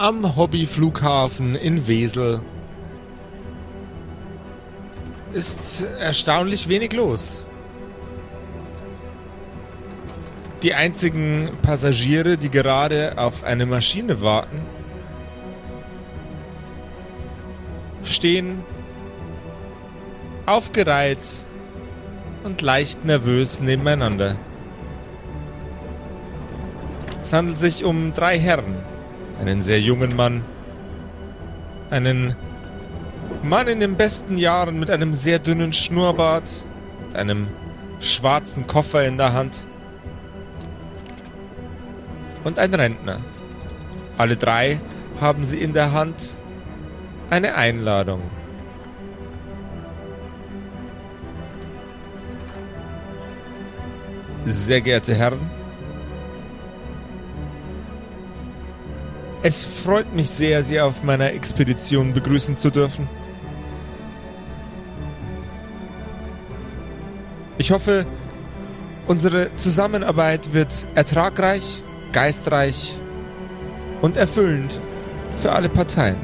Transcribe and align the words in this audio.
am 0.00 0.34
Hobbyflughafen 0.34 1.54
in 1.54 1.86
Wesel 1.86 2.40
ist 5.34 5.82
erstaunlich 5.82 6.70
wenig 6.70 6.94
los. 6.94 7.44
Die 10.62 10.72
einzigen 10.72 11.50
Passagiere, 11.60 12.38
die 12.38 12.50
gerade 12.50 13.18
auf 13.18 13.44
eine 13.44 13.66
Maschine 13.66 14.22
warten, 14.22 14.62
stehen 18.02 18.64
aufgereiht 20.46 21.18
und 22.42 22.62
leicht 22.62 23.04
nervös 23.04 23.60
nebeneinander. 23.60 24.36
Es 27.20 27.34
handelt 27.34 27.58
sich 27.58 27.84
um 27.84 28.14
drei 28.14 28.38
Herren. 28.38 28.89
Einen 29.40 29.62
sehr 29.62 29.80
jungen 29.80 30.14
Mann, 30.14 30.44
einen 31.90 32.36
Mann 33.42 33.68
in 33.68 33.80
den 33.80 33.96
besten 33.96 34.36
Jahren 34.36 34.78
mit 34.78 34.90
einem 34.90 35.14
sehr 35.14 35.38
dünnen 35.38 35.72
Schnurrbart, 35.72 36.66
einem 37.14 37.48
schwarzen 38.00 38.66
Koffer 38.66 39.04
in 39.04 39.16
der 39.16 39.32
Hand 39.32 39.64
und 42.44 42.58
ein 42.58 42.74
Rentner. 42.74 43.16
Alle 44.18 44.36
drei 44.36 44.78
haben 45.20 45.46
sie 45.46 45.58
in 45.58 45.72
der 45.72 45.92
Hand 45.92 46.36
eine 47.30 47.54
Einladung. 47.54 48.20
Sehr 54.44 54.80
geehrte 54.80 55.14
Herren, 55.14 55.50
es 59.42 59.64
freut 59.64 60.14
mich 60.14 60.28
sehr, 60.30 60.62
Sie 60.62 60.80
auf 60.80 61.02
meiner 61.02 61.32
Expedition 61.32 62.12
begrüßen 62.12 62.56
zu 62.56 62.70
dürfen. 62.70 63.08
Ich 67.56 67.72
hoffe, 67.72 68.06
unsere 69.06 69.54
Zusammenarbeit 69.56 70.52
wird 70.52 70.86
ertragreich, 70.94 71.82
geistreich 72.12 72.96
und 74.02 74.16
erfüllend 74.16 74.80
für 75.38 75.52
alle 75.52 75.68
Parteien. 75.68 76.16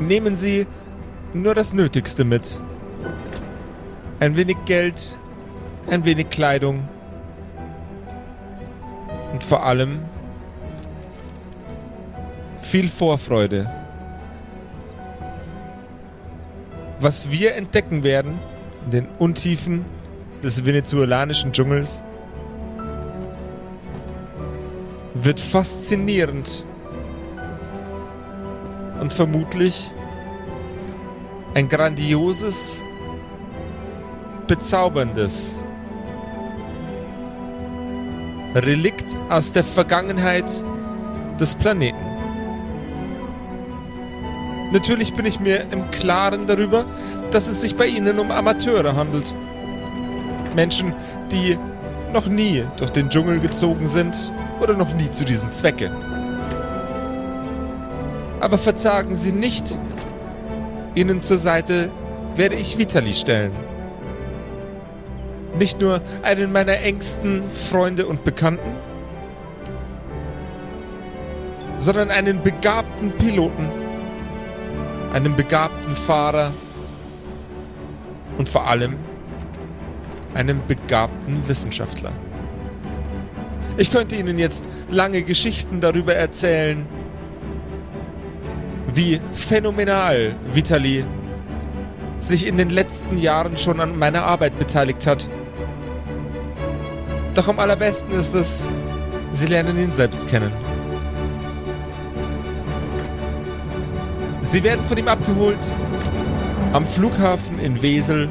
Nehmen 0.00 0.34
Sie 0.34 0.66
nur 1.32 1.54
das 1.54 1.72
Nötigste 1.72 2.24
mit. 2.24 2.60
Ein 4.18 4.36
wenig 4.36 4.56
Geld, 4.66 5.16
ein 5.88 6.04
wenig 6.04 6.28
Kleidung 6.28 6.88
und 9.42 9.48
vor 9.48 9.64
allem 9.64 9.98
viel 12.60 12.88
Vorfreude. 12.88 13.70
Was 17.00 17.30
wir 17.30 17.56
entdecken 17.56 18.04
werden 18.04 18.38
in 18.84 18.90
den 18.92 19.08
Untiefen 19.18 19.84
des 20.42 20.64
venezolanischen 20.64 21.52
Dschungels 21.52 22.02
wird 25.14 25.40
faszinierend 25.40 26.64
und 29.00 29.12
vermutlich 29.12 29.90
ein 31.54 31.68
grandioses, 31.68 32.82
bezauberndes 34.46 35.61
Relikt 38.54 39.18
aus 39.30 39.52
der 39.52 39.64
Vergangenheit 39.64 40.44
des 41.40 41.54
Planeten. 41.54 42.12
Natürlich 44.72 45.14
bin 45.14 45.26
ich 45.26 45.40
mir 45.40 45.64
im 45.70 45.90
Klaren 45.90 46.46
darüber, 46.46 46.84
dass 47.30 47.48
es 47.48 47.60
sich 47.60 47.76
bei 47.76 47.86
Ihnen 47.86 48.18
um 48.18 48.30
Amateure 48.30 48.94
handelt. 48.94 49.34
Menschen, 50.54 50.94
die 51.30 51.58
noch 52.12 52.26
nie 52.26 52.64
durch 52.76 52.90
den 52.90 53.08
Dschungel 53.08 53.40
gezogen 53.40 53.86
sind 53.86 54.16
oder 54.60 54.74
noch 54.74 54.92
nie 54.94 55.10
zu 55.10 55.24
diesem 55.24 55.50
Zwecke. 55.52 55.90
Aber 58.40 58.58
verzagen 58.58 59.14
Sie 59.14 59.32
nicht, 59.32 59.78
Ihnen 60.94 61.22
zur 61.22 61.38
Seite 61.38 61.90
werde 62.36 62.56
ich 62.56 62.78
Vitali 62.78 63.14
stellen. 63.14 63.71
Nicht 65.58 65.80
nur 65.80 66.00
einen 66.22 66.52
meiner 66.52 66.78
engsten 66.78 67.48
Freunde 67.50 68.06
und 68.06 68.24
Bekannten, 68.24 68.76
sondern 71.78 72.10
einen 72.10 72.42
begabten 72.42 73.12
Piloten, 73.12 73.68
einen 75.12 75.36
begabten 75.36 75.94
Fahrer 75.94 76.52
und 78.38 78.48
vor 78.48 78.66
allem 78.66 78.96
einen 80.34 80.66
begabten 80.66 81.46
Wissenschaftler. 81.46 82.12
Ich 83.76 83.90
könnte 83.90 84.16
Ihnen 84.16 84.38
jetzt 84.38 84.64
lange 84.90 85.22
Geschichten 85.22 85.80
darüber 85.80 86.14
erzählen, 86.14 86.86
wie 88.94 89.20
phänomenal 89.32 90.36
Vitali 90.52 91.04
sich 92.20 92.46
in 92.46 92.56
den 92.56 92.70
letzten 92.70 93.18
Jahren 93.18 93.56
schon 93.58 93.80
an 93.80 93.98
meiner 93.98 94.24
Arbeit 94.24 94.58
beteiligt 94.58 95.06
hat. 95.06 95.26
Doch 97.34 97.48
am 97.48 97.58
allerbesten 97.58 98.12
ist 98.12 98.34
es, 98.34 98.68
Sie 99.30 99.46
lernen 99.46 99.78
ihn 99.78 99.92
selbst 99.92 100.26
kennen. 100.28 100.52
Sie 104.42 104.62
werden 104.62 104.84
von 104.84 104.98
ihm 104.98 105.08
abgeholt 105.08 105.58
am 106.74 106.84
Flughafen 106.84 107.58
in 107.58 107.80
Wesel 107.80 108.28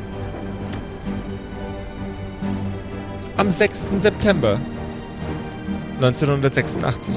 am 3.38 3.50
6. 3.50 3.86
September 3.98 4.60
1986. 5.96 7.16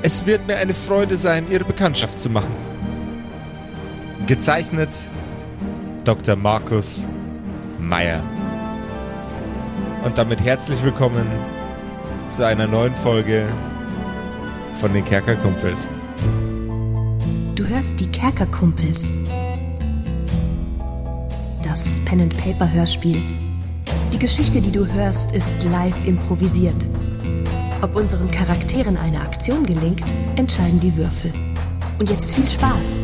Es 0.00 0.24
wird 0.24 0.46
mir 0.46 0.56
eine 0.56 0.72
Freude 0.72 1.18
sein, 1.18 1.46
Ihre 1.50 1.64
Bekanntschaft 1.64 2.18
zu 2.18 2.30
machen. 2.30 2.54
Gezeichnet 4.26 4.88
Dr. 6.04 6.36
Markus 6.36 7.06
Meyer. 7.78 8.22
Und 10.04 10.16
damit 10.16 10.40
herzlich 10.42 10.82
willkommen 10.82 11.26
zu 12.30 12.46
einer 12.46 12.66
neuen 12.66 12.94
Folge 12.96 13.46
von 14.80 14.92
den 14.92 15.04
Kerkerkumpels. 15.04 15.88
Du 17.54 17.66
hörst 17.66 17.98
die 18.00 18.06
Kerkerkumpels 18.06 19.04
das 21.62 22.00
Pen 22.04 22.22
and 22.22 22.36
Paper 22.36 22.72
Hörspiel. 22.72 23.22
Die 24.12 24.18
Geschichte, 24.18 24.60
die 24.60 24.72
du 24.72 24.86
hörst, 24.86 25.32
ist 25.32 25.64
live 25.64 26.04
improvisiert. 26.06 26.88
Ob 27.82 27.94
unseren 27.94 28.30
Charakteren 28.30 28.96
eine 28.96 29.20
Aktion 29.20 29.64
gelingt, 29.64 30.14
entscheiden 30.36 30.80
die 30.80 30.96
Würfel. 30.96 31.32
Und 31.98 32.08
jetzt 32.08 32.34
viel 32.34 32.46
Spaß 32.46 32.98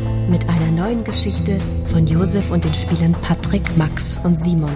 einer 0.65 0.87
neuen 0.87 1.05
Geschichte 1.05 1.61
von 1.85 2.07
Josef 2.07 2.51
und 2.51 2.65
den 2.65 2.73
Spielern 2.73 3.13
Patrick, 3.21 3.77
Max 3.77 4.19
und 4.25 4.41
Simon. 4.41 4.75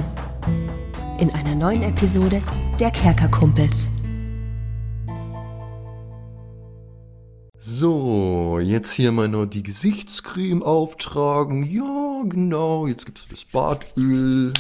In 1.19 1.31
einer 1.31 1.55
neuen 1.55 1.83
Episode 1.83 2.43
der 2.79 2.91
Kerkerkumpels. 2.91 3.91
So, 7.59 8.59
jetzt 8.63 8.93
hier 8.93 9.13
mal 9.13 9.29
noch 9.29 9.47
die 9.47 9.63
Gesichtscreme 9.63 10.63
auftragen. 10.63 11.63
Ja, 11.63 12.23
genau. 12.29 12.87
Jetzt 12.87 13.07
gibt 13.07 13.19
es 13.19 13.27
das 13.27 13.47
Badöl. 13.47 14.53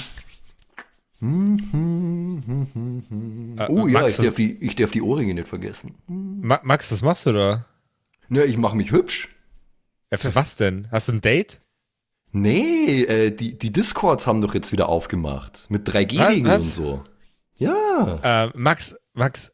Hm, 1.20 1.58
hm, 1.72 2.66
hm, 2.72 3.56
oh 3.69 3.86
äh, 3.86 3.90
ja, 3.90 4.00
Max, 4.00 4.19
ich, 4.19 4.25
darf 4.25 4.34
die, 4.36 4.52
ich 4.64 4.76
darf 4.76 4.92
die 4.92 5.02
Ohrringe 5.02 5.34
nicht 5.34 5.48
vergessen. 5.48 5.94
Ma 6.06 6.58
Max, 6.62 6.90
was 6.90 7.02
machst 7.02 7.26
du 7.26 7.32
da? 7.32 7.66
Na, 8.30 8.44
ich 8.44 8.56
mache 8.56 8.76
mich 8.76 8.92
hübsch. 8.92 9.28
Ja, 10.10 10.19
für 10.19 10.34
was 10.34 10.56
denn? 10.56 10.88
Hast 10.90 11.08
du 11.08 11.12
ein 11.12 11.20
Date? 11.20 11.60
Nee, 12.32 13.02
äh, 13.02 13.31
die, 13.31 13.58
die 13.58 13.72
Discords 13.72 14.26
haben 14.26 14.40
doch 14.40 14.55
jetzt 14.55 14.72
wieder 14.72 14.88
aufgemacht. 14.88 15.66
Mit 15.70 15.88
3G-Regeln 15.88 16.46
und 16.46 16.60
so. 16.60 17.05
Ja. 17.56 18.44
Äh, 18.46 18.50
Max, 18.55 18.96
Max, 19.14 19.52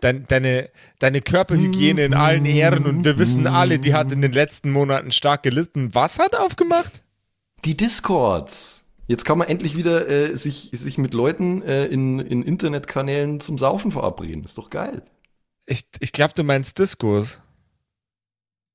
Dein, 0.00 0.26
deine, 0.28 0.70
deine 1.00 1.20
Körperhygiene 1.20 2.04
in 2.04 2.14
allen 2.14 2.46
Ehren 2.46 2.86
und 2.86 3.04
wir 3.04 3.18
wissen 3.18 3.48
alle, 3.48 3.80
die 3.80 3.94
hat 3.94 4.12
in 4.12 4.22
den 4.22 4.32
letzten 4.32 4.70
Monaten 4.70 5.10
stark 5.10 5.42
gelitten. 5.42 5.92
Was 5.92 6.20
hat 6.20 6.36
aufgemacht? 6.36 7.02
Die 7.64 7.76
Discords. 7.76 8.84
Jetzt 9.08 9.24
kann 9.24 9.38
man 9.38 9.48
endlich 9.48 9.76
wieder 9.76 10.08
äh, 10.08 10.36
sich, 10.36 10.70
sich 10.72 10.98
mit 10.98 11.14
Leuten 11.14 11.62
äh, 11.62 11.86
in, 11.86 12.20
in 12.20 12.42
Internetkanälen 12.42 13.40
zum 13.40 13.58
Saufen 13.58 13.90
verabreden. 13.90 14.44
Ist 14.44 14.58
doch 14.58 14.70
geil. 14.70 15.02
Ich, 15.66 15.88
ich 15.98 16.12
glaube, 16.12 16.34
du 16.36 16.44
meinst 16.44 16.78
Discos. 16.78 17.40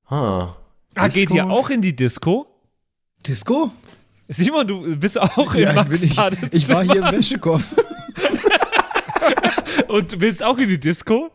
Ha. 0.10 0.58
Ah, 0.96 1.08
geht 1.08 1.32
ihr 1.32 1.46
auch 1.50 1.70
in 1.70 1.82
die 1.82 1.96
Disco? 1.96 2.48
Disco? 3.26 3.72
Simon, 4.30 4.68
du 4.68 4.96
bist 4.96 5.20
auch 5.20 5.54
in 5.54 5.64
Ja, 5.64 5.74
Max 5.74 6.00
bin 6.00 6.10
ich, 6.10 6.18
ich 6.52 6.70
war 6.70 6.84
hier 6.84 7.06
im 7.08 7.12
Wäschekorb. 7.12 7.62
Und 9.88 10.12
du 10.14 10.22
willst 10.22 10.42
auch 10.44 10.58
in 10.58 10.70
die 10.70 10.80
Disco? 10.80 11.30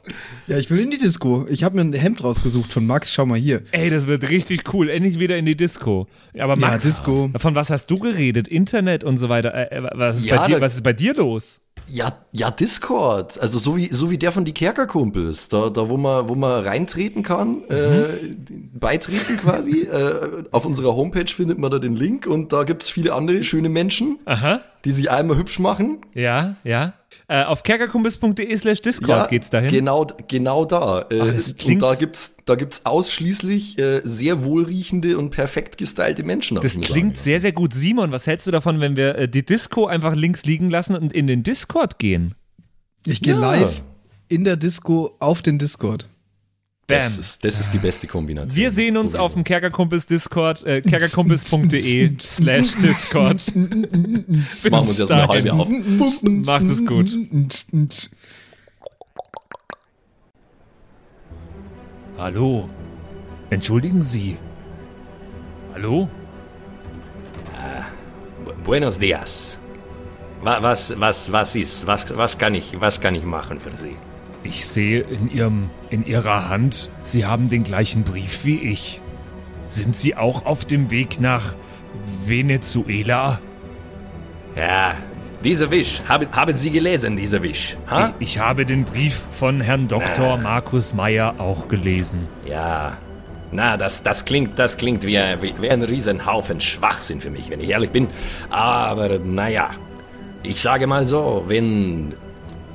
Ja, 0.46 0.58
ich 0.58 0.70
will 0.70 0.80
in 0.80 0.90
die 0.90 0.98
Disco. 0.98 1.46
Ich 1.48 1.62
habe 1.64 1.76
mir 1.76 1.82
ein 1.82 1.92
Hemd 1.92 2.22
rausgesucht 2.24 2.72
von 2.72 2.86
Max. 2.86 3.12
Schau 3.12 3.24
mal 3.26 3.38
hier. 3.38 3.62
Ey, 3.70 3.88
das 3.90 4.06
wird 4.06 4.28
richtig 4.28 4.72
cool. 4.72 4.88
Endlich 4.90 5.18
wieder 5.18 5.36
in 5.38 5.46
die 5.46 5.56
Disco. 5.56 6.08
Aber 6.38 6.54
Ja, 6.54 6.68
Max, 6.68 6.82
Disco. 6.82 7.30
von 7.36 7.54
was 7.54 7.70
hast 7.70 7.86
du 7.90 7.98
geredet? 7.98 8.48
Internet 8.48 9.04
und 9.04 9.18
so 9.18 9.28
weiter. 9.28 9.54
Äh, 9.54 9.76
äh, 9.76 9.90
was, 9.94 10.18
ist 10.18 10.26
Ja, 10.26 10.40
bei 10.40 10.46
dir, 10.48 10.60
was 10.60 10.74
ist 10.74 10.82
bei 10.82 10.92
dir 10.92 11.14
los? 11.14 11.60
Ja, 11.90 12.12
ja, 12.32 12.50
Discord. 12.50 13.40
Also 13.40 13.58
so 13.58 13.76
wie, 13.76 13.86
so 13.86 14.10
wie 14.10 14.18
der 14.18 14.32
von 14.32 14.44
die 14.44 14.52
Kerkerkumpels. 14.52 15.48
Da, 15.48 15.70
da 15.70 15.88
wo 15.88 15.96
man, 15.96 16.28
wo 16.28 16.34
man 16.34 16.62
reintreten 16.62 17.22
kann, 17.22 17.64
äh, 17.68 18.34
beitreten 18.72 19.36
quasi. 19.38 19.82
äh, 19.92 20.44
auf 20.50 20.64
unserer 20.64 20.94
Homepage 20.94 21.32
findet 21.32 21.58
man 21.58 21.70
da 21.70 21.78
den 21.78 21.96
Link 21.96 22.26
und 22.26 22.52
da 22.52 22.64
gibt's 22.64 22.90
viele 22.90 23.14
andere 23.14 23.44
schöne 23.44 23.68
Menschen, 23.68 24.18
Aha, 24.24 24.60
die 24.84 24.90
sich 24.92 25.10
einmal 25.10 25.36
hübsch 25.36 25.58
machen. 25.58 25.98
ja, 26.14 26.56
ja. 26.64 26.94
Äh, 27.30 27.44
auf 27.44 27.62
kerkerkumpels.de 27.62 28.56
slash 28.56 28.80
Discord 28.80 29.28
geht's 29.28 29.50
dahin. 29.50 29.68
Genau, 29.68 30.06
genau 30.28 30.64
da. 30.64 31.04
Äh, 31.10 31.20
Ach, 31.20 31.66
und 31.66 31.78
da 31.82 31.94
gibt's, 31.94 32.36
da 32.46 32.54
gibt's 32.54 32.86
ausschließlich 32.86 33.78
äh, 33.78 34.00
sehr 34.02 34.44
wohlriechende 34.44 35.18
und 35.18 35.28
perfekt 35.30 35.76
gestylte 35.76 36.22
Menschen. 36.22 36.58
Das 36.58 36.72
klingt 36.80 36.86
sagen 36.86 37.14
sehr, 37.16 37.40
sehr 37.42 37.52
gut. 37.52 37.74
Simon, 37.74 38.12
was 38.12 38.26
hältst 38.26 38.46
du 38.46 38.50
davon, 38.50 38.80
wenn 38.80 38.96
wir 38.96 39.14
äh, 39.16 39.28
die 39.28 39.44
Disco 39.44 39.86
einfach 39.86 40.14
links 40.14 40.44
liegen 40.46 40.70
lassen 40.70 40.94
und 40.96 41.12
in 41.12 41.26
den 41.26 41.42
Discord 41.42 41.98
gehen? 41.98 42.34
Ich 43.04 43.20
gehe 43.20 43.34
Ja. 43.34 43.40
live 43.40 43.82
in 44.28 44.44
der 44.44 44.56
Disco 44.56 45.14
auf 45.18 45.42
den 45.42 45.58
Discord. 45.58 46.08
Bam. 46.88 46.96
Das 47.00 47.18
ist, 47.18 47.44
das 47.44 47.60
ist 47.60 47.74
die 47.74 47.78
beste 47.78 48.06
Kombination. 48.06 48.56
Wir 48.56 48.70
sehen 48.70 48.96
uns 48.96 49.12
Sowieso. 49.12 49.24
auf 49.26 49.34
dem 49.34 49.44
Kerkerkumpels 49.44 50.06
Discord, 50.06 50.64
äh, 50.64 50.80
kerkerkumpels.de 50.80 52.12
slash 52.20 52.74
Discord. 52.76 53.42
Jetzt 53.54 54.70
machen 54.70 54.84
wir 54.86 54.88
uns 54.88 54.98
erst 54.98 55.10
mal 55.10 55.20
eine 55.20 55.28
halbe 55.28 55.52
auf. 55.52 55.68
Macht 56.22 56.64
es 56.64 56.84
gut. 56.86 57.14
Hallo. 62.16 62.68
Entschuldigen 63.50 64.02
Sie. 64.02 64.36
Hallo? 65.74 66.08
Bu- 68.44 68.52
Buenos 68.64 68.98
dias. 68.98 69.58
Wa- 70.42 70.62
Was, 70.62 70.98
was, 70.98 71.30
was 71.32 71.54
ist? 71.56 71.86
Was, 71.86 72.16
was, 72.16 72.38
kann 72.38 72.54
ich, 72.54 72.80
was 72.80 73.00
kann 73.00 73.14
ich 73.14 73.24
machen 73.24 73.60
für 73.60 73.76
Sie? 73.76 73.96
Ich 74.48 74.66
sehe 74.66 75.00
in 75.00 75.30
Ihrem, 75.30 75.70
in 75.90 76.06
Ihrer 76.06 76.48
Hand, 76.48 76.88
Sie 77.02 77.26
haben 77.26 77.48
den 77.50 77.64
gleichen 77.64 78.02
Brief 78.02 78.44
wie 78.44 78.58
ich. 78.58 79.00
Sind 79.68 79.94
Sie 79.94 80.16
auch 80.16 80.46
auf 80.46 80.64
dem 80.64 80.90
Weg 80.90 81.20
nach 81.20 81.54
Venezuela? 82.24 83.40
Ja, 84.56 84.94
dieser 85.44 85.70
Wisch. 85.70 86.00
Haben, 86.08 86.26
haben 86.32 86.54
Sie 86.54 86.70
gelesen, 86.70 87.14
dieser 87.16 87.42
Wisch? 87.42 87.76
Ha? 87.90 88.14
Ich, 88.18 88.36
ich 88.36 88.38
habe 88.38 88.64
den 88.64 88.84
Brief 88.84 89.26
von 89.30 89.60
Herrn 89.60 89.86
Dr. 89.88 90.36
Markus 90.38 90.94
Meyer 90.94 91.34
auch 91.38 91.68
gelesen. 91.68 92.26
Ja. 92.46 92.96
Na, 93.50 93.76
das, 93.76 94.02
das 94.02 94.24
klingt, 94.24 94.58
das 94.58 94.76
klingt 94.76 95.04
wie, 95.04 95.16
ein- 95.18 95.40
wie, 95.42 95.54
wie 95.60 95.70
ein 95.70 95.82
Riesenhaufen 95.82 96.60
Schwachsinn 96.60 97.20
für 97.20 97.30
mich, 97.30 97.48
wenn 97.50 97.60
ich 97.60 97.70
ehrlich 97.70 97.90
bin. 97.90 98.08
Aber 98.50 99.18
naja, 99.18 99.70
ich 100.42 100.60
sage 100.60 100.86
mal 100.86 101.04
so, 101.04 101.44
wenn, 101.48 102.12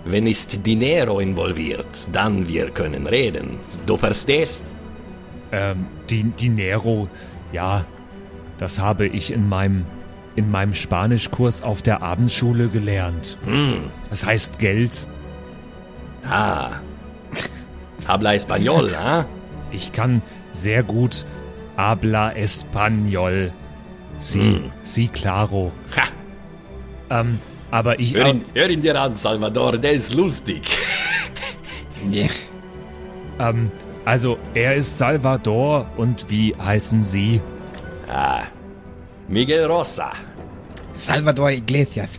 wenn 0.05 0.27
ist 0.27 0.65
Dinero 0.65 1.19
involviert, 1.19 2.09
dann 2.11 2.47
wir 2.47 2.69
können 2.71 3.07
reden. 3.07 3.59
Du 3.85 3.97
verstehst? 3.97 4.65
Ähm, 5.51 5.85
die, 6.09 6.23
Dinero, 6.23 7.07
ja, 7.51 7.85
das 8.57 8.79
habe 8.79 9.07
ich 9.07 9.31
in 9.31 9.47
meinem, 9.47 9.85
in 10.35 10.51
meinem 10.51 10.73
Spanischkurs 10.73 11.61
auf 11.61 11.81
der 11.81 12.01
Abendschule 12.01 12.67
gelernt. 12.67 13.37
Das 14.09 14.25
heißt 14.25 14.59
Geld. 14.59 15.07
Ah. 16.29 16.79
Habla 18.07 18.33
español, 18.33 18.93
ah? 18.99 19.25
Ich 19.71 19.91
kann 19.91 20.21
sehr 20.51 20.83
gut 20.83 21.25
habla 21.77 22.31
español. 22.35 23.51
Sí, 24.19 24.61
sí, 24.83 25.07
claro. 25.07 25.71
Ha. 25.95 27.19
Ähm, 27.19 27.39
aber 27.73 27.99
ich, 27.99 28.13
Hör 28.13 28.27
ihn, 28.27 28.45
hör 28.53 28.69
ihn 28.69 28.83
dir 28.83 29.01
an, 29.01 29.15
Salvador, 29.15 29.79
der 29.79 29.93
ist 29.93 30.13
lustig. 30.13 30.61
ähm, 33.39 33.71
also 34.05 34.37
er 34.53 34.75
ist 34.75 34.95
Salvador 34.95 35.87
und 35.97 36.29
wie 36.29 36.55
heißen 36.55 37.03
Sie? 37.03 37.41
Ah. 38.07 38.43
Miguel 39.27 39.65
Rosa. 39.65 40.11
Salvador 40.95 41.49
Iglesias. 41.49 42.11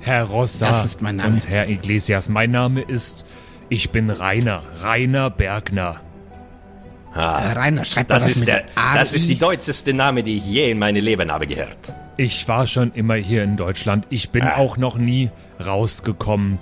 Herr 0.00 0.24
Rossa 0.24 0.66
Das 0.66 0.84
ist 0.84 1.02
mein 1.02 1.16
Name. 1.16 1.34
und 1.34 1.48
Herr 1.48 1.68
Iglesias. 1.68 2.28
Mein 2.28 2.50
Name 2.50 2.82
ist, 2.82 3.24
ich 3.68 3.90
bin 3.90 4.10
Rainer, 4.10 4.64
Rainer 4.82 5.30
Bergner. 5.30 6.00
Ah. 7.16 7.52
Rainer, 7.52 7.84
schreib 7.84 8.08
Das 8.08 8.24
das 8.24 8.32
ist, 8.32 8.38
mit 8.40 8.48
der, 8.48 8.64
das 8.94 9.12
ist 9.14 9.28
die 9.30 9.38
deutscheste 9.38 9.94
Name, 9.94 10.22
die 10.22 10.36
ich 10.36 10.46
je 10.46 10.70
in 10.70 10.78
meinem 10.78 11.02
Leben 11.02 11.30
habe 11.32 11.46
gehört. 11.46 11.78
Ich 12.18 12.46
war 12.48 12.66
schon 12.66 12.92
immer 12.92 13.14
hier 13.14 13.42
in 13.42 13.56
Deutschland. 13.56 14.06
Ich 14.10 14.30
bin 14.30 14.42
Ah. 14.42 14.56
auch 14.56 14.76
noch 14.76 14.98
nie 14.98 15.30
rausgekommen. 15.64 16.58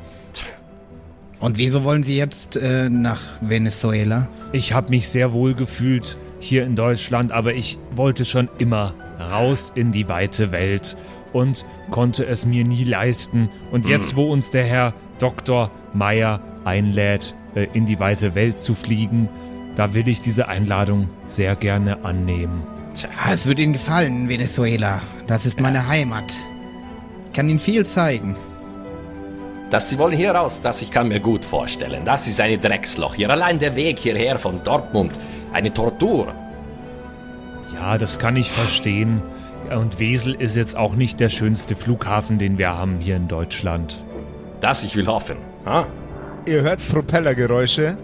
Und 1.40 1.58
wieso 1.58 1.84
wollen 1.84 2.02
Sie 2.04 2.16
jetzt 2.16 2.56
äh, 2.56 2.88
nach 2.88 3.20
Venezuela? 3.40 4.28
Ich 4.52 4.72
habe 4.72 4.90
mich 4.90 5.08
sehr 5.08 5.32
wohl 5.32 5.54
gefühlt 5.54 6.16
hier 6.40 6.64
in 6.64 6.74
Deutschland, 6.76 7.32
aber 7.32 7.54
ich 7.54 7.78
wollte 7.94 8.24
schon 8.24 8.48
immer 8.58 8.94
raus 9.20 9.72
in 9.74 9.92
die 9.92 10.08
weite 10.08 10.52
Welt 10.52 10.96
und 11.32 11.64
konnte 11.90 12.24
es 12.26 12.46
mir 12.46 12.64
nie 12.64 12.84
leisten. 12.84 13.50
Und 13.72 13.86
jetzt, 13.88 14.16
wo 14.16 14.30
uns 14.32 14.50
der 14.52 14.64
Herr 14.64 14.94
Dr. 15.18 15.70
Meyer 15.92 16.40
einlädt, 16.64 17.34
äh, 17.54 17.66
in 17.74 17.84
die 17.86 17.98
weite 17.98 18.34
Welt 18.34 18.60
zu 18.60 18.74
fliegen, 18.74 19.28
da 19.76 19.94
will 19.94 20.08
ich 20.08 20.20
diese 20.20 20.48
Einladung 20.48 21.08
sehr 21.26 21.56
gerne 21.56 22.04
annehmen. 22.04 22.62
Ah, 23.18 23.32
es 23.32 23.46
wird 23.46 23.58
Ihnen 23.58 23.72
gefallen, 23.72 24.28
Venezuela. 24.28 25.02
Das 25.26 25.46
ist 25.46 25.60
meine 25.60 25.88
Heimat. 25.88 26.32
Ich 27.26 27.32
kann 27.32 27.48
Ihnen 27.48 27.58
viel 27.58 27.84
zeigen. 27.84 28.36
Dass 29.70 29.90
Sie 29.90 29.98
wollen 29.98 30.16
hier 30.16 30.32
raus, 30.32 30.60
das 30.62 30.82
ich 30.82 30.92
kann 30.92 31.08
mir 31.08 31.18
gut 31.18 31.44
vorstellen. 31.44 32.04
Das 32.04 32.28
ist 32.28 32.40
eine 32.40 32.58
Drecksloch. 32.58 33.16
Hier 33.16 33.30
allein 33.30 33.58
der 33.58 33.74
Weg 33.74 33.98
hierher 33.98 34.38
von 34.38 34.62
Dortmund. 34.62 35.18
Eine 35.52 35.72
Tortur. 35.72 36.32
Ja, 37.72 37.98
das 37.98 38.20
kann 38.20 38.36
ich 38.36 38.52
verstehen. 38.52 39.20
Und 39.70 39.98
Wesel 39.98 40.34
ist 40.34 40.56
jetzt 40.56 40.76
auch 40.76 40.94
nicht 40.94 41.18
der 41.18 41.30
schönste 41.30 41.74
Flughafen, 41.74 42.38
den 42.38 42.58
wir 42.58 42.76
haben 42.76 43.00
hier 43.00 43.16
in 43.16 43.26
Deutschland. 43.26 43.96
Das 44.60 44.84
ich 44.84 44.94
will 44.94 45.06
hoffen. 45.06 45.38
Ha? 45.66 45.86
Ihr 46.46 46.62
hört 46.62 46.86
Propellergeräusche, 46.88 47.96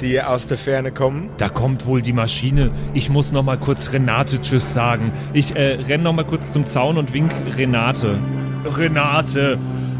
die 0.00 0.20
aus 0.20 0.46
der 0.46 0.58
Ferne 0.58 0.92
kommen. 0.92 1.30
Da 1.38 1.48
kommt 1.48 1.86
wohl 1.86 2.02
die 2.02 2.12
Maschine. 2.12 2.70
Ich 2.92 3.08
muss 3.08 3.32
noch 3.32 3.42
mal 3.42 3.58
kurz 3.58 3.92
Renate 3.92 4.40
Tschüss 4.40 4.74
sagen. 4.74 5.12
Ich 5.32 5.56
äh, 5.56 5.74
renn 5.74 6.02
noch 6.02 6.12
mal 6.12 6.24
kurz 6.24 6.52
zum 6.52 6.66
Zaun 6.66 6.98
und 6.98 7.12
wink 7.12 7.32
Renate. 7.56 8.18
Renate, 8.64 9.58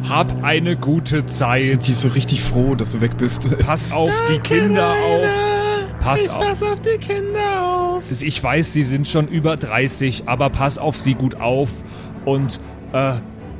hab 0.08 0.42
eine 0.42 0.76
gute 0.76 1.26
Zeit. 1.26 1.86
Die 1.86 1.92
ist 1.92 2.00
so 2.00 2.08
richtig 2.08 2.42
froh, 2.42 2.74
dass 2.74 2.92
du 2.92 3.00
weg 3.00 3.16
bist. 3.16 3.48
Pass 3.58 3.92
auf 3.92 4.10
die 4.28 4.38
Kinder 4.38 4.90
auf. 4.90 5.28
Pass 6.00 6.28
auf. 6.28 6.46
Pass 6.46 6.62
auf 6.62 6.80
die 6.80 6.98
Kinder 6.98 7.62
auf. 7.62 8.02
Ich 8.10 8.42
weiß, 8.42 8.72
sie 8.72 8.82
sind 8.82 9.08
schon 9.08 9.28
über 9.28 9.56
30, 9.56 10.24
aber 10.26 10.50
pass 10.50 10.78
auf 10.78 10.96
sie 10.96 11.14
gut 11.14 11.36
auf. 11.36 11.70
Und 12.24 12.60
äh, 12.92 13.14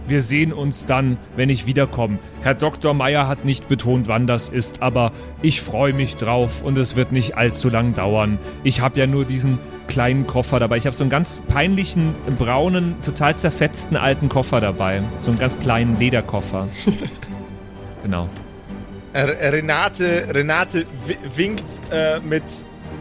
wir 0.06 0.22
sehen 0.22 0.52
uns 0.52 0.86
dann, 0.86 1.16
wenn 1.36 1.48
ich 1.50 1.66
wiederkomme. 1.66 2.18
Herr 2.42 2.54
Dr. 2.54 2.94
Meyer 2.94 3.26
hat 3.28 3.44
nicht 3.44 3.68
betont, 3.68 4.06
wann 4.08 4.26
das 4.26 4.48
ist, 4.48 4.82
aber 4.82 5.12
ich 5.42 5.60
freue 5.62 5.92
mich 5.92 6.16
drauf 6.16 6.62
und 6.62 6.76
es 6.78 6.96
wird 6.96 7.12
nicht 7.12 7.36
allzu 7.36 7.68
lang 7.70 7.94
dauern. 7.94 8.38
Ich 8.62 8.80
habe 8.80 8.98
ja 8.98 9.06
nur 9.06 9.24
diesen 9.24 9.58
kleinen 9.86 10.26
Koffer 10.26 10.58
dabei. 10.60 10.76
Ich 10.78 10.86
habe 10.86 10.96
so 10.96 11.04
einen 11.04 11.10
ganz 11.10 11.42
peinlichen, 11.48 12.14
braunen, 12.38 12.94
total 13.02 13.36
zerfetzten 13.36 13.96
alten 13.96 14.28
Koffer 14.28 14.60
dabei. 14.60 15.02
So 15.18 15.30
einen 15.30 15.38
ganz 15.38 15.58
kleinen 15.58 15.98
Lederkoffer. 15.98 16.68
genau. 18.02 18.28
Renate, 19.14 20.26
Renate 20.34 20.84
wi- 21.06 21.16
winkt 21.36 21.64
äh, 21.90 22.18
mit, 22.20 22.42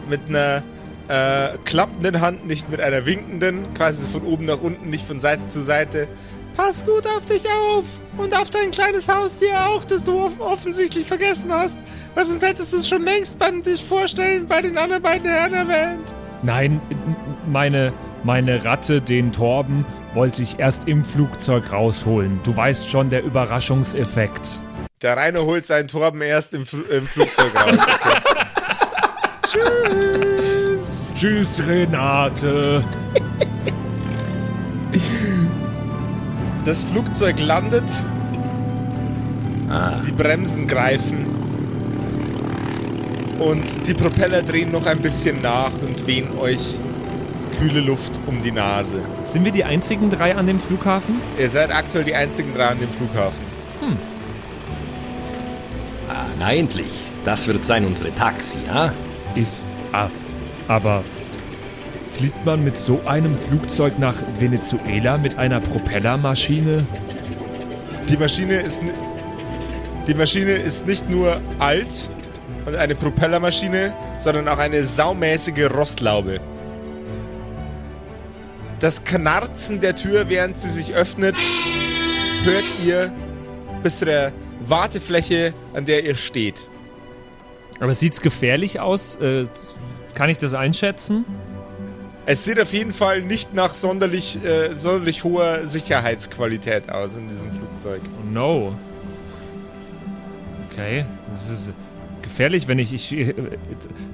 mit 0.08 0.20
einer 0.28 0.62
äh, 1.08 1.56
klappenden 1.64 2.20
Hand, 2.20 2.46
nicht 2.46 2.70
mit 2.70 2.80
einer 2.80 3.04
winkenden, 3.04 3.74
quasi 3.74 4.08
von 4.08 4.22
oben 4.22 4.44
nach 4.46 4.60
unten, 4.60 4.90
nicht 4.90 5.06
von 5.06 5.18
Seite 5.20 5.48
zu 5.48 5.60
Seite. 5.60 6.06
Pass 6.56 6.84
gut 6.84 7.06
auf 7.06 7.24
dich 7.26 7.44
auf 7.48 7.84
und 8.16 8.34
auf 8.34 8.48
dein 8.50 8.70
kleines 8.70 9.08
Haustier 9.08 9.66
auch, 9.66 9.84
das 9.84 10.04
du 10.04 10.18
off 10.18 10.38
offensichtlich 10.38 11.04
vergessen 11.06 11.52
hast. 11.52 11.78
Weil 12.14 12.24
sonst 12.24 12.46
hättest 12.46 12.72
du 12.72 12.76
es 12.76 12.88
schon 12.88 13.02
längst 13.02 13.38
beim 13.38 13.62
dich 13.62 13.82
vorstellen 13.82 14.46
bei 14.46 14.62
den 14.62 14.78
anderen 14.78 15.02
beiden 15.02 15.28
Herren 15.28 15.52
erwähnt. 15.52 16.14
Nein, 16.42 16.80
meine, 17.46 17.92
meine 18.22 18.64
Ratte, 18.64 19.00
den 19.02 19.32
Torben, 19.32 19.84
wollte 20.12 20.42
ich 20.42 20.60
erst 20.60 20.86
im 20.86 21.04
Flugzeug 21.04 21.72
rausholen. 21.72 22.40
Du 22.44 22.56
weißt 22.56 22.88
schon, 22.88 23.10
der 23.10 23.24
Überraschungseffekt. 23.24 24.60
Der 25.02 25.16
Rainer 25.16 25.44
holt 25.44 25.66
seinen 25.66 25.88
Torben 25.88 26.22
erst 26.22 26.54
im, 26.54 26.66
Fl 26.66 26.82
im 26.82 27.06
Flugzeug 27.06 27.52
raus. 27.54 27.78
Okay. 27.78 28.44
Tschüss. 30.78 31.12
Tschüss, 31.16 31.62
Renate. 31.66 32.84
Das 36.64 36.82
Flugzeug 36.82 37.40
landet, 37.40 37.84
Ah, 39.70 40.02
die 40.06 40.12
Bremsen 40.12 40.66
greifen 40.68 41.26
und 43.40 43.88
die 43.88 43.94
Propeller 43.94 44.42
drehen 44.42 44.70
noch 44.70 44.86
ein 44.86 45.00
bisschen 45.00 45.42
nach 45.42 45.72
und 45.82 46.06
wehen 46.06 46.28
euch 46.38 46.78
kühle 47.58 47.80
Luft 47.80 48.20
um 48.26 48.42
die 48.42 48.52
Nase. 48.52 49.00
Sind 49.24 49.44
wir 49.44 49.50
die 49.52 49.64
einzigen 49.64 50.10
drei 50.10 50.36
an 50.36 50.46
dem 50.46 50.60
Flughafen? 50.60 51.20
Ihr 51.38 51.48
seid 51.48 51.74
aktuell 51.74 52.04
die 52.04 52.14
einzigen 52.14 52.54
drei 52.54 52.66
an 52.66 52.78
dem 52.78 52.90
Flughafen. 52.90 53.42
ah, 56.08 56.26
na 56.38 56.52
endlich. 56.52 56.92
Das 57.24 57.48
wird 57.48 57.64
sein 57.64 57.86
unsere 57.86 58.14
Taxi, 58.14 58.58
ja? 58.66 58.92
Ist. 59.34 59.64
Ah, 59.92 60.08
aber. 60.68 61.02
Fliegt 62.14 62.44
man 62.44 62.62
mit 62.62 62.78
so 62.78 63.00
einem 63.06 63.36
Flugzeug 63.36 63.98
nach 63.98 64.14
Venezuela 64.38 65.18
mit 65.18 65.36
einer 65.36 65.60
Propellermaschine? 65.60 66.86
Die 68.08 68.16
Maschine 68.16 68.60
ist, 68.60 68.82
die 70.06 70.14
Maschine 70.14 70.52
ist 70.52 70.86
nicht 70.86 71.10
nur 71.10 71.40
alt 71.58 72.08
und 72.66 72.76
eine 72.76 72.94
Propellermaschine, 72.94 73.92
sondern 74.18 74.46
auch 74.46 74.58
eine 74.58 74.84
saumäßige 74.84 75.68
Rostlaube. 75.74 76.40
Das 78.78 79.02
Knarzen 79.02 79.80
der 79.80 79.96
Tür, 79.96 80.28
während 80.28 80.56
sie 80.60 80.70
sich 80.70 80.94
öffnet, 80.94 81.36
hört 82.44 82.64
ihr 82.86 83.12
bis 83.82 83.98
zu 83.98 84.04
der 84.04 84.32
Wartefläche, 84.60 85.52
an 85.74 85.84
der 85.84 86.04
ihr 86.04 86.14
steht. 86.14 86.68
Aber 87.80 87.92
sieht's 87.92 88.20
gefährlich 88.20 88.78
aus? 88.78 89.16
Äh, 89.16 89.46
kann 90.14 90.30
ich 90.30 90.38
das 90.38 90.54
einschätzen? 90.54 91.24
Es 92.26 92.44
sieht 92.44 92.58
auf 92.58 92.72
jeden 92.72 92.94
Fall 92.94 93.20
nicht 93.22 93.52
nach 93.54 93.74
sonderlich, 93.74 94.42
äh, 94.44 94.74
sonderlich 94.74 95.24
hoher 95.24 95.66
Sicherheitsqualität 95.66 96.90
aus 96.90 97.16
in 97.16 97.28
diesem 97.28 97.52
Flugzeug. 97.52 98.00
Oh 98.18 98.30
no. 98.32 98.74
Okay, 100.72 101.04
das 101.32 101.50
ist 101.50 101.72
gefährlich, 102.22 102.66
wenn 102.66 102.78
ich, 102.78 102.94
ich. 102.94 103.12
äh, 103.12 103.34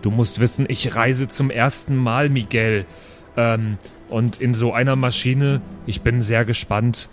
Du 0.03 0.11
musst 0.11 0.41
wissen, 0.41 0.67
ich 0.69 0.97
reise 0.97 1.29
zum 1.29 1.51
ersten 1.51 1.97
Mal, 1.97 2.29
Miguel. 2.31 2.85
Ähm, 3.37 3.79
und 4.09 4.41
in 4.41 4.55
so 4.55 4.73
einer 4.73 4.97
Maschine, 4.97 5.61
ich 5.87 6.01
bin 6.01 6.21
sehr 6.21 6.45
gespannt, 6.45 7.09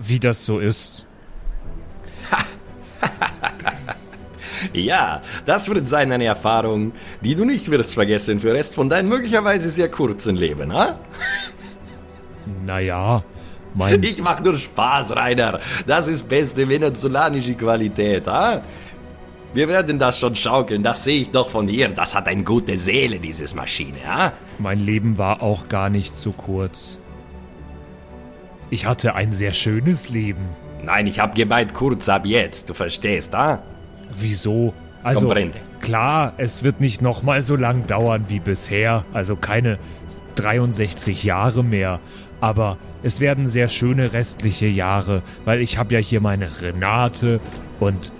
wie 0.00 0.18
das 0.18 0.44
so 0.44 0.58
ist. 0.58 1.06
Ja, 4.72 5.22
das 5.44 5.68
wird 5.68 5.86
sein 5.88 6.12
eine 6.12 6.24
Erfahrung, 6.24 6.92
die 7.20 7.34
du 7.34 7.44
nicht 7.44 7.70
wirst 7.70 7.94
vergessen 7.94 8.40
für 8.40 8.52
Rest 8.52 8.74
von 8.74 8.88
deinem 8.88 9.08
möglicherweise 9.08 9.68
sehr 9.68 9.90
kurzen 9.90 10.36
Leben, 10.36 10.72
ha? 10.72 10.98
Naja, 12.64 13.22
mein. 13.74 14.02
Ich 14.10 14.20
mach 14.22 14.42
nur 14.42 14.56
Spaß, 14.56 15.16
Rainer. 15.16 15.60
Das 15.86 16.08
ist 16.08 16.28
beste 16.28 16.68
venezolanische 16.68 17.54
Qualität, 17.54 18.26
ha? 18.26 18.62
Wir 19.52 19.66
werden 19.66 19.98
das 19.98 20.18
schon 20.18 20.36
schaukeln, 20.36 20.82
das 20.82 21.02
sehe 21.02 21.22
ich 21.22 21.30
doch 21.30 21.50
von 21.50 21.66
hier. 21.66 21.88
Das 21.88 22.14
hat 22.14 22.28
eine 22.28 22.44
gute 22.44 22.76
Seele, 22.76 23.18
dieses 23.18 23.54
Maschine, 23.54 23.98
ha? 24.06 24.32
Mein 24.58 24.78
Leben 24.78 25.18
war 25.18 25.42
auch 25.42 25.68
gar 25.68 25.90
nicht 25.90 26.16
so 26.16 26.32
kurz. 26.32 26.98
Ich 28.70 28.86
hatte 28.86 29.16
ein 29.16 29.32
sehr 29.32 29.52
schönes 29.52 30.08
Leben. 30.08 30.48
Nein, 30.84 31.08
ich 31.08 31.18
hab 31.18 31.34
gemeint 31.34 31.74
kurz 31.74 32.08
ab 32.08 32.24
jetzt, 32.24 32.68
du 32.70 32.74
verstehst, 32.74 33.34
ha? 33.34 33.62
Wieso? 34.14 34.74
Also 35.02 35.26
Comprende. 35.26 35.58
klar, 35.80 36.34
es 36.36 36.62
wird 36.62 36.80
nicht 36.80 37.00
noch 37.00 37.22
mal 37.22 37.40
so 37.40 37.56
lang 37.56 37.86
dauern 37.86 38.26
wie 38.28 38.38
bisher, 38.38 39.06
also 39.14 39.34
keine 39.34 39.78
63 40.34 41.24
Jahre 41.24 41.64
mehr, 41.64 42.00
aber 42.40 42.76
es 43.02 43.18
werden 43.20 43.46
sehr 43.46 43.68
schöne 43.68 44.12
restliche 44.12 44.66
Jahre, 44.66 45.22
weil 45.46 45.60
ich 45.62 45.78
habe 45.78 45.94
ja 45.94 46.00
hier 46.00 46.20
meine 46.20 46.60
Renate 46.60 47.40
und 47.80 48.12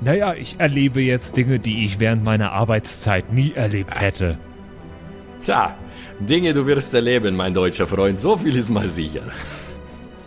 naja, 0.00 0.34
ich 0.34 0.56
erlebe 0.58 1.00
jetzt 1.00 1.36
Dinge, 1.36 1.58
die 1.58 1.84
ich 1.84 2.00
während 2.00 2.24
meiner 2.24 2.52
Arbeitszeit 2.52 3.32
nie 3.32 3.52
erlebt 3.52 4.00
hätte. 4.00 4.36
Tja, 5.44 5.76
Dinge 6.18 6.54
du 6.54 6.66
wirst 6.66 6.92
erleben, 6.92 7.36
mein 7.36 7.54
deutscher 7.54 7.86
Freund, 7.86 8.18
so 8.20 8.36
viel 8.36 8.56
ist 8.56 8.70
mal 8.70 8.88
sicher. 8.88 9.22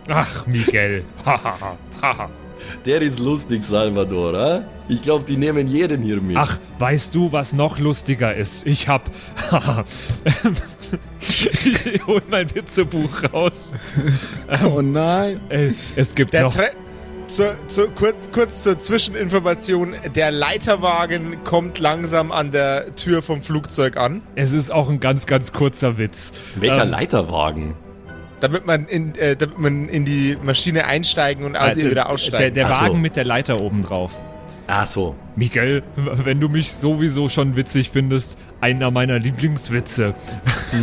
Ach, 0.09 0.47
Miguel. 0.47 1.03
Hahaha. 1.25 1.77
Haha. 2.01 2.29
Der 2.85 3.01
ist 3.01 3.19
lustig, 3.19 3.63
Salvador, 3.63 4.37
ha? 4.37 4.65
Ich 4.87 5.01
glaube, 5.01 5.25
die 5.25 5.37
nehmen 5.37 5.67
jeden 5.67 6.01
hier 6.01 6.21
mit. 6.21 6.37
Ach, 6.37 6.59
weißt 6.79 7.13
du, 7.13 7.31
was 7.31 7.53
noch 7.53 7.79
lustiger 7.79 8.35
ist? 8.35 8.65
Ich 8.65 8.87
hab. 8.87 9.09
ich 11.19 12.07
hol 12.07 12.21
mein 12.29 12.53
Witzebuch 12.53 13.31
raus. 13.33 13.73
Oh 14.65 14.81
nein. 14.81 15.39
Äh, 15.49 15.71
es 15.95 16.15
gibt 16.15 16.33
Der 16.33 16.43
noch. 16.43 16.55
Tre 16.55 16.71
zur, 17.29 17.67
zur, 17.67 17.93
kurz, 17.93 18.31
kurz 18.31 18.63
zur 18.63 18.79
Zwischeninformation. 18.79 19.95
Der 20.15 20.31
Leiterwagen 20.31 21.43
kommt 21.43 21.77
langsam 21.77 22.31
an 22.31 22.51
der 22.51 22.95
Tür 22.95 23.21
vom 23.21 23.43
Flugzeug 23.43 23.97
an, 23.97 24.21
Es 24.35 24.53
ist 24.53 24.71
auch 24.71 24.89
ein 24.89 24.99
ganz, 24.99 25.27
ganz 25.27 25.53
kurzer 25.53 25.97
Witz. 25.97 26.33
Welcher 26.55 26.83
ähm, 26.83 26.89
Leiterwagen? 26.89 27.75
Damit 28.39 28.65
man 28.65 28.86
in, 28.86 29.15
äh, 29.15 29.36
damit 29.36 29.60
man 29.60 29.89
in 29.89 30.05
die 30.05 30.38
Maschine 30.41 30.86
einsteigen 30.86 31.46
und 31.46 31.55
aus 31.55 31.75
äh, 31.75 31.79
ihr 31.79 31.86
wieder 31.86 32.03
Der, 32.03 32.10
aussteigen 32.10 32.53
der 32.53 32.63
kann. 32.65 32.74
Ach 32.74 32.79
so. 32.79 32.86
Wagen 32.88 33.01
mit 33.01 33.15
der 33.15 33.25
Leiter 33.25 33.60
oben 33.60 33.81
drauf. 33.81 34.12
Ach 34.67 34.86
so. 34.86 35.15
Miguel, 35.36 35.81
wenn 35.96 36.39
du 36.39 36.48
mich 36.48 36.72
sowieso 36.72 37.27
schon 37.27 37.55
witzig 37.55 37.89
findest, 37.89 38.38
einer 38.62 38.91
meiner 38.91 39.17
Lieblingswitze. 39.17 40.13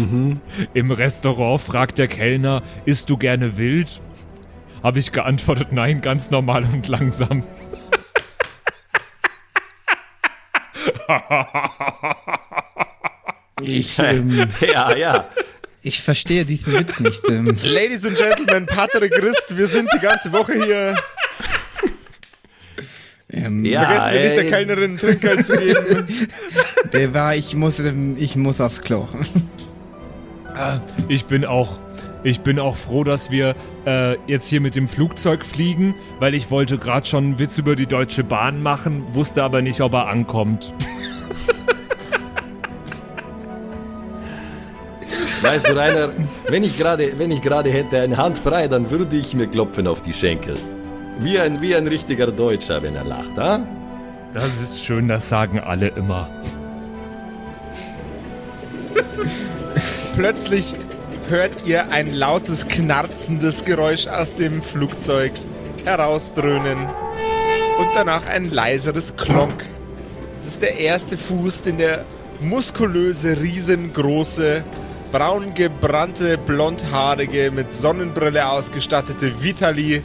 Im 0.74 0.90
Restaurant 0.90 1.60
fragt 1.60 1.98
der 1.98 2.08
Kellner, 2.08 2.62
isst 2.84 3.10
du 3.10 3.16
gerne 3.16 3.56
wild? 3.56 4.00
Habe 4.82 4.98
ich 4.98 5.12
geantwortet, 5.12 5.68
nein, 5.70 6.00
ganz 6.00 6.30
normal 6.30 6.64
und 6.72 6.88
langsam. 6.88 7.44
Ich, 13.62 13.98
ähm, 13.98 14.50
Ja, 14.60 14.94
ja. 14.94 15.24
Ich 15.86 16.02
verstehe 16.02 16.44
diesen 16.44 16.72
Witz 16.72 16.98
nicht. 17.00 17.22
Ähm, 17.28 17.44
Ladies 17.62 18.04
and 18.04 18.16
Gentlemen, 18.18 18.66
Patrick 18.66 19.12
Christ, 19.12 19.56
wir 19.56 19.68
sind 19.68 19.88
die 19.94 20.00
ganze 20.00 20.32
Woche 20.32 20.64
hier. 20.64 20.96
ähm, 23.30 23.64
Ja, 23.64 23.84
Vergessen 23.84 24.10
Sie 24.12 24.22
nicht, 24.24 24.36
der. 24.36 24.46
Kellnerin 24.46 24.98
Trinkgeld 24.98 25.46
zu 25.46 25.56
geben. 25.56 26.06
Der 26.92 27.14
war, 27.14 27.34
ich 27.36 27.54
muss, 27.54 27.78
ähm, 27.78 28.16
ich 28.18 28.36
muss 28.36 28.60
aufs 28.60 28.80
Klo. 28.80 29.06
Ich 31.08 31.26
bin 31.26 31.44
auch, 31.44 31.78
ich 32.24 32.40
bin 32.40 32.58
auch 32.58 32.76
froh, 32.76 33.04
dass 33.04 33.30
wir 33.30 33.54
äh, 33.86 34.16
jetzt 34.26 34.48
hier 34.48 34.60
mit 34.60 34.74
dem 34.74 34.88
Flugzeug 34.88 35.44
fliegen, 35.44 35.94
weil 36.18 36.34
ich 36.34 36.50
wollte 36.50 36.78
gerade 36.78 37.06
schon 37.06 37.24
einen 37.24 37.38
Witz 37.38 37.58
über 37.58 37.76
die 37.76 37.86
Deutsche 37.86 38.24
Bahn 38.24 38.62
machen, 38.62 39.04
wusste 39.14 39.42
aber 39.42 39.62
nicht, 39.62 39.80
ob 39.82 39.92
er 39.94 40.08
ankommt. 40.08 40.72
Weißt 45.46 45.68
du, 45.68 45.76
Rainer, 45.76 46.10
wenn 46.48 46.64
ich 46.64 46.76
gerade, 46.76 47.18
wenn 47.18 47.30
ich 47.30 47.40
gerade 47.40 47.70
hätte 47.70 48.00
eine 48.00 48.16
Hand 48.16 48.38
frei, 48.38 48.66
dann 48.66 48.90
würde 48.90 49.16
ich 49.16 49.32
mir 49.32 49.46
klopfen 49.46 49.86
auf 49.86 50.02
die 50.02 50.12
Schenkel. 50.12 50.56
Wie 51.20 51.38
ein, 51.38 51.62
wie 51.62 51.74
ein 51.76 51.86
richtiger 51.86 52.26
Deutscher, 52.26 52.82
wenn 52.82 52.96
er 52.96 53.04
lacht, 53.04 53.38
ha? 53.38 53.64
Das 54.34 54.60
ist 54.60 54.84
schön, 54.84 55.08
das 55.08 55.28
sagen 55.28 55.60
alle 55.60 55.88
immer. 55.88 56.28
Plötzlich 60.14 60.74
hört 61.28 61.66
ihr 61.66 61.90
ein 61.90 62.12
lautes, 62.12 62.66
knarzendes 62.66 63.64
Geräusch 63.64 64.08
aus 64.08 64.34
dem 64.34 64.60
Flugzeug 64.60 65.32
herausdröhnen 65.84 66.88
und 67.78 67.88
danach 67.94 68.26
ein 68.26 68.50
leiseres 68.50 69.16
Klonk. 69.16 69.64
Es 70.36 70.44
ist 70.44 70.60
der 70.62 70.78
erste 70.78 71.16
Fuß, 71.16 71.62
den 71.62 71.78
der 71.78 72.04
muskulöse, 72.40 73.40
riesengroße, 73.40 74.64
braun 75.16 75.54
gebrannte, 75.54 76.36
blondhaarige, 76.36 77.50
mit 77.50 77.72
Sonnenbrille 77.72 78.46
ausgestattete 78.46 79.42
Vitali 79.42 80.02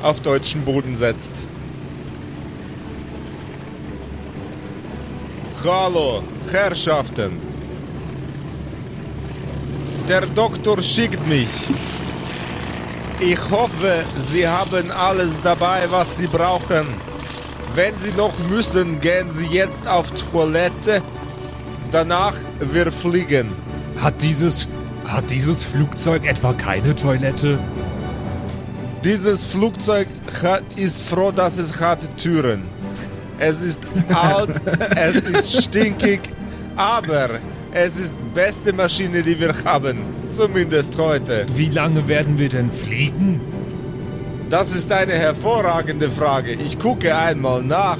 auf 0.00 0.22
deutschen 0.22 0.64
Boden 0.64 0.94
setzt. 0.94 1.46
Hallo, 5.62 6.22
Herrschaften. 6.50 7.38
Der 10.08 10.22
Doktor 10.22 10.80
schickt 10.80 11.26
mich. 11.26 11.68
Ich 13.20 13.50
hoffe, 13.50 14.04
Sie 14.14 14.48
haben 14.48 14.90
alles 14.90 15.38
dabei, 15.42 15.82
was 15.90 16.16
Sie 16.16 16.28
brauchen. 16.28 16.86
Wenn 17.74 17.94
Sie 17.98 18.12
noch 18.12 18.38
müssen, 18.48 19.02
gehen 19.02 19.30
Sie 19.30 19.48
jetzt 19.48 19.86
auf 19.86 20.10
Toilette. 20.12 21.02
Danach 21.90 22.34
wir 22.72 22.92
fliegen. 22.92 23.50
Hat 23.96 24.22
dieses, 24.22 24.68
hat 25.04 25.30
dieses 25.30 25.64
Flugzeug 25.64 26.24
etwa 26.24 26.52
keine 26.52 26.94
Toilette? 26.94 27.58
Dieses 29.02 29.44
Flugzeug 29.44 30.06
hat, 30.42 30.62
ist 30.76 31.02
froh, 31.02 31.32
dass 31.32 31.58
es 31.58 31.80
hat 31.80 32.16
Türen. 32.16 32.62
Es 33.38 33.60
ist 33.62 33.86
alt, 34.12 34.60
es 34.96 35.16
ist 35.16 35.64
stinkig, 35.64 36.20
aber 36.76 37.30
es 37.72 37.98
ist 37.98 38.18
beste 38.34 38.72
Maschine, 38.72 39.22
die 39.22 39.40
wir 39.40 39.54
haben. 39.64 39.98
Zumindest 40.30 40.96
heute. 40.96 41.46
Wie 41.56 41.70
lange 41.70 42.06
werden 42.06 42.38
wir 42.38 42.48
denn 42.48 42.70
fliegen? 42.70 43.40
Das 44.48 44.74
ist 44.74 44.92
eine 44.92 45.14
hervorragende 45.14 46.10
Frage. 46.10 46.52
Ich 46.52 46.78
gucke 46.78 47.16
einmal 47.16 47.62
nach. 47.62 47.98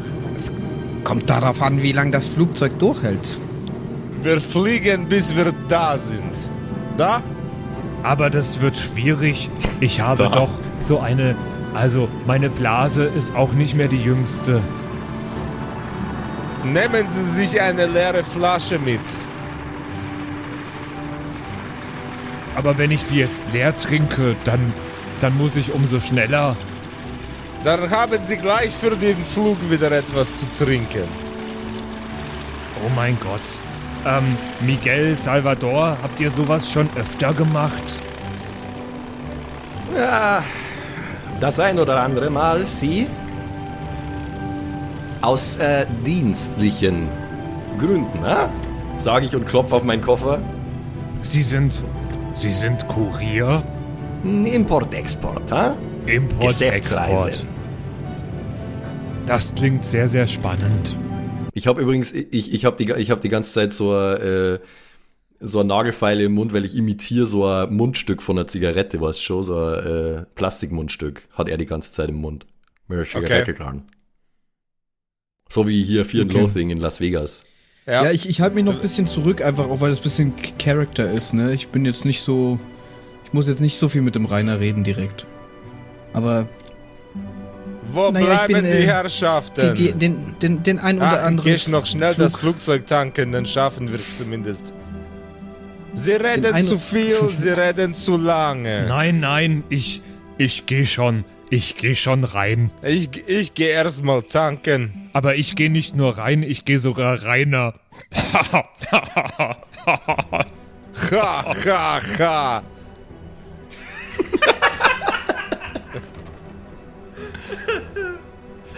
Kommt 1.03 1.29
darauf 1.29 1.61
an, 1.63 1.83
wie 1.83 1.93
lange 1.93 2.13
das 2.13 2.29
Flugzeug 2.29 2.79
durchhält. 2.79 3.27
Wir 4.23 4.41
fliegen, 4.41 5.09
bis 5.09 5.35
wir 5.35 5.53
da 5.69 5.97
sind. 5.99 6.35
Da? 6.97 7.23
Aber 8.03 8.29
das 8.31 8.61
wird 8.61 8.77
schwierig. 8.77 9.49
Ich 9.81 10.01
habe 10.01 10.25
Da. 10.25 10.29
doch 10.31 10.51
so 10.79 11.01
eine. 11.01 11.35
Also, 11.75 12.09
meine 12.27 12.51
Blase 12.51 13.05
ist 13.05 13.35
auch 13.35 13.53
nicht 13.53 13.75
mehr 13.75 13.89
die 13.89 14.03
jüngste. 14.03 14.61
Nehmen 16.65 17.09
Sie 17.09 17.23
sich 17.23 17.61
eine 17.61 17.87
leere 17.87 18.23
Flasche 18.25 18.79
mit. 18.79 19.01
Aber 22.57 22.77
wenn 22.77 22.91
ich 22.91 23.07
die 23.07 23.17
jetzt 23.19 23.51
leer 23.53 23.75
trinke, 23.77 24.35
dann, 24.45 24.75
dann 25.21 25.37
muss 25.39 25.57
ich 25.57 25.73
umso 25.73 26.01
schneller. 26.01 26.57
Dann 27.65 27.89
haben 27.91 28.19
Sie 28.25 28.37
gleich 28.37 28.75
für 28.75 28.97
den 28.97 29.25
Flug 29.25 29.59
wieder 29.71 29.93
etwas 29.93 30.39
zu 30.39 30.47
trinken. 30.65 31.05
Oh 32.85 32.91
mein 32.95 33.17
Gott. 33.21 33.41
Ähm, 34.07 34.39
Miguel, 34.61 35.15
Salvador, 35.15 35.97
habt 36.03 36.21
ihr 36.21 36.31
sowas 36.31 36.71
schon 36.71 36.89
öfter 36.97 37.35
gemacht? 37.35 38.01
Ja, 39.95 40.43
das 41.41 41.61
ein 41.61 41.79
oder 41.79 42.01
andere 42.01 42.31
Mal, 42.31 42.67
Sie? 42.67 43.09
Aus 45.21 45.59
äh, 45.59 45.85
dienstlichen 46.05 47.09
Gründen, 47.79 48.25
ha? 48.25 48.49
Sag 48.97 49.23
ich 49.23 49.35
und 49.37 49.47
klopf 49.47 49.73
auf 49.73 49.85
meinen 49.85 50.03
Koffer. 50.03 50.41
Sie 51.23 51.43
sind. 51.43 51.85
Sie 52.33 52.53
sind 52.53 52.87
Kurier? 52.89 53.63
Import-Export, 54.25 55.51
ha? 55.53 55.75
Import, 56.07 56.41
Geschäftsreise. 56.41 57.29
Export. 57.29 57.47
Das 59.27 59.55
klingt 59.55 59.85
sehr, 59.85 60.09
sehr 60.09 60.27
spannend. 60.27 60.97
Ich 61.61 61.67
habe 61.67 61.83
übrigens, 61.83 62.11
ich, 62.13 62.55
ich 62.55 62.65
habe 62.65 62.83
die, 62.83 62.91
ich 62.91 63.11
hab 63.11 63.21
die 63.21 63.29
ganze 63.29 63.53
Zeit 63.53 63.75
so, 63.75 63.95
äh, 63.95 64.61
so 65.41 65.61
ein 65.61 65.67
Nagelfeile 65.67 66.25
im 66.25 66.33
Mund, 66.33 66.55
weil 66.55 66.65
ich 66.65 66.75
imitiere 66.75 67.27
so 67.27 67.45
ein 67.45 67.75
Mundstück 67.75 68.23
von 68.23 68.39
einer 68.39 68.47
Zigarette, 68.47 69.03
was 69.03 69.21
schon, 69.21 69.43
so 69.43 69.59
ein 69.59 69.85
äh, 69.85 70.25
Plastikmundstück 70.37 71.29
hat 71.33 71.51
er 71.51 71.59
die 71.59 71.67
ganze 71.67 71.93
Zeit 71.93 72.09
im 72.09 72.15
Mund. 72.15 72.47
Mir 72.89 73.03
ist 73.03 73.11
Zigarette 73.11 73.53
dran. 73.53 73.83
So 75.51 75.69
wie 75.69 75.85
hier 75.85 76.07
Fear 76.07 76.23
and 76.23 76.35
Okay. 76.35 76.41
Loathing 76.41 76.71
in 76.71 76.79
Las 76.79 76.99
Vegas. 76.99 77.45
Ja. 77.87 78.05
Ja, 78.05 78.11
ich, 78.11 78.27
ich 78.27 78.41
halte 78.41 78.55
mich 78.55 78.65
noch 78.65 78.77
ein 78.77 78.81
bisschen 78.81 79.07
zurück, 79.07 79.43
einfach 79.43 79.69
auch 79.69 79.83
weil 79.83 79.91
das 79.91 80.01
ein 80.01 80.05
bisschen 80.05 80.33
Character 80.59 81.11
ist, 81.11 81.35
ne? 81.35 81.53
Ich 81.53 81.69
bin 81.69 81.85
jetzt 81.85 82.07
nicht 82.07 82.23
so. 82.23 82.59
Ich 83.27 83.35
muss 83.35 83.49
jetzt 83.49 83.61
nicht 83.61 83.77
so 83.77 83.91
viel 83.91 84.01
mit 84.01 84.15
dem 84.15 84.25
Rainer 84.25 84.61
reden 84.61 84.83
direkt. 84.83 85.27
Aber 86.15 86.49
Wo 87.93 88.11
Naja, 88.11 88.27
bleiben 88.27 88.55
bin, 88.55 88.65
die 88.65 88.71
äh, 88.71 88.87
Herrschaften? 88.87 89.75
die, 89.75 89.93
die, 89.93 89.99
den, 89.99 90.37
den, 90.41 90.63
den 90.63 90.79
ein 90.79 90.97
oder 90.99 91.21
Ach, 91.21 91.25
anderen. 91.27 91.51
gehst 91.51 91.69
noch 91.69 91.87
schnell 91.87 92.15
Flug- 92.15 92.19
das 92.25 92.37
Flugzeug 92.37 92.87
tanken, 92.87 93.33
dann 93.33 93.47
schaffen 93.47 93.89
wir 93.89 93.97
es 93.99 94.17
zumindest. 94.19 94.73
Sie 95.95 96.13
reden 96.13 96.57
zu 96.65 96.79
viel, 96.79 97.17
sie 97.37 97.49
reden 97.51 97.95
zu 97.95 98.17
lange. 98.17 98.87
Nein, 98.89 99.21
nein, 99.21 99.65
ich. 99.69 100.03
Ich 100.39 100.65
geh 100.67 100.87
schon. 100.87 101.25
Ich 101.51 101.77
geh 101.77 101.95
schon 101.97 102.23
rein. 102.25 102.71
Ich, 102.83 103.11
ich 103.27 103.55
gehe 103.55 103.71
erstmal 103.71 104.23
tanken. 104.23 105.11
Aber 105.13 105.35
ich 105.35 105.57
gehe 105.57 105.69
nicht 105.69 105.97
nur 105.97 106.17
rein, 106.17 106.43
ich 106.45 106.65
gehe 106.65 106.79
sogar 106.79 107.23
reiner. 107.25 107.75
Ha, 111.11 111.45
ha, 111.67 112.01
ha. 112.19 112.63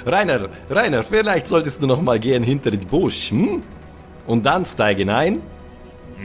Rainer, 0.07 0.49
Rainer, 0.71 1.05
vielleicht 1.05 1.49
solltest 1.49 1.83
du 1.83 1.87
noch 1.87 2.03
mal 2.03 2.19
gehen 2.19 2.43
hinter 2.43 2.71
den 2.71 2.81
Busch, 2.81 3.31
hm? 3.31 3.63
Und 4.27 4.47
dann 4.47 4.65
steigen 4.65 5.11
ein. 5.11 5.41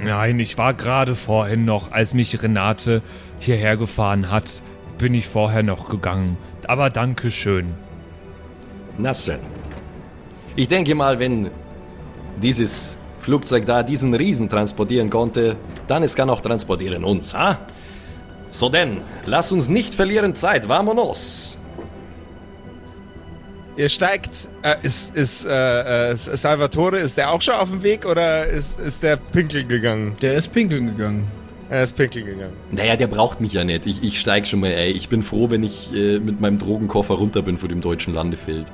Nein, 0.04 0.40
ich 0.40 0.58
war 0.58 0.74
gerade 0.74 1.16
vorhin 1.16 1.66
noch, 1.66 1.92
als 1.92 2.14
mich 2.14 2.42
Renate 2.42 3.02
hierher 3.40 3.78
gefahren 3.78 4.30
hat, 4.30 4.62
bin 4.98 5.14
ich 5.14 5.28
vorher 5.28 5.64
noch 5.64 5.90
gegangen. 5.90 6.38
Aber 6.68 6.90
danke 6.90 7.32
schön. 7.32 7.74
Nasse. 8.98 9.40
Ich 10.56 10.68
denke 10.68 10.96
mal, 10.96 11.20
wenn 11.20 11.50
dieses 12.42 13.00
Flugzeug 13.20 13.66
da 13.66 13.84
diesen 13.84 14.14
Riesen 14.14 14.50
transportieren 14.50 15.10
konnte, 15.10 15.56
dann 15.88 16.04
es 16.04 16.16
kann 16.16 16.30
auch 16.30 16.42
transportieren 16.42 17.04
uns, 17.04 17.34
ha? 17.34 17.60
So 18.52 18.70
denn, 18.70 19.02
lass 19.26 19.52
uns 19.52 19.68
nicht 19.70 19.94
verlieren 19.94 20.36
Zeit, 20.36 20.68
vamonos. 20.68 21.60
Ihr 23.78 23.90
steigt. 23.90 24.50
Äh, 24.64 24.76
ist 24.82 25.16
ist 25.16 25.46
äh, 25.46 26.10
äh, 26.12 26.16
Salvatore, 26.16 26.98
ist 26.98 27.18
der 27.18 27.32
auch 27.32 27.42
schon 27.42 27.54
auf 27.54 27.70
dem 27.70 27.84
Weg 27.84 28.06
oder 28.06 28.48
ist, 28.48 28.80
ist 28.80 29.04
der 29.04 29.18
pinkeln 29.18 29.68
gegangen? 29.68 30.16
Der 30.22 30.34
ist 30.34 30.52
pinkeln 30.52 30.88
gegangen. 30.88 31.28
Er 31.70 31.84
ist 31.84 31.96
pinkeln 31.96 32.26
gegangen. 32.26 32.54
Naja, 32.72 32.96
der 32.96 33.08
braucht 33.08 33.40
mich 33.40 33.54
ja 33.54 33.64
nicht. 33.64 33.86
Ich, 33.86 34.02
ich 34.02 34.20
steig 34.20 34.48
schon 34.48 34.62
mal, 34.62 34.72
ey. 34.72 34.92
Ich 34.92 35.10
bin 35.10 35.22
froh, 35.22 35.52
wenn 35.52 35.62
ich 35.62 35.94
äh, 35.94 36.18
mit 36.20 36.42
meinem 36.42 36.58
Drogenkoffer 36.58 37.14
runter 37.14 37.44
bin 37.44 37.58
vor 37.60 37.70
dem 37.70 37.82
deutschen 37.82 38.16
Landefeld. 38.16 38.66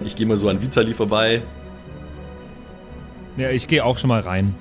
Ich 0.00 0.16
gehe 0.16 0.26
mal 0.26 0.36
so 0.36 0.48
an 0.48 0.60
Vitali 0.60 0.94
vorbei. 0.94 1.42
Ja, 3.36 3.50
ich 3.50 3.68
gehe 3.68 3.84
auch 3.84 3.98
schon 3.98 4.08
mal 4.08 4.20
rein. 4.20 4.54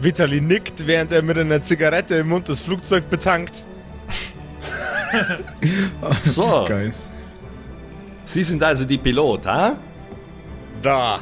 Vitali 0.00 0.40
nickt, 0.40 0.86
während 0.86 1.12
er 1.12 1.22
mit 1.22 1.36
einer 1.36 1.62
Zigarette 1.62 2.16
im 2.16 2.28
Mund 2.28 2.48
das 2.48 2.60
Flugzeug 2.60 3.10
betankt. 3.10 3.64
So, 6.22 6.64
Geil. 6.66 6.92
Sie 8.24 8.42
sind 8.42 8.62
also 8.62 8.84
die 8.84 8.98
Pilot, 8.98 9.46
ha? 9.46 9.76
Da. 10.82 11.18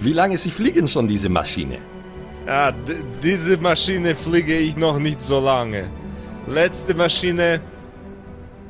Wie 0.00 0.12
lange 0.12 0.36
Sie 0.36 0.50
fliegen 0.50 0.88
schon 0.88 1.06
diese 1.06 1.28
Maschine? 1.28 1.78
Ja, 2.46 2.70
d- 2.72 3.04
diese 3.22 3.56
Maschine 3.58 4.14
fliege 4.14 4.56
ich 4.56 4.76
noch 4.76 4.98
nicht 4.98 5.20
so 5.22 5.40
lange. 5.40 5.84
Letzte 6.48 6.94
Maschine 6.94 7.60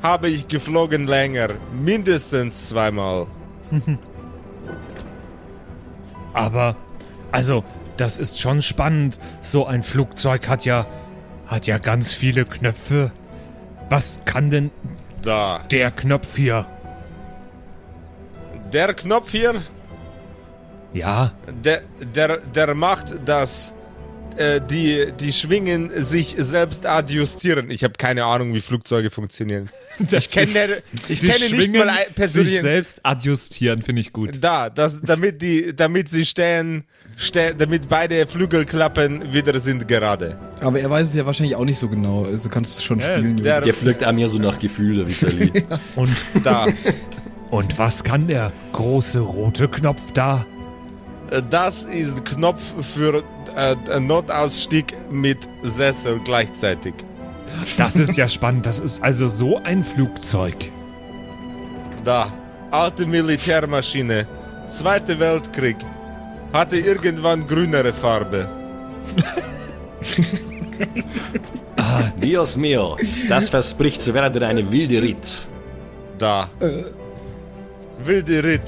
habe 0.01 0.29
ich 0.29 0.47
geflogen 0.47 1.07
länger. 1.07 1.49
Mindestens 1.71 2.69
zweimal. 2.69 3.27
Aber, 6.33 6.75
also, 7.31 7.63
das 7.97 8.17
ist 8.17 8.39
schon 8.39 8.61
spannend. 8.61 9.19
So 9.41 9.65
ein 9.65 9.81
Flugzeug 9.83 10.47
hat 10.49 10.65
ja, 10.65 10.85
hat 11.47 11.67
ja 11.67 11.77
ganz 11.77 12.13
viele 12.13 12.45
Knöpfe. 12.45 13.11
Was 13.89 14.19
kann 14.25 14.49
denn 14.51 14.71
Da. 15.21 15.61
der 15.71 15.91
Knopf 15.91 16.35
hier? 16.35 16.65
Der 18.73 18.93
Knopf 18.93 19.31
hier, 19.31 19.55
Ja, 20.93 21.31
der, 21.63 21.81
der, 22.15 22.37
der 22.39 22.73
macht, 22.75 23.27
dass 23.27 23.73
äh, 24.37 24.59
die, 24.69 25.07
die 25.19 25.31
Schwingen 25.31 25.89
sich 26.03 26.35
selbst 26.37 26.85
adjustieren. 26.85 27.71
Ich 27.71 27.83
habe 27.83 27.93
keine 27.97 28.25
Ahnung, 28.25 28.53
wie 28.53 28.61
Flugzeuge 28.61 29.09
funktionieren. 29.09 29.69
Ich 30.11 30.29
kenne, 30.29 30.77
ich 31.07 31.21
die 31.21 31.27
kenne 31.27 31.49
nicht 31.49 31.73
mal 31.73 31.89
ein- 31.89 31.95
sich 32.05 32.13
persönlich. 32.15 32.61
selbst 32.61 32.99
adjustieren, 33.03 33.81
finde 33.81 34.01
ich 34.01 34.13
gut. 34.13 34.37
Da, 34.41 34.69
das, 34.69 35.01
damit 35.01 35.41
die, 35.41 35.75
damit 35.75 36.07
sie 36.09 36.23
stehen, 36.23 36.83
stehen, 37.15 37.57
damit 37.57 37.89
beide 37.89 38.27
Flügelklappen 38.27 39.33
wieder 39.33 39.59
sind 39.59 39.87
gerade. 39.87 40.37
Aber 40.61 40.79
er 40.79 40.87
weiß 40.91 41.07
es 41.07 41.15
ja 41.15 41.25
wahrscheinlich 41.25 41.55
auch 41.55 41.65
nicht 41.65 41.79
so 41.79 41.89
genau. 41.89 42.25
Also 42.25 42.47
kannst 42.47 42.77
du 42.77 42.83
schon 42.83 42.99
Ja, 42.99 43.17
spielen. 43.17 43.41
der- 43.41 43.61
Der 43.61 43.73
fliegt 43.73 44.03
an 44.03 44.13
mir 44.15 44.29
so 44.29 44.37
nach 44.37 44.59
Gefühl, 44.59 44.97
der 44.97 45.07
Vitali. 45.07 45.51
Und, 45.95 46.11
Da. 46.43 46.67
und 47.51 47.77
was 47.77 48.03
kann 48.03 48.27
der 48.27 48.51
große 48.73 49.19
rote 49.19 49.67
Knopf 49.67 50.11
da? 50.13 50.45
Das 51.49 51.83
ist 51.83 52.23
Knopf 52.25 52.61
für 52.85 53.23
äh, 53.55 53.99
Notausstieg 53.99 54.95
mit 55.11 55.39
Sessel 55.61 56.19
gleichzeitig. 56.23 56.93
Das 57.77 57.95
ist 57.95 58.17
ja 58.17 58.27
spannend. 58.29 58.65
Das 58.65 58.79
ist 58.79 59.03
also 59.03 59.27
so 59.27 59.57
ein 59.63 59.83
Flugzeug. 59.83 60.71
Da. 62.03 62.31
Alte 62.71 63.05
Militärmaschine. 63.05 64.27
Zweiter 64.67 65.19
Weltkrieg. 65.19 65.77
Hatte 66.53 66.77
irgendwann 66.77 67.47
grünere 67.47 67.93
Farbe. 67.93 68.49
Dios 72.21 72.57
mio, 72.57 72.97
das 73.29 73.49
verspricht 73.49 74.01
zu 74.01 74.13
werden 74.13 74.43
eine 74.43 74.69
wilde 74.71 75.01
Ritt. 75.01 75.47
Da. 76.17 76.49
Wilde 78.03 78.43
Ritt. 78.43 78.61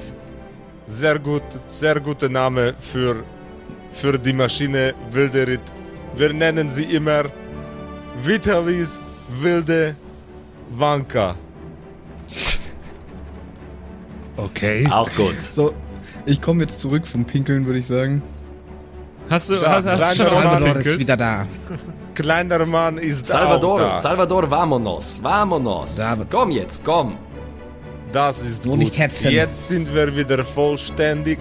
Sehr 0.88 1.20
gut, 1.20 1.44
sehr 1.68 2.00
guter 2.00 2.30
Name 2.30 2.74
für, 2.80 3.24
für 3.92 4.18
die 4.18 4.34
Maschine 4.34 4.94
Wilde 5.12 5.46
Ritt. 5.48 5.62
Wir 6.15 6.34
nennen 6.34 6.70
sie 6.72 6.84
immer 6.86 7.26
Vitalis 8.24 9.00
Wilde 9.42 9.96
Wanka. 10.72 11.36
Okay. 14.38 14.88
Auch 14.89 15.10
gut. 15.18 15.36
So, 15.42 15.74
ich 16.26 16.42
komme 16.42 16.62
jetzt 16.63 16.80
zurück 16.80 17.06
vom 17.06 17.26
Pinkeln, 17.26 17.65
würde 17.65 17.80
ich 17.80 17.88
sagen. 17.88 18.22
Hast 19.30 19.52
du, 19.52 19.58
Da, 19.60 19.84
hast, 19.84 19.86
hast 19.86 20.15
schon 20.18 20.28
Roman. 20.28 20.44
Salvador 20.44 20.78
ist 20.78 21.00
wieder 21.00 21.18
da. 21.18 21.46
kleiner 22.15 22.65
Mann 22.65 22.98
ist 22.98 23.28
Salvador, 23.28 23.74
auch 23.74 23.80
da. 23.96 23.98
Salvador, 24.00 24.50
vamonos, 24.50 25.22
vamonos. 25.22 26.00
Aber- 26.00 26.26
komm 26.30 26.52
jetzt, 26.52 26.86
komm. 26.86 27.18
Das 28.12 28.41
ist 28.41 28.65
Nur 28.65 28.78
gut. 28.78 28.86
nicht. 28.98 29.22
Jetzt 29.22 29.67
sind 29.67 29.93
wir 29.93 30.15
wieder 30.15 30.43
vollständig. 30.43 31.38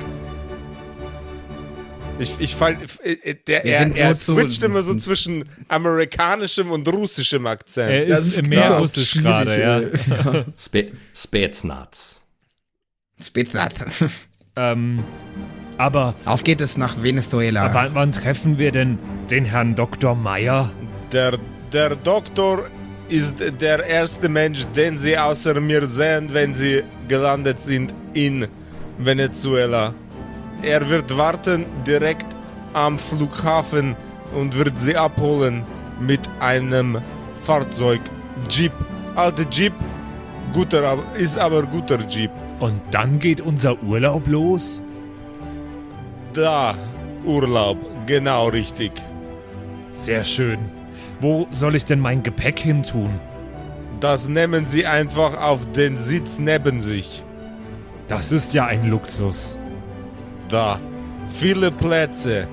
Ich, 2.19 2.35
ich 2.39 2.55
fall, 2.57 2.77
äh, 3.05 3.35
der, 3.47 3.65
Wir 3.65 3.73
er, 3.73 3.97
er 3.97 4.15
switcht 4.15 4.63
immer 4.65 4.83
so 4.83 4.95
zwischen 4.97 5.45
amerikanischem 5.69 6.71
und 6.71 6.87
russischem 6.89 7.47
Akzent. 7.47 7.91
Er 7.91 8.07
Das 8.07 8.27
ist, 8.27 8.39
ist 8.39 8.47
mehr 8.47 8.67
klar, 8.67 8.81
Russisch 8.81 9.15
gerade, 9.15 9.61
ja. 9.61 9.81
äh, 9.81 10.45
Spe 10.59 10.91
Spätsnaz. 11.15 12.21
Spitznat. 13.21 13.73
Ähm, 14.57 15.05
aber 15.77 16.15
Auf 16.25 16.43
geht 16.45 16.61
es 16.61 16.77
nach 16.77 17.03
Venezuela. 17.03 17.73
wann, 17.73 17.95
wann 17.95 18.13
treffen 18.13 18.59
wir 18.59 18.73
denn 18.73 18.99
den 19.31 19.45
Herrn 19.45 19.77
Dr. 19.77 20.15
Meyer? 20.17 20.71
Der, 21.13 21.39
der 21.73 21.95
Doktor 21.97 22.69
ist 23.09 23.61
der 23.61 23.85
erste 23.87 24.29
Mensch, 24.29 24.67
den 24.77 24.99
Sie 24.99 25.17
außer 25.17 25.61
mir 25.61 25.87
sehen, 25.87 26.29
wenn 26.33 26.55
Sie 26.55 26.83
gelandet 27.09 27.61
sind 27.61 27.95
in 28.13 28.47
Venezuela. 28.99 29.95
Er 30.63 30.89
wird 30.89 31.17
warten 31.17 31.67
direkt 31.87 32.27
am 32.73 32.99
Flughafen 32.99 33.97
und 34.35 34.57
wird 34.57 34.79
Sie 34.79 34.97
abholen 34.97 35.65
mit 36.01 36.21
einem 36.41 37.01
Fahrzeug. 37.45 38.01
Jeep. 38.49 38.73
Alter 39.15 39.47
Jeep. 39.51 39.73
Guter, 40.53 40.99
ist 41.17 41.39
aber 41.39 41.63
guter 41.63 41.99
Jeep. 42.09 42.31
Und 42.61 42.81
dann 42.91 43.19
geht 43.19 43.41
unser 43.41 43.81
Urlaub 43.83 44.27
los? 44.27 44.81
Da, 46.33 46.75
Urlaub. 47.25 47.79
Genau 48.07 48.49
richtig. 48.49 48.93
Sehr 49.93 50.25
schön. 50.25 50.78
Wo 51.21 51.49
soll 51.51 51.75
ich 51.75 51.85
denn 51.85 52.01
mein 52.01 52.23
Gepäck 52.23 52.59
hin 52.59 52.83
tun? 52.83 53.19
Das 54.01 54.29
nehmen 54.29 54.65
Sie 54.65 54.87
einfach 54.87 55.37
auf 55.37 55.71
den 55.73 55.97
Sitz 55.97 56.39
neben 56.39 56.81
sich. 56.81 57.25
Das 58.07 58.31
ist 58.31 58.55
ja 58.55 58.67
ein 58.67 58.89
Luxus. 58.89 59.59
Da. 60.49 60.79
Viele 61.29 61.71
Plätze. 61.71 62.47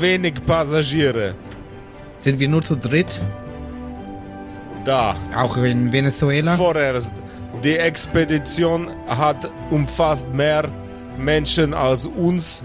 Wenig 0.00 0.34
Passagiere. 0.44 1.34
Sind 2.18 2.38
wir 2.38 2.48
nur 2.48 2.62
zu 2.62 2.76
dritt? 2.76 3.18
Da. 4.84 5.16
Auch 5.34 5.56
in 5.56 5.90
Venezuela? 5.90 6.56
Vorerst. 6.56 7.14
Die 7.64 7.76
Expedition 7.76 8.88
hat 9.08 9.50
umfasst 9.70 10.28
mehr 10.32 10.68
Menschen 11.16 11.74
als 11.74 12.06
uns. 12.06 12.62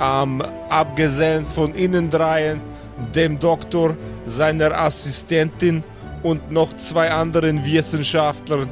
Ähm, 0.00 0.42
abgesehen 0.68 1.44
von 1.44 1.74
Ihnen 1.74 2.08
dreien, 2.08 2.60
dem 3.14 3.40
Doktor, 3.40 3.96
seiner 4.28 4.80
Assistentin 4.80 5.82
und 6.22 6.50
noch 6.50 6.72
zwei 6.76 7.10
anderen 7.10 7.64
Wissenschaftlern 7.64 8.68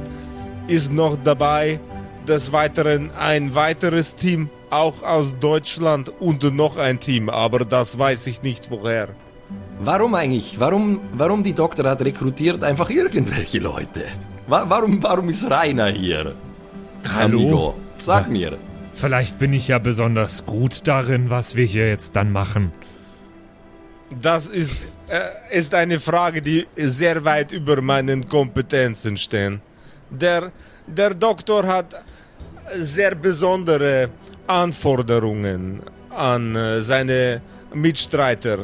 ist 0.67 0.91
noch 0.93 1.17
dabei. 1.23 1.79
Des 2.27 2.51
Weiteren 2.51 3.09
ein 3.17 3.55
weiteres 3.55 4.13
Team, 4.15 4.49
auch 4.69 5.01
aus 5.01 5.33
Deutschland 5.39 6.11
und 6.19 6.43
noch 6.55 6.75
ein 6.77 6.99
Team, 6.99 7.29
aber 7.29 7.59
das 7.59 7.97
weiß 7.97 8.27
ich 8.27 8.41
nicht 8.41 8.69
woher. 8.69 9.07
Warum 9.79 10.13
eigentlich? 10.15 10.59
Warum, 10.59 10.99
warum 11.13 11.41
die 11.43 11.53
Doktor 11.53 11.89
hat 11.89 12.01
rekrutiert 12.01 12.63
einfach 12.65 12.89
irgendwelche 12.89 13.59
Leute? 13.59 14.03
Wa 14.47 14.65
warum, 14.67 15.01
warum 15.01 15.29
ist 15.29 15.49
Rainer 15.49 15.87
hier? 15.87 16.35
Hallo? 17.07 17.37
Amigo, 17.39 17.73
sag 17.95 18.25
Wa- 18.25 18.29
mir. 18.31 18.57
Vielleicht 18.93 19.39
bin 19.39 19.53
ich 19.53 19.69
ja 19.69 19.77
besonders 19.79 20.45
gut 20.45 20.85
darin, 20.87 21.29
was 21.29 21.55
wir 21.55 21.65
hier 21.65 21.87
jetzt 21.87 22.15
dann 22.17 22.31
machen. 22.31 22.71
Das 24.21 24.47
ist, 24.49 24.91
äh, 25.07 25.57
ist 25.57 25.73
eine 25.73 25.99
Frage, 25.99 26.41
die 26.41 26.67
sehr 26.75 27.23
weit 27.23 27.51
über 27.51 27.81
meinen 27.81 28.27
Kompetenzen 28.27 29.17
stehen. 29.17 29.61
Der, 30.09 30.51
der 30.85 31.13
Doktor 31.13 31.65
hat 31.65 32.03
sehr 32.73 33.15
besondere 33.15 34.09
Anforderungen 34.47 35.81
an 36.09 36.55
äh, 36.55 36.81
seine 36.81 37.41
Mitstreiter. 37.73 38.59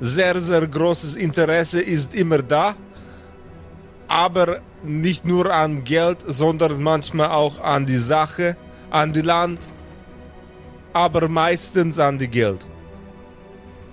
Sehr, 0.00 0.40
sehr 0.40 0.66
großes 0.66 1.14
Interesse 1.14 1.80
ist 1.80 2.14
immer 2.14 2.42
da, 2.42 2.74
aber 4.08 4.60
nicht 4.82 5.26
nur 5.26 5.52
an 5.52 5.84
Geld, 5.84 6.18
sondern 6.26 6.82
manchmal 6.82 7.30
auch 7.30 7.60
an 7.60 7.86
die 7.86 7.96
Sache, 7.96 8.56
an 8.90 9.12
die 9.12 9.22
Land, 9.22 9.60
aber 10.92 11.28
meistens 11.28 11.98
an 11.98 12.18
die 12.18 12.28
Geld. 12.28 12.66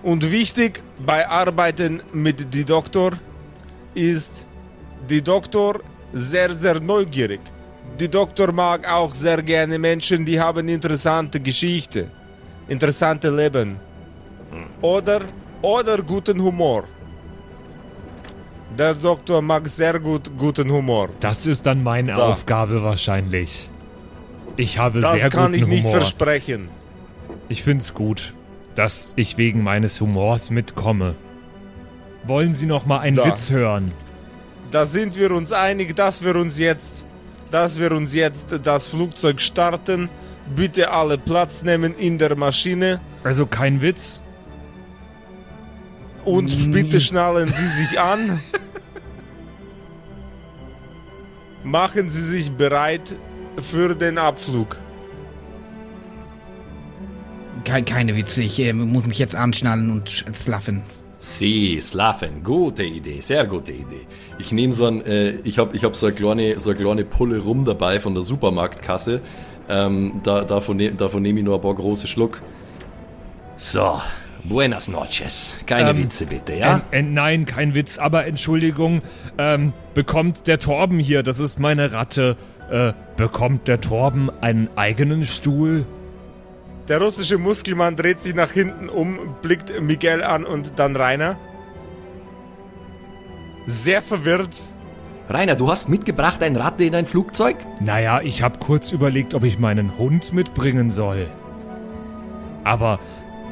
Und 0.04 0.30
wichtig 0.32 0.84
bei 1.06 1.28
Arbeiten 1.28 2.02
mit 2.12 2.54
die 2.54 2.66
Doktor 2.66 3.12
ist 3.96 4.46
die 5.10 5.22
Doktor 5.22 5.80
sehr, 6.12 6.54
sehr 6.54 6.80
neugierig. 6.80 7.40
Die 8.00 8.10
Doktor 8.10 8.52
mag 8.52 8.92
auch 8.92 9.14
sehr 9.14 9.42
gerne 9.42 9.78
Menschen, 9.80 10.26
die 10.26 10.40
haben 10.40 10.68
interessante 10.68 11.40
Geschichte, 11.40 12.10
interessante 12.68 13.30
Leben 13.30 13.78
oder, 14.82 15.22
oder 15.62 15.98
guten 16.02 16.42
Humor. 16.42 16.84
Der 18.78 18.96
Doktor 18.96 19.42
mag 19.42 19.68
sehr 19.68 20.00
gut 20.00 20.32
guten 20.38 20.70
Humor. 20.72 21.10
Das 21.20 21.46
ist 21.46 21.66
dann 21.66 21.84
meine 21.84 22.14
Da. 22.14 22.32
Aufgabe 22.32 22.82
wahrscheinlich. 22.82 23.70
Ich 24.58 24.78
habe 24.78 25.00
Das 25.00 25.20
sehr 25.20 25.30
kann 25.30 25.52
guten 25.52 25.64
ich 25.64 25.68
nicht 25.68 25.84
Humor. 25.86 25.98
versprechen. 25.98 26.70
Ich 27.50 27.62
find's 27.64 27.94
gut, 27.94 28.34
dass 28.76 29.14
ich 29.16 29.38
wegen 29.38 29.64
meines 29.64 30.00
Humors 30.02 30.50
mitkomme. 30.50 31.16
Wollen 32.26 32.54
Sie 32.54 32.66
noch 32.66 32.86
mal 32.86 33.00
einen 33.00 33.18
Da. 33.18 33.26
Witz 33.26 33.50
hören? 33.50 33.92
Da 34.72 34.86
sind 34.86 35.18
wir 35.18 35.32
uns 35.32 35.52
einig, 35.52 35.96
dass 35.96 36.24
wir 36.24 36.36
uns 36.36 36.58
jetzt, 36.58 37.06
dass 37.52 37.78
wir 37.78 37.92
uns 37.92 38.14
jetzt 38.14 38.60
das 38.64 38.88
Flugzeug 38.88 39.42
starten. 39.42 40.10
Bitte 40.56 40.92
alle 40.92 41.18
Platz 41.18 41.64
nehmen 41.64 41.94
in 41.96 42.18
der 42.18 42.36
Maschine 42.36 43.00
Also 43.24 43.46
kein 43.46 43.82
Witz? 43.82 44.22
und 46.26 46.72
bitte 46.72 47.02
schnallen 47.02 47.50
Sie 47.50 47.68
sich 47.68 48.00
an. 48.00 48.40
Machen 51.64 52.10
Sie 52.10 52.22
sich 52.22 52.52
bereit 52.52 53.16
für 53.62 53.96
den 53.96 54.18
Abflug. 54.18 54.78
Ke 57.64 57.82
keine 57.84 58.16
Witze, 58.16 58.42
ich 58.42 58.60
äh, 58.60 58.74
muss 58.74 59.08
mich 59.08 59.20
jetzt 59.20 59.36
anschnallen 59.36 59.90
und 59.90 60.10
sch- 60.10 60.34
slaffen. 60.36 60.82
Sie, 61.18 61.80
Slaven, 61.80 62.44
gute 62.44 62.84
Idee, 62.84 63.22
sehr 63.22 63.46
gute 63.46 63.72
Idee. 63.72 64.02
Ich 64.40 64.52
nehme 64.52 64.74
so 64.74 64.86
ein, 64.86 65.06
äh, 65.06 65.36
ich 65.46 65.58
habe 65.58 65.76
ich 65.76 65.86
hab 65.86 65.96
so 65.96 66.08
eine 66.08 66.16
kleine, 66.16 66.60
so 66.60 66.72
eine 66.72 66.80
kleine 66.80 67.06
Pulle 67.06 67.40
rum 67.40 67.64
dabei 67.64 68.00
von 68.02 68.14
der 68.14 68.24
Supermarktkasse. 68.24 69.22
Ähm, 69.70 70.20
da, 70.24 70.44
davon 70.44 70.76
ne, 70.78 70.92
davon 70.92 71.22
nehme 71.22 71.40
ich 71.40 71.46
nur 71.46 71.56
ein 71.56 71.62
paar 71.62 71.76
große 71.76 72.08
Schluck. 72.08 72.42
So, 73.56 74.02
buenas 74.44 74.90
noches. 74.90 75.56
Keine 75.66 75.92
Ähm, 75.92 75.98
Witze 76.00 76.26
bitte, 76.26 76.56
ja? 76.56 76.82
Äh, 76.92 77.00
äh, 77.00 77.02
nein, 77.04 77.46
kein 77.46 77.74
Witz, 77.74 77.98
aber 77.98 78.26
Entschuldigung, 78.26 79.02
ähm, 79.38 79.72
bekommt 79.94 80.48
der 80.48 80.60
Torben 80.60 81.00
hier, 81.00 81.24
das 81.24 81.40
ist 81.40 81.58
meine 81.60 81.94
Ratte, 81.94 82.36
äh, 82.70 82.92
bekommt 83.16 83.70
der 83.70 83.80
Torben 83.80 84.30
einen 84.42 84.68
eigenen 84.76 85.24
Stuhl? 85.24 85.86
Der 86.88 87.00
russische 87.02 87.38
Muskelmann 87.38 87.96
dreht 87.96 88.20
sich 88.20 88.36
nach 88.36 88.52
hinten 88.52 88.90
um, 88.90 89.36
blickt 89.42 89.82
Miguel 89.82 90.22
an 90.22 90.44
und 90.44 90.80
dann 90.80 90.96
Rainer. 90.96 91.38
Sehr 93.66 94.02
verwirrt. 94.02 94.62
Rainer, 95.30 95.56
du 95.56 95.70
hast 95.70 95.88
mitgebracht 95.88 96.44
ein 96.44 96.58
Ratte 96.58 96.84
in 96.84 96.92
dein 96.92 97.06
Flugzeug? 97.06 97.56
Naja, 97.80 98.20
ich 98.22 98.44
habe 98.44 98.60
kurz 98.60 98.92
überlegt, 98.92 99.34
ob 99.34 99.46
ich 99.46 99.58
meinen 99.58 99.98
Hund 99.98 100.34
mitbringen 100.34 100.90
soll. 100.90 101.28
Aber 102.66 103.00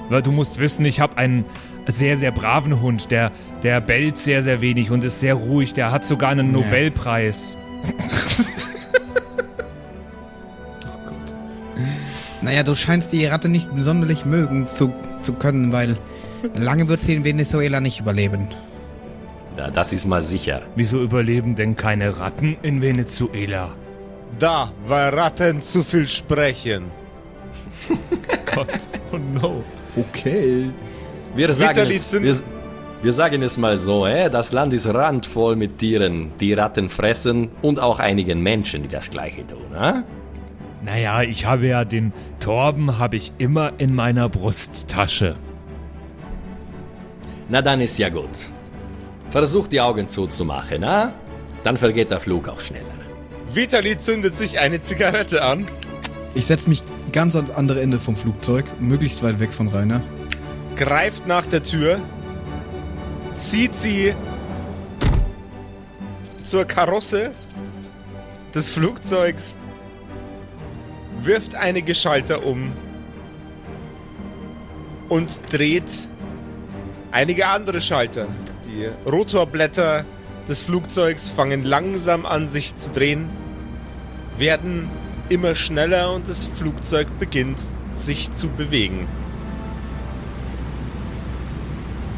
weil 0.09 0.21
du 0.21 0.33
musst 0.33 0.59
wissen, 0.59 0.83
ich 0.83 0.99
habe 0.99 1.17
einen 1.17 1.45
sehr, 1.87 2.17
sehr 2.17 2.31
braven 2.31 2.81
Hund, 2.81 3.11
der, 3.11 3.31
der 3.63 3.79
bellt 3.79 4.17
sehr, 4.17 4.41
sehr 4.41 4.59
wenig 4.59 4.91
und 4.91 5.05
ist 5.05 5.21
sehr 5.21 5.35
ruhig. 5.35 5.73
Der 5.73 5.91
hat 5.91 6.03
sogar 6.03 6.29
einen 6.31 6.53
Ja. 6.53 6.59
Nobelpreis. 6.59 7.57
Naja, 12.41 12.63
du 12.63 12.75
scheinst 12.75 13.13
die 13.13 13.25
Ratte 13.25 13.49
nicht 13.49 13.69
sonderlich 13.77 14.25
mögen 14.25 14.67
zu, 14.77 14.93
zu 15.21 15.33
können, 15.33 15.71
weil 15.71 15.97
lange 16.55 16.87
wird 16.87 17.01
sie 17.01 17.15
in 17.15 17.23
Venezuela 17.23 17.79
nicht 17.79 17.99
überleben. 17.99 18.47
Ja, 19.57 19.69
das 19.69 19.93
ist 19.93 20.07
mal 20.07 20.23
sicher. 20.23 20.61
Wieso 20.75 21.01
überleben 21.01 21.55
denn 21.55 21.75
keine 21.75 22.17
Ratten 22.17 22.57
in 22.61 22.81
Venezuela? 22.81 23.75
Da, 24.39 24.71
weil 24.85 25.09
Ratten 25.09 25.61
zu 25.61 25.83
viel 25.83 26.07
sprechen. 26.07 26.85
Gott, 28.55 28.87
oh 29.11 29.17
no. 29.17 29.63
Okay. 29.95 30.71
Wir 31.35 31.53
sagen, 31.53 31.87
es, 31.89 32.13
wir, 32.13 32.35
wir 33.01 33.11
sagen 33.11 33.41
es 33.41 33.57
mal 33.57 33.77
so, 33.77 34.05
äh, 34.05 34.29
das 34.29 34.51
Land 34.51 34.73
ist 34.73 34.87
randvoll 34.87 35.55
mit 35.55 35.77
Tieren, 35.79 36.31
die 36.39 36.53
Ratten 36.53 36.89
fressen 36.89 37.49
und 37.61 37.79
auch 37.79 37.99
einigen 37.99 38.41
Menschen, 38.41 38.83
die 38.83 38.89
das 38.89 39.09
gleiche 39.09 39.45
tun. 39.45 39.75
Äh? 39.75 40.01
Naja, 40.83 41.21
ich 41.21 41.45
habe 41.45 41.67
ja 41.67 41.85
den 41.85 42.11
Torben 42.39 42.97
habe 42.97 43.15
ich 43.15 43.33
immer 43.37 43.73
in 43.77 43.93
meiner 43.93 44.29
Brusttasche. 44.29 45.35
Na 47.49 47.61
dann 47.61 47.81
ist 47.81 47.99
ja 47.99 48.09
gut. 48.09 48.29
Versuch 49.29 49.67
die 49.67 49.79
Augen 49.79 50.07
zuzumachen, 50.07 50.81
na? 50.81 51.13
Dann 51.63 51.77
vergeht 51.77 52.09
der 52.09 52.19
Flug 52.19 52.49
auch 52.49 52.59
schneller. 52.59 52.85
Vitali 53.53 53.97
zündet 53.97 54.35
sich 54.35 54.59
eine 54.59 54.81
Zigarette 54.81 55.43
an. 55.43 55.67
Ich 56.33 56.45
setze 56.45 56.69
mich 56.69 56.81
ganz 57.11 57.35
ans 57.35 57.51
andere 57.51 57.81
Ende 57.81 57.99
vom 57.99 58.15
Flugzeug, 58.15 58.65
möglichst 58.79 59.21
weit 59.21 59.39
weg 59.39 59.53
von 59.53 59.67
Rainer. 59.67 60.01
greift 60.75 61.27
nach 61.27 61.45
der 61.45 61.61
Tür, 61.61 61.99
zieht 63.35 63.75
sie 63.75 64.15
zur 66.41 66.65
Karosse 66.65 67.31
des 68.55 68.69
Flugzeugs, 68.69 69.57
wirft 71.23 71.55
einige 71.55 71.95
Schalter 71.95 72.45
um 72.45 72.71
und 75.09 75.41
dreht 75.51 75.91
einige 77.11 77.47
andere 77.47 77.81
Schalter. 77.81 78.27
Die 78.65 78.89
Rotorblätter 79.09 80.05
des 80.47 80.61
Flugzeugs 80.61 81.29
fangen 81.29 81.63
langsam 81.63 82.25
an 82.25 82.49
sich 82.49 82.75
zu 82.75 82.91
drehen, 82.91 83.29
werden 84.37 84.89
immer 85.29 85.55
schneller 85.55 86.13
und 86.13 86.27
das 86.27 86.47
Flugzeug 86.47 87.07
beginnt 87.19 87.59
sich 87.95 88.31
zu 88.31 88.49
bewegen. 88.49 89.07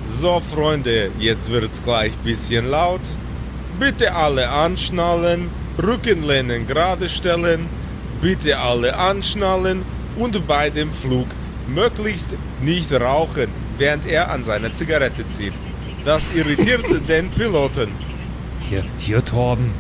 So, 0.08 0.40
Freunde, 0.40 1.12
jetzt 1.20 1.52
wird's 1.52 1.82
gleich 1.82 2.16
bisschen 2.18 2.70
laut. 2.70 3.02
Bitte 3.80 4.14
alle 4.14 4.50
anschnallen, 4.50 5.50
Rückenlehnen 5.82 6.68
gerade 6.68 7.10
stellen, 7.10 7.68
bitte 8.24 8.58
alle 8.58 8.98
anschnallen 8.98 9.84
und 10.18 10.48
bei 10.48 10.70
dem 10.70 10.94
Flug 10.94 11.28
möglichst 11.68 12.36
nicht 12.62 12.92
rauchen, 12.94 13.50
während 13.78 14.06
er 14.08 14.32
an 14.32 14.44
seiner 14.44 14.72
Zigarette 14.72 15.28
zieht. 15.28 15.54
Das 16.06 16.24
irritiert 16.34 16.86
den 17.10 17.30
Piloten. 17.32 17.90
Hier, 18.70 18.86
hier, 18.98 19.24
Torben. 19.26 19.72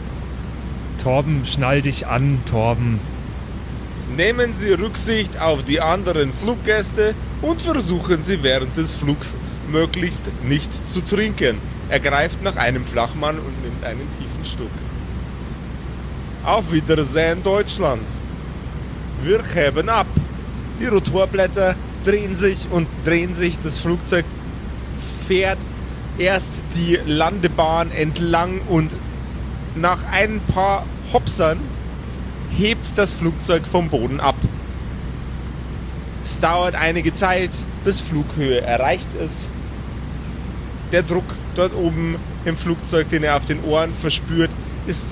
Torben, 1.01 1.45
schnall 1.45 1.81
dich 1.81 2.05
an, 2.05 2.39
Torben. 2.49 2.99
Nehmen 4.15 4.53
Sie 4.53 4.73
Rücksicht 4.73 5.39
auf 5.39 5.63
die 5.63 5.79
anderen 5.79 6.33
Fluggäste 6.33 7.15
und 7.41 7.61
versuchen 7.61 8.23
Sie 8.23 8.43
während 8.43 8.75
des 8.75 8.91
Flugs 8.93 9.37
möglichst 9.71 10.29
nicht 10.43 10.87
zu 10.87 10.99
trinken. 11.01 11.57
Er 11.89 12.01
greift 12.01 12.43
nach 12.43 12.57
einem 12.57 12.83
Flachmann 12.83 13.39
und 13.39 13.63
nimmt 13.63 13.83
einen 13.85 14.09
tiefen 14.11 14.43
Stuck. 14.43 14.67
Auf 16.43 16.73
Wiedersehen, 16.73 17.41
Deutschland. 17.41 18.05
Wir 19.23 19.41
heben 19.53 19.87
ab. 19.87 20.07
Die 20.81 20.85
Rotorblätter 20.85 21.75
drehen 22.03 22.35
sich 22.35 22.67
und 22.69 22.87
drehen 23.05 23.35
sich. 23.35 23.57
Das 23.59 23.79
Flugzeug 23.79 24.25
fährt 25.27 25.59
erst 26.17 26.61
die 26.75 26.99
Landebahn 27.05 27.91
entlang 27.91 28.59
und 28.67 28.97
nach 29.75 29.99
ein 30.11 30.41
paar 30.41 30.85
Hopsern 31.13 31.59
hebt 32.51 32.97
das 32.97 33.13
Flugzeug 33.13 33.65
vom 33.65 33.89
Boden 33.89 34.19
ab. 34.19 34.35
Es 36.23 36.39
dauert 36.39 36.75
einige 36.75 37.13
Zeit, 37.13 37.51
bis 37.83 37.99
Flughöhe 37.99 38.61
erreicht 38.61 39.07
ist. 39.23 39.49
Der 40.91 41.03
Druck 41.03 41.25
dort 41.55 41.73
oben 41.73 42.17
im 42.45 42.57
Flugzeug, 42.57 43.09
den 43.09 43.23
er 43.23 43.37
auf 43.37 43.45
den 43.45 43.63
Ohren 43.63 43.93
verspürt, 43.93 44.51
ist 44.85 45.05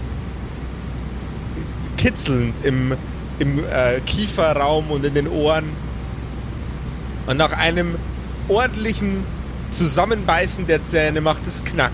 kitzelnd 1.98 2.56
im, 2.64 2.96
im 3.42 3.58
äh, 3.58 4.00
Kieferraum 4.02 4.92
und 4.92 5.04
in 5.04 5.16
den 5.16 5.28
Ohren. 5.28 5.66
Und 7.26 7.38
nach 7.38 7.54
einem 7.54 7.96
ordentlichen 8.48 9.26
Zusammenbeißen 9.72 10.68
der 10.68 10.84
Zähne 10.84 11.22
macht 11.22 11.48
es 11.48 11.64
Knack. 11.64 11.94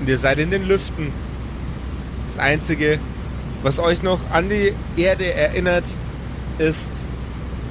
Und 0.00 0.08
ihr 0.08 0.16
seid 0.16 0.38
in 0.38 0.50
den 0.50 0.66
Lüften. 0.66 1.12
Das 2.26 2.38
Einzige, 2.38 2.98
was 3.62 3.78
euch 3.78 4.02
noch 4.02 4.30
an 4.30 4.48
die 4.48 4.72
Erde 4.96 5.30
erinnert, 5.34 5.84
ist 6.56 6.88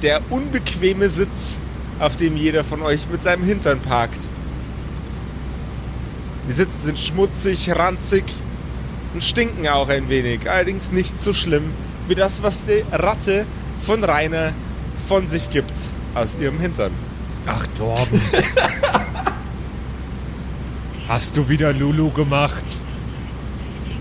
der 0.02 0.20
unbequeme 0.30 1.08
Sitz, 1.08 1.58
auf 1.98 2.14
dem 2.14 2.36
jeder 2.36 2.64
von 2.64 2.82
euch 2.82 3.08
mit 3.10 3.20
seinem 3.20 3.42
Hintern 3.42 3.80
parkt. 3.80 4.28
Die 6.48 6.52
Sitze 6.52 6.86
sind 6.86 7.00
schmutzig, 7.00 7.68
ranzig 7.70 8.24
und 9.12 9.24
stinken 9.24 9.66
auch 9.66 9.88
ein 9.88 10.08
wenig, 10.08 10.48
allerdings 10.48 10.92
nicht 10.92 11.18
so 11.18 11.32
schlimm 11.32 11.72
wie 12.10 12.16
das, 12.16 12.42
was 12.42 12.60
die 12.64 12.82
Ratte 12.90 13.46
von 13.82 14.02
Rainer 14.02 14.52
von 15.06 15.28
sich 15.28 15.48
gibt 15.48 15.72
aus 16.12 16.36
ihrem 16.40 16.58
Hintern. 16.58 16.90
Ach, 17.46 17.64
Torben. 17.68 18.20
Hast 21.08 21.36
du 21.36 21.48
wieder 21.48 21.72
Lulu 21.72 22.10
gemacht? 22.10 22.64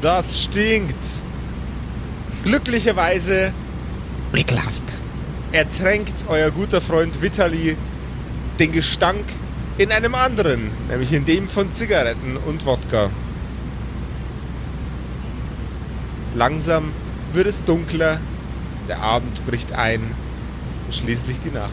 Das 0.02 0.42
stinkt. 0.44 0.98
Glücklicherweise 2.44 3.54
Ekelhaft. 4.34 4.84
ertränkt 5.52 6.26
euer 6.30 6.50
guter 6.50 6.82
Freund 6.82 7.22
Vitali 7.22 7.78
den 8.58 8.72
Gestank 8.72 9.26
in 9.78 9.92
einem 9.92 10.16
anderen, 10.16 10.72
nämlich 10.90 11.14
in 11.14 11.26
dem 11.26 11.48
von 11.48 11.72
Zigaretten 11.72 12.38
und 12.38 12.66
Wodka. 12.66 13.12
Langsam 16.34 16.92
wird 17.34 17.48
es 17.48 17.64
dunkler, 17.64 18.20
der 18.88 19.02
Abend 19.02 19.46
bricht 19.46 19.74
ein 19.74 20.02
und 20.86 20.94
schließlich 20.94 21.40
die 21.40 21.52
Nacht. 21.52 21.72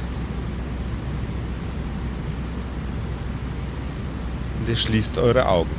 Und 4.59 4.69
ihr 4.69 4.77
schließt 4.77 5.19
eure 5.19 5.49
Augen. 5.49 5.71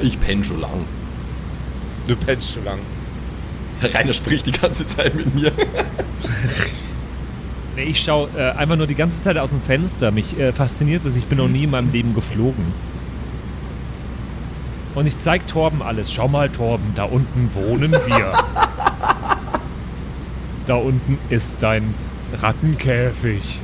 Ich 0.00 0.18
penne 0.18 0.44
schon 0.44 0.60
lang. 0.60 0.86
Du 2.06 2.16
pennst 2.16 2.52
schon 2.52 2.64
lang. 2.64 2.78
Der 3.82 3.94
Rainer 3.94 4.12
spricht 4.12 4.46
die 4.46 4.52
ganze 4.52 4.86
Zeit 4.86 5.14
mit 5.14 5.34
mir. 5.34 5.52
Nee, 7.76 7.84
ich 7.84 8.00
schaue 8.02 8.28
äh, 8.36 8.50
einfach 8.50 8.74
nur 8.74 8.88
die 8.88 8.96
ganze 8.96 9.22
Zeit 9.22 9.38
aus 9.38 9.50
dem 9.50 9.62
Fenster. 9.62 10.10
Mich 10.10 10.36
äh, 10.38 10.52
fasziniert 10.52 11.04
es, 11.04 11.16
ich 11.16 11.26
bin 11.26 11.38
noch 11.38 11.48
nie 11.48 11.64
in 11.64 11.70
meinem 11.70 11.92
Leben 11.92 12.14
geflogen. 12.14 12.64
Und 14.94 15.06
ich 15.06 15.18
zeig 15.18 15.46
Torben 15.46 15.82
alles. 15.82 16.12
Schau 16.12 16.28
mal, 16.28 16.48
Torben, 16.48 16.92
da 16.94 17.04
unten 17.04 17.50
wohnen 17.54 17.92
wir. 17.92 18.32
da 20.66 20.74
unten 20.74 21.18
ist 21.28 21.56
dein 21.60 21.94
Rattenkäfig. 22.40 23.60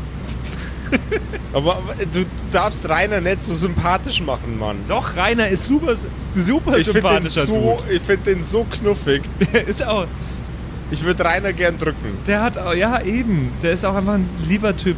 Aber 1.52 1.76
aber 1.78 1.94
du 2.12 2.24
darfst 2.52 2.88
Rainer 2.88 3.20
nicht 3.20 3.42
so 3.42 3.54
sympathisch 3.54 4.20
machen, 4.20 4.56
Mann. 4.58 4.76
Doch, 4.86 5.16
Rainer 5.16 5.48
ist 5.48 5.64
super, 5.66 5.96
super 6.36 6.76
Ich 6.76 6.86
finde 6.86 6.92
den, 6.92 6.94
sympathischer 7.28 7.44
so, 7.44 7.76
Dude. 7.80 7.92
ich 7.92 8.02
find 8.02 8.26
den 8.26 8.42
so 8.42 8.64
knuffig. 8.70 9.22
Der 9.52 9.66
ist 9.66 9.84
auch, 9.84 10.06
Ich 10.92 11.04
würde 11.04 11.24
Rainer 11.24 11.52
gern 11.52 11.76
drücken. 11.78 12.18
der 12.26 12.40
hat 12.42 12.56
auch, 12.56 12.72
ja 12.72 13.00
eben, 13.02 13.52
der 13.62 13.72
ist 13.72 13.84
auch 13.84 13.96
einfach 13.96 14.14
ein 14.14 14.28
lieber 14.46 14.76
Typ, 14.76 14.96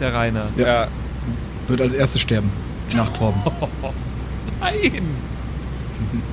der 0.00 0.14
Rainer. 0.14 0.46
Ja. 0.56 0.88
Wird 1.68 1.82
als 1.82 1.92
erstes 1.92 2.22
sterben. 2.22 2.50
Nach 2.94 3.12
Torben. 3.12 3.42
Nein! 4.60 5.02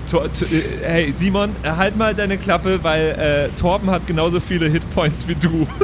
Tor, 0.10 0.32
t- 0.32 0.46
äh, 0.46 0.62
hey, 0.84 1.12
Simon, 1.12 1.56
halt 1.64 1.96
mal 1.98 2.14
deine 2.16 2.38
Klappe, 2.38 2.80
weil 2.84 3.50
äh, 3.54 3.60
Torben 3.60 3.90
hat 3.92 4.08
genauso 4.08 4.40
viele 4.40 4.68
Hitpoints 4.70 5.28
wie 5.28 5.36
du. 5.36 5.68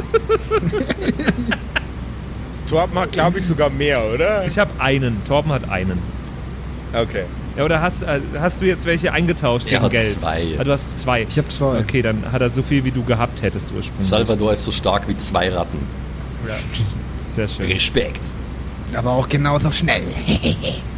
Torben 2.68 2.98
hat, 2.98 3.12
glaube 3.12 3.38
ich, 3.38 3.44
sogar 3.46 3.70
mehr, 3.70 4.02
oder? 4.14 4.46
Ich 4.46 4.58
habe 4.58 4.70
einen. 4.78 5.22
Torben 5.24 5.52
hat 5.52 5.68
einen. 5.68 5.98
Okay. 6.92 7.24
Ja, 7.56 7.64
oder 7.64 7.80
hast, 7.80 8.02
äh, 8.02 8.20
hast 8.38 8.60
du 8.60 8.66
jetzt 8.66 8.84
welche 8.86 9.12
eingetauscht 9.12 9.66
Er 9.66 9.70
gegen 9.72 9.82
hat 9.84 9.90
Geld? 9.90 10.20
zwei 10.20 10.42
jetzt. 10.42 10.60
Ah, 10.60 10.64
du 10.64 10.70
hast 10.70 11.00
zwei. 11.00 11.22
Ich 11.22 11.36
habe 11.36 11.48
zwei. 11.48 11.80
Okay, 11.80 12.02
dann 12.02 12.22
hat 12.30 12.40
er 12.42 12.50
so 12.50 12.62
viel, 12.62 12.84
wie 12.84 12.92
du 12.92 13.02
gehabt 13.04 13.42
hättest 13.42 13.72
ursprünglich. 13.72 14.06
Salvador 14.08 14.52
ist 14.52 14.64
so 14.64 14.70
stark 14.70 15.08
wie 15.08 15.16
zwei 15.16 15.50
Ratten. 15.52 15.78
Ja. 16.46 16.54
Sehr 17.34 17.48
schön. 17.48 17.66
Respekt. 17.66 18.20
Aber 18.94 19.10
auch 19.12 19.28
genauso 19.28 19.70
schnell. 19.72 20.02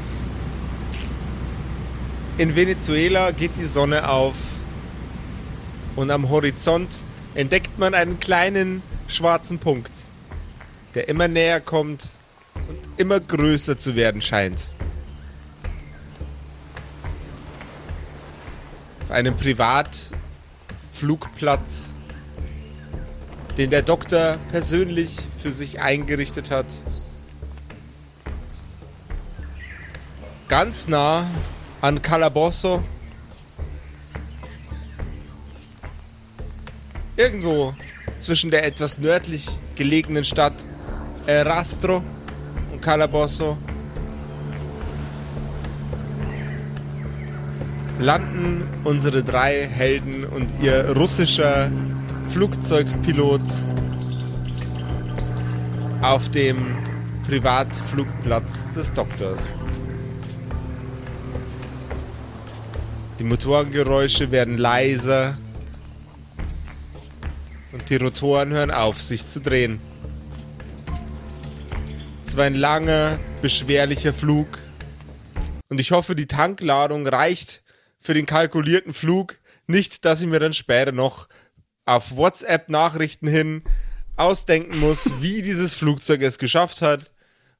In 2.38 2.56
Venezuela 2.56 3.30
geht 3.30 3.58
die 3.58 3.66
Sonne 3.66 4.08
auf 4.08 4.36
und 5.96 6.10
am 6.10 6.30
Horizont 6.30 7.04
entdeckt 7.34 7.78
man 7.78 7.92
einen 7.92 8.20
kleinen 8.20 8.82
schwarzen 9.06 9.58
Punkt, 9.58 9.92
der 10.94 11.10
immer 11.10 11.28
näher 11.28 11.60
kommt 11.60 12.08
und 12.54 12.78
immer 12.96 13.20
größer 13.20 13.76
zu 13.76 13.96
werden 13.96 14.22
scheint. 14.22 14.68
Auf 19.02 19.10
einem 19.10 19.36
Privatflugplatz, 19.36 21.94
den 23.58 23.68
der 23.68 23.82
Doktor 23.82 24.38
persönlich 24.48 25.28
für 25.42 25.52
sich 25.52 25.82
eingerichtet 25.82 26.50
hat. 26.50 26.72
Ganz 30.48 30.88
nah 30.88 31.26
an 31.82 32.00
Calabozo. 32.00 32.80
Irgendwo 37.16 37.74
zwischen 38.18 38.50
der 38.52 38.64
etwas 38.64 38.98
nördlich 38.98 39.58
gelegenen 39.74 40.24
Stadt 40.24 40.64
Rastro 41.26 42.02
Calabozo. 42.80 43.58
Landen 47.98 48.66
unsere 48.84 49.22
drei 49.22 49.66
Helden 49.66 50.24
und 50.24 50.48
ihr 50.60 50.96
russischer 50.96 51.70
Flugzeugpilot 52.28 53.42
auf 56.00 56.28
dem 56.30 56.76
Privatflugplatz 57.26 58.66
des 58.74 58.92
Doktors. 58.92 59.52
Die 63.22 63.28
Motorengeräusche 63.28 64.32
werden 64.32 64.58
leiser 64.58 65.38
und 67.70 67.88
die 67.88 67.94
Rotoren 67.94 68.50
hören 68.50 68.72
auf, 68.72 69.00
sich 69.00 69.28
zu 69.28 69.40
drehen. 69.40 69.80
Es 72.20 72.36
war 72.36 72.46
ein 72.46 72.56
langer, 72.56 73.20
beschwerlicher 73.40 74.12
Flug 74.12 74.58
und 75.68 75.78
ich 75.78 75.92
hoffe, 75.92 76.16
die 76.16 76.26
Tankladung 76.26 77.06
reicht 77.06 77.62
für 78.00 78.12
den 78.12 78.26
kalkulierten 78.26 78.92
Flug. 78.92 79.38
Nicht, 79.68 80.04
dass 80.04 80.20
ich 80.20 80.26
mir 80.26 80.40
dann 80.40 80.52
später 80.52 80.90
noch 80.90 81.28
auf 81.84 82.16
WhatsApp-Nachrichten 82.16 83.28
hin 83.28 83.62
ausdenken 84.16 84.80
muss, 84.80 85.12
wie 85.20 85.42
dieses 85.42 85.74
Flugzeug 85.74 86.22
es 86.22 86.38
geschafft 86.38 86.82
hat, 86.82 87.11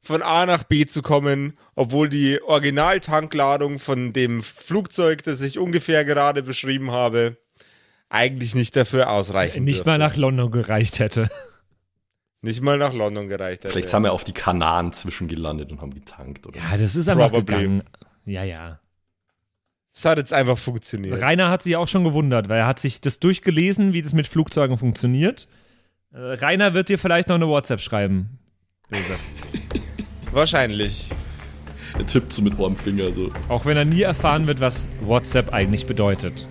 von 0.02 0.20
A 0.22 0.46
nach 0.46 0.64
B 0.64 0.84
zu 0.84 1.00
kommen, 1.00 1.56
obwohl 1.76 2.08
die 2.08 2.40
Originaltankladung 2.42 3.78
von 3.78 4.12
dem 4.12 4.42
Flugzeug, 4.42 5.22
das 5.22 5.40
ich 5.40 5.58
ungefähr 5.58 6.04
gerade 6.04 6.42
beschrieben 6.42 6.90
habe, 6.90 7.36
eigentlich 8.08 8.54
nicht 8.54 8.74
dafür 8.76 9.10
ausreichen 9.10 9.64
Nicht 9.64 9.78
dürfte. 9.78 9.90
mal 9.90 9.98
nach 9.98 10.16
London 10.16 10.50
gereicht 10.50 10.98
hätte. 10.98 11.30
Nicht 12.42 12.60
mal 12.60 12.76
nach 12.76 12.92
London 12.92 13.28
gereicht 13.28 13.62
hätte. 13.62 13.72
Vielleicht 13.72 13.88
sind 13.88 14.02
wir 14.02 14.12
auf 14.12 14.24
die 14.24 14.32
Kanaren 14.32 14.92
zwischengelandet 14.92 15.70
und 15.70 15.80
haben 15.80 15.94
getankt 15.94 16.44
oder 16.46 16.58
Ja, 16.60 16.76
das 16.76 16.96
ist 16.96 17.08
einfach 17.08 17.30
Probably. 17.30 17.56
gegangen. 17.56 17.82
Ja, 18.26 18.42
ja. 18.42 18.80
Es 19.94 20.04
hat 20.04 20.18
jetzt 20.18 20.32
einfach 20.32 20.58
funktioniert. 20.58 21.20
Rainer 21.22 21.50
hat 21.50 21.62
sich 21.62 21.76
auch 21.76 21.86
schon 21.86 22.02
gewundert, 22.02 22.48
weil 22.48 22.58
er 22.60 22.66
hat 22.66 22.80
sich 22.80 23.00
das 23.00 23.20
durchgelesen, 23.20 23.92
wie 23.92 24.02
das 24.02 24.12
mit 24.14 24.26
Flugzeugen 24.26 24.76
funktioniert. 24.78 25.46
Äh, 26.12 26.18
Rainer 26.18 26.74
wird 26.74 26.88
dir 26.88 26.98
vielleicht 26.98 27.28
noch 27.28 27.36
eine 27.36 27.46
WhatsApp 27.46 27.80
schreiben. 27.80 28.38
Wahrscheinlich. 30.32 31.10
Er 31.98 32.06
tippt 32.06 32.32
so 32.32 32.40
mit 32.40 32.58
einem 32.58 32.74
Finger 32.74 33.12
so. 33.12 33.30
Auch 33.50 33.66
wenn 33.66 33.76
er 33.76 33.84
nie 33.84 34.00
erfahren 34.00 34.46
wird, 34.46 34.60
was 34.60 34.88
WhatsApp 35.04 35.52
eigentlich 35.52 35.84
bedeutet. 35.84 36.46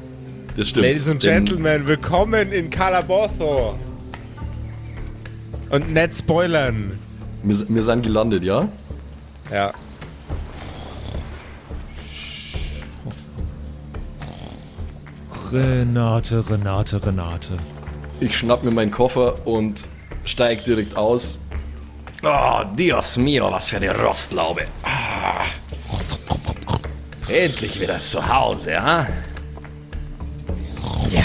Das 0.55 0.69
stimmt. 0.69 0.85
Ladies 0.85 1.09
and 1.09 1.19
Gentlemen, 1.19 1.87
willkommen 1.87 2.51
in 2.51 2.69
Calabozo. 2.69 3.79
Und 5.71 5.93
nicht 5.93 6.17
spoilern. 6.17 6.99
Wir, 7.41 7.57
wir 7.69 7.81
sind 7.81 8.03
gelandet, 8.03 8.43
ja? 8.43 8.69
Ja. 9.51 9.73
Renate, 15.51 16.47
Renate, 16.47 17.03
Renate. 17.03 17.57
Ich 18.19 18.37
schnapp 18.37 18.63
mir 18.63 18.71
meinen 18.71 18.91
Koffer 18.91 19.47
und 19.47 19.87
steig 20.23 20.65
direkt 20.65 20.95
aus. 20.95 21.39
Oh, 22.23 22.63
Dios 22.75 23.17
mio, 23.17 23.51
was 23.51 23.69
für 23.69 23.77
eine 23.77 23.97
Rostlaube. 23.97 24.65
Ah. 24.83 25.45
Endlich 27.27 27.79
wieder 27.81 27.99
zu 27.99 28.27
Hause, 28.27 28.71
ja? 28.71 29.07
Ja. 31.09 31.23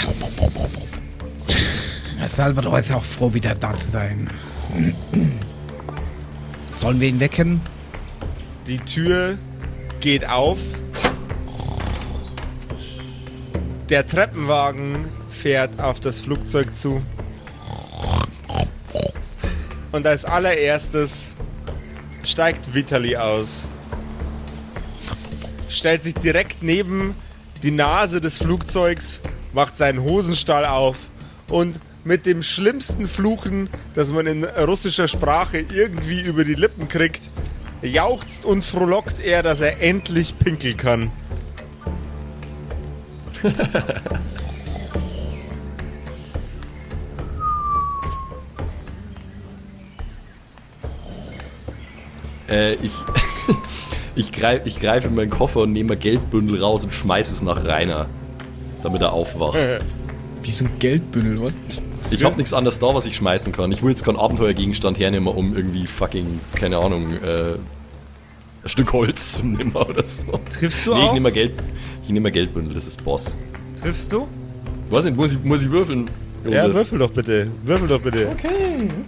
Salvador 2.35 2.79
ist 2.79 2.91
auch 2.91 3.03
froh, 3.03 3.33
wieder 3.33 3.53
da 3.53 3.73
zu 3.73 3.91
sein. 3.91 4.29
Sollen 6.77 6.99
wir 6.99 7.09
ihn 7.09 7.19
wecken? 7.19 7.61
Die 8.65 8.79
Tür 8.79 9.37
geht 9.99 10.27
auf. 10.27 10.59
Der 13.89 14.05
Treppenwagen 14.05 15.09
fährt 15.29 15.79
auf 15.79 15.99
das 15.99 16.19
Flugzeug 16.21 16.75
zu. 16.75 17.01
Und 19.91 20.05
als 20.05 20.25
allererstes 20.25 21.35
steigt 22.23 22.73
Vitali 22.73 23.15
aus. 23.15 23.69
Stellt 25.69 26.03
sich 26.03 26.13
direkt 26.13 26.61
neben 26.61 27.15
die 27.63 27.71
Nase 27.71 28.21
des 28.21 28.37
Flugzeugs, 28.37 29.21
macht 29.53 29.77
seinen 29.77 30.01
Hosenstall 30.01 30.65
auf 30.65 30.97
und 31.49 31.79
mit 32.03 32.25
dem 32.25 32.43
schlimmsten 32.43 33.07
Fluchen, 33.07 33.69
das 33.93 34.11
man 34.11 34.27
in 34.27 34.43
russischer 34.45 35.07
Sprache 35.07 35.59
irgendwie 35.59 36.21
über 36.21 36.43
die 36.43 36.53
Lippen 36.53 36.87
kriegt, 36.87 37.31
jauchzt 37.81 38.45
und 38.45 38.63
frohlockt 38.63 39.19
er, 39.19 39.43
dass 39.43 39.61
er 39.61 39.81
endlich 39.81 40.37
pinkeln 40.39 40.77
kann. 40.77 41.11
Äh, 52.49 52.73
ich, 52.75 52.91
ich, 54.15 54.31
greif, 54.31 54.61
ich 54.65 54.79
greife 54.79 55.07
in 55.07 55.15
meinen 55.15 55.29
Koffer 55.29 55.61
und 55.61 55.73
nehme 55.73 55.93
ein 55.93 55.99
Geldbündel 55.99 56.61
raus 56.61 56.83
und 56.83 56.93
schmeiß 56.93 57.31
es 57.31 57.41
nach 57.41 57.65
Rainer. 57.65 58.07
Damit 58.83 59.01
er 59.01 59.11
aufwacht. 59.13 59.57
Wie 60.43 60.51
so 60.51 60.65
ein 60.65 60.71
Geldbündel, 60.79 61.41
what? 61.41 61.53
Ich 62.11 62.23
hab 62.23 62.37
nichts 62.37 62.53
anderes 62.53 62.79
da, 62.79 62.93
was 62.93 63.05
ich 63.05 63.17
schmeißen 63.17 63.51
kann. 63.51 63.71
Ich 63.71 63.81
will 63.83 63.89
jetzt 63.89 64.05
keinen 64.05 64.17
Abenteuergegenstand 64.17 64.97
hernehmen, 64.99 65.27
um 65.27 65.55
irgendwie 65.55 65.85
fucking, 65.87 66.39
keine 66.55 66.77
Ahnung, 66.77 67.11
äh, 67.21 67.55
ein 68.63 68.69
Stück 68.69 68.93
Holz 68.93 69.33
zu 69.37 69.45
nehmen 69.45 69.73
oder 69.73 70.05
so. 70.05 70.23
Triffst 70.49 70.87
du 70.87 70.93
Nee, 70.93 71.01
ich 71.03 71.09
auch? 71.09 71.13
nehme 71.13 71.31
Geld, 71.33 71.53
ich 72.03 72.09
nehme 72.09 72.31
Geldbündel, 72.31 72.73
das 72.75 72.87
ist 72.87 73.03
Boss. 73.03 73.35
Triffst 73.81 74.13
du? 74.13 74.27
Weiß 74.89 75.03
nicht, 75.03 75.17
muss 75.17 75.33
ich, 75.33 75.43
muss 75.43 75.63
ich 75.63 75.69
würfeln? 75.71 76.09
Ja, 76.45 76.61
Josef? 76.63 76.73
würfel 76.75 76.99
doch 76.99 77.11
bitte. 77.11 77.47
Würfel 77.63 77.87
doch 77.87 78.01
bitte. 78.01 78.27
Okay, 78.29 78.47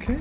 okay. 0.01 0.15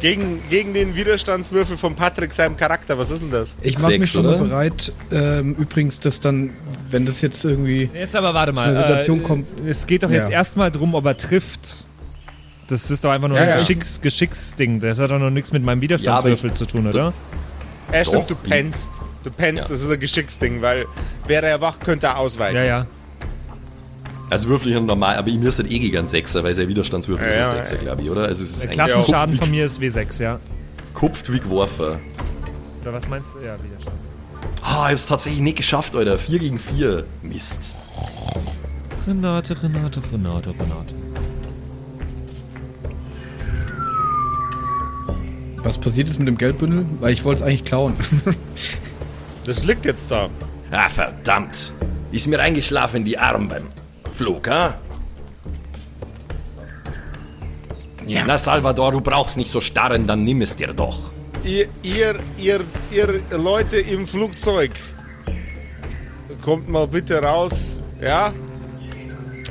Gegen, 0.00 0.40
gegen 0.50 0.74
den 0.74 0.94
Widerstandswürfel 0.94 1.76
von 1.76 1.94
Patrick, 1.96 2.32
seinem 2.32 2.56
Charakter. 2.56 2.96
Was 2.98 3.10
ist 3.10 3.22
denn 3.22 3.30
das? 3.30 3.56
Ich 3.62 3.78
mache 3.78 3.98
mich 3.98 4.10
schon 4.10 4.26
oder? 4.26 4.38
mal 4.38 4.46
bereit. 4.46 4.92
Ähm, 5.10 5.54
übrigens, 5.56 5.98
dass 6.00 6.20
dann, 6.20 6.50
wenn 6.90 7.06
das 7.06 7.20
jetzt 7.22 7.44
irgendwie. 7.44 7.88
Jetzt 7.94 8.14
aber 8.14 8.34
warte 8.34 8.52
mal. 8.52 8.64
Zu 8.64 8.68
einer 8.70 8.80
Situation 8.80 9.18
äh, 9.20 9.22
kommt- 9.22 9.46
Es 9.66 9.86
geht 9.86 10.02
doch 10.02 10.10
jetzt 10.10 10.28
Ja. 10.30 10.36
erstmal 10.36 10.70
drum, 10.70 10.94
ob 10.94 11.04
er 11.06 11.16
trifft. 11.16 11.84
Das 12.68 12.88
ist 12.90 13.04
doch 13.04 13.10
einfach 13.10 13.26
nur 13.28 13.36
Ja, 13.36 13.42
ein 13.44 13.48
ja. 13.50 13.56
Geschicks 13.58 14.00
Geschicksding. 14.00 14.78
Das 14.80 14.98
hat 15.00 15.10
doch 15.10 15.18
noch 15.18 15.30
nichts 15.30 15.52
mit 15.52 15.64
meinem 15.64 15.80
Widerstandswürfel 15.80 16.52
zu 16.52 16.66
tun, 16.66 16.86
oder? 16.86 17.12
Ja, 17.92 18.04
stimmt, 18.04 18.30
du 18.30 18.36
pennst. 18.36 18.90
Du 19.24 19.30
pennst, 19.32 19.64
Ja. 19.64 19.68
das 19.68 19.80
ist 19.80 19.90
ein 19.90 19.98
Geschicksding, 19.98 20.62
weil 20.62 20.86
wäre 21.26 21.46
er 21.46 21.60
wach, 21.60 21.80
könnte 21.80 22.06
er 22.06 22.18
ausweichen. 22.18 22.54
Ja, 22.56 22.62
ja. 22.64 22.86
Also 24.30 24.48
würfel 24.48 24.68
ich 24.68 24.74
noch 24.76 24.84
normal, 24.84 25.16
aber 25.16 25.28
ihm 25.28 25.42
ist 25.42 25.58
halt 25.58 25.70
eh 25.70 25.78
gegen 25.80 25.98
einen 25.98 26.08
Sechser, 26.08 26.44
weil 26.44 26.54
sein 26.54 26.68
Widerstandswürfel 26.68 27.26
Ja, 27.26 27.30
ist 27.30 27.36
ein 27.36 27.56
ja. 27.56 27.64
Sechser, 27.64 27.82
glaube 27.84 28.02
ich, 28.02 28.10
oder? 28.10 28.22
Also 28.22 28.44
es 28.44 28.50
ist 28.50 28.62
Der 28.62 28.70
Klassenschaden 28.70 29.36
von 29.36 29.50
mir 29.50 29.64
ist 29.64 29.80
W6, 29.80 30.22
ja. 30.22 30.38
Kupft 30.94 31.32
wie 31.32 31.40
geworfen. 31.40 31.98
Oder 32.82 32.92
was 32.92 33.08
meinst 33.08 33.34
du? 33.34 33.44
Ja, 33.44 33.56
Widerstand. 33.62 33.96
Ah, 34.62 34.86
ich 34.86 34.92
hab's 34.92 35.06
tatsächlich 35.06 35.42
nicht 35.42 35.56
geschafft, 35.56 35.96
Alter. 35.96 36.16
4 36.16 36.38
gegen 36.38 36.58
4. 36.58 37.04
Mist. 37.22 37.76
Renate, 39.06 39.60
Renate, 39.62 40.00
Renate, 40.12 40.50
Renate. 40.50 40.94
Was 45.62 45.76
passiert 45.76 46.08
jetzt 46.08 46.18
mit 46.18 46.28
dem 46.28 46.38
Geldbündel? 46.38 46.86
Weil 47.00 47.12
ich 47.12 47.24
wollte 47.24 47.42
es 47.42 47.46
eigentlich 47.46 47.64
klauen. 47.64 47.94
Das 49.44 49.64
liegt 49.64 49.84
jetzt 49.86 50.10
da. 50.10 50.28
Ah, 50.70 50.88
verdammt. 50.88 51.72
Ist 52.12 52.28
mir 52.28 52.38
eingeschlafen 52.40 52.98
in 52.98 53.04
die 53.04 53.18
Arme 53.18 53.62
ha? 54.20 54.78
Ja. 58.06 58.24
Na, 58.26 58.36
Salvador, 58.38 58.92
du 58.92 59.00
brauchst 59.00 59.36
nicht 59.36 59.50
so 59.50 59.60
starren, 59.60 60.06
dann 60.06 60.24
nimm 60.24 60.42
es 60.42 60.56
dir 60.56 60.72
doch. 60.72 61.10
Ihr, 61.44 61.68
ihr, 61.82 62.18
ihr, 62.38 62.60
ihr 62.90 63.38
Leute 63.38 63.78
im 63.78 64.06
Flugzeug, 64.06 64.72
kommt 66.42 66.68
mal 66.68 66.86
bitte 66.88 67.22
raus. 67.22 67.80
Ja? 68.00 68.32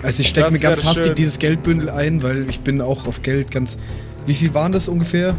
Also 0.04 0.22
ich 0.22 0.30
stecke 0.30 0.46
Das 0.46 0.54
mir 0.54 0.60
ganz 0.60 0.84
hastig 0.84 1.06
schön. 1.08 1.16
dieses 1.16 1.40
Geldbündel 1.40 1.90
ein, 1.90 2.22
weil 2.22 2.50
ich 2.50 2.60
bin 2.62 2.82
auch 2.82 3.08
auf 3.08 3.22
Geld 3.22 3.52
ganz. 3.52 3.78
Wie 4.26 4.34
viel 4.34 4.54
waren 4.54 4.72
das 4.72 4.88
ungefähr? 4.88 5.36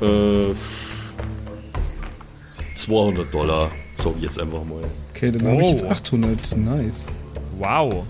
Äh. 0.00 0.54
200 2.74 3.32
Dollar, 3.32 3.70
sag 3.98 4.16
ich 4.16 4.22
jetzt 4.22 4.38
einfach 4.38 4.62
mal. 4.64 4.82
Okay, 5.16 5.32
dann 5.32 5.46
habe 5.48 5.62
ich 5.62 5.70
jetzt 5.72 5.84
Oh. 5.84 5.90
800. 5.90 6.56
Nice. 6.56 7.06
Wow. 7.58 8.04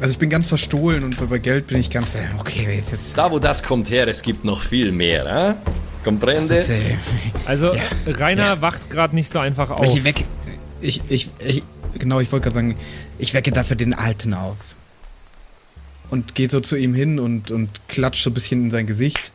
Also 0.00 0.12
ich 0.12 0.18
bin 0.18 0.28
ganz 0.30 0.48
verstohlen 0.48 1.04
und 1.04 1.28
bei 1.30 1.38
Geld 1.38 1.68
bin 1.68 1.78
ich 1.78 1.88
ganz. 1.88 2.08
äh, 2.16 2.24
Okay, 2.38 2.76
jetzt. 2.76 3.00
Da, 3.14 3.30
wo 3.30 3.38
das 3.38 3.62
kommt 3.62 3.88
her, 3.88 4.08
es 4.08 4.22
gibt 4.22 4.44
noch 4.44 4.60
viel 4.62 4.90
mehr, 4.90 5.24
ha? 5.32 5.54
Comprende? 6.02 6.58
äh, 6.58 6.96
Also, 7.46 7.72
Ja. 7.72 7.82
Rainer 8.08 8.44
Ja. 8.46 8.60
wacht 8.60 8.90
gerade 8.90 9.14
nicht 9.14 9.30
so 9.30 9.38
einfach 9.38 9.70
auf. 9.70 9.86
Ich 9.86 10.02
weck. 10.02 10.24
Ich, 10.80 11.00
ich, 11.08 11.30
ich, 11.38 11.62
genau, 11.96 12.18
ich 12.18 12.32
wollte 12.32 12.44
gerade 12.50 12.54
sagen, 12.56 12.76
ich 13.18 13.32
wecke 13.34 13.52
dafür 13.52 13.76
den 13.76 13.94
Alten 13.94 14.34
auf. 14.34 14.56
Und 16.10 16.34
gehe 16.34 16.50
so 16.50 16.58
zu 16.60 16.76
ihm 16.76 16.92
hin 16.94 17.20
und, 17.20 17.52
und 17.52 17.68
klatsch 17.86 18.22
so 18.24 18.30
ein 18.30 18.34
bisschen 18.34 18.64
in 18.64 18.70
sein 18.72 18.88
Gesicht. 18.88 19.32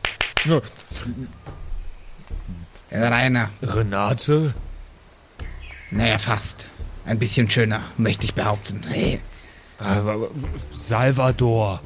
Rainer. 2.92 3.48
Renate? 3.62 4.52
Naja, 5.90 6.18
fast. 6.18 6.66
Ein 7.04 7.18
bisschen 7.18 7.48
schöner, 7.50 7.82
möchte 7.96 8.26
ich 8.26 8.34
behaupten. 8.34 8.80
Hey. 8.88 9.20
Äh, 9.80 10.00
Salvador. 10.72 11.80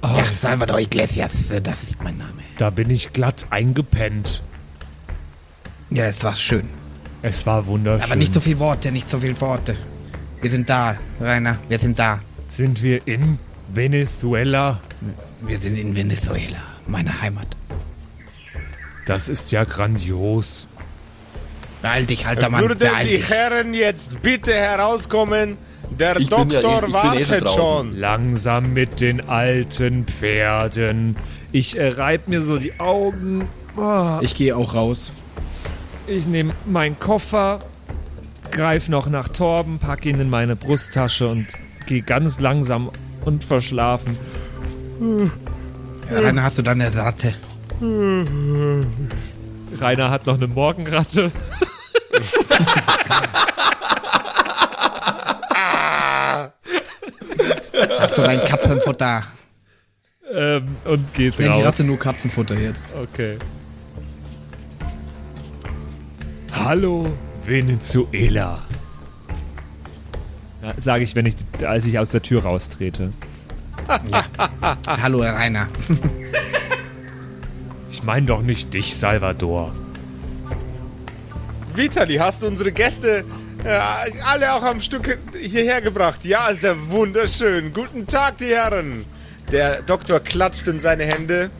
Ach, 0.00 0.16
ja, 0.16 0.24
Salvador 0.24 0.78
Iglesias, 0.78 1.50
äh, 1.50 1.60
das 1.60 1.82
ist 1.82 2.02
mein 2.02 2.16
Name. 2.16 2.42
Da 2.58 2.70
bin 2.70 2.90
ich 2.90 3.12
glatt 3.12 3.46
eingepennt. 3.50 4.42
Ja, 5.90 6.04
es 6.04 6.22
war 6.22 6.36
schön. 6.36 6.68
Es 7.22 7.44
war 7.46 7.66
wunderschön. 7.66 8.04
Aber 8.04 8.16
nicht 8.16 8.32
so 8.32 8.40
viele 8.40 8.58
Worte, 8.58 8.92
nicht 8.92 9.10
so 9.10 9.20
viele 9.20 9.38
Worte. 9.40 9.76
Wir 10.40 10.50
sind 10.50 10.68
da, 10.70 10.96
Rainer, 11.20 11.58
wir 11.68 11.78
sind 11.78 11.98
da. 11.98 12.20
Sind 12.48 12.82
wir 12.82 13.06
in 13.06 13.38
Venezuela? 13.68 14.80
Wir 15.40 15.58
sind 15.58 15.76
in 15.76 15.94
Venezuela, 15.94 16.62
meine 16.86 17.20
Heimat. 17.20 17.48
Das 19.06 19.28
ist 19.28 19.52
ja 19.52 19.64
grandios. 19.64 20.68
Beeil 21.86 22.04
dich, 22.06 22.26
alter 22.26 22.48
Mann. 22.48 22.62
Würden 22.62 22.78
beeil 22.80 23.04
die 23.06 23.16
dich. 23.18 23.30
Herren 23.30 23.72
jetzt 23.72 24.20
bitte 24.20 24.52
herauskommen? 24.52 25.56
Der 25.96 26.18
Ich 26.18 26.28
bin 26.28 26.50
ja- 26.50 26.60
Doktor 26.60 26.88
ich- 26.88 26.88
ich 26.88 26.90
bin 26.90 26.90
eh 26.90 27.28
wartet 27.30 27.50
schon 27.50 27.58
schon. 27.66 27.96
Langsam 27.96 28.72
mit 28.72 29.00
den 29.00 29.28
alten 29.28 30.04
Pferden. 30.04 31.14
Ich 31.52 31.78
äh, 31.78 31.86
reib 31.90 32.26
mir 32.26 32.42
so 32.42 32.58
die 32.58 32.80
Augen. 32.80 33.46
Oh, 33.76 34.18
Ich 34.20 34.34
gehe 34.34 34.56
auch 34.56 34.74
raus. 34.74 35.12
ich 36.08 36.26
nehme 36.26 36.54
meinen 36.64 36.98
Koffer, 36.98 37.60
greif 38.50 38.88
noch 38.88 39.06
nach 39.08 39.28
Torben, 39.28 39.78
pack 39.78 40.06
ihn 40.06 40.18
in 40.18 40.28
meine 40.28 40.56
Brusttasche 40.56 41.28
und 41.28 41.46
gehe 41.86 42.02
ganz 42.02 42.40
langsam 42.40 42.90
und 43.24 43.44
verschlafen. 43.44 44.18
Rainer, 46.10 46.42
hast 46.42 46.58
du 46.58 46.62
da 46.62 46.72
eine 46.72 46.92
Ratte? 46.92 47.34
Rainer 49.80 50.10
hat 50.10 50.26
noch 50.26 50.34
eine 50.36 50.46
Morgenratte. 50.48 51.30
Du 58.14 58.22
dein 58.22 58.44
Katzenfutter? 58.44 59.22
Ähm, 60.32 60.76
und 60.84 61.14
geht 61.14 61.34
Ich 61.34 61.38
nenne 61.38 61.52
die 61.52 61.58
raus. 61.58 61.66
Ratte 61.66 61.84
nur 61.84 61.98
Katzenfutter 61.98 62.58
jetzt. 62.58 62.94
Okay. 62.94 63.38
Hallo, 66.52 67.12
Venezuela. 67.44 68.62
Ja, 70.62 70.74
Sage 70.78 71.04
ich, 71.04 71.14
wenn 71.14 71.26
ich, 71.26 71.36
als 71.66 71.86
ich 71.86 71.98
aus 71.98 72.10
der 72.10 72.22
Tür 72.22 72.42
raustrete. 72.42 73.12
Hallo, 74.88 75.20
Rainer. 75.20 75.68
Ich 77.90 78.02
meine 78.02 78.26
doch 78.26 78.42
nicht 78.42 78.72
dich, 78.74 78.96
Salvador. 78.96 79.72
Vitali, 81.76 82.16
hast 82.16 82.42
du 82.42 82.46
unsere 82.46 82.72
Gäste 82.72 83.24
äh, 83.62 83.68
alle 84.24 84.54
auch 84.54 84.62
am 84.62 84.80
Stück 84.80 85.18
hierher 85.38 85.82
gebracht? 85.82 86.24
Ja, 86.24 86.48
ist 86.48 86.62
ja 86.62 86.74
wunderschön. 86.88 87.72
Guten 87.74 88.06
Tag, 88.06 88.38
die 88.38 88.46
Herren. 88.46 89.04
Der 89.52 89.82
Doktor 89.82 90.20
klatscht 90.20 90.66
in 90.68 90.80
seine 90.80 91.04
Hände. 91.04 91.50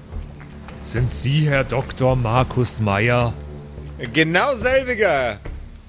Sind 0.81 1.13
Sie 1.13 1.49
Herr 1.49 1.65
Dr. 1.65 2.17
Markus 2.17 2.81
Meyer? 2.81 3.35
Genau 4.13 4.55
selbiger. 4.55 5.39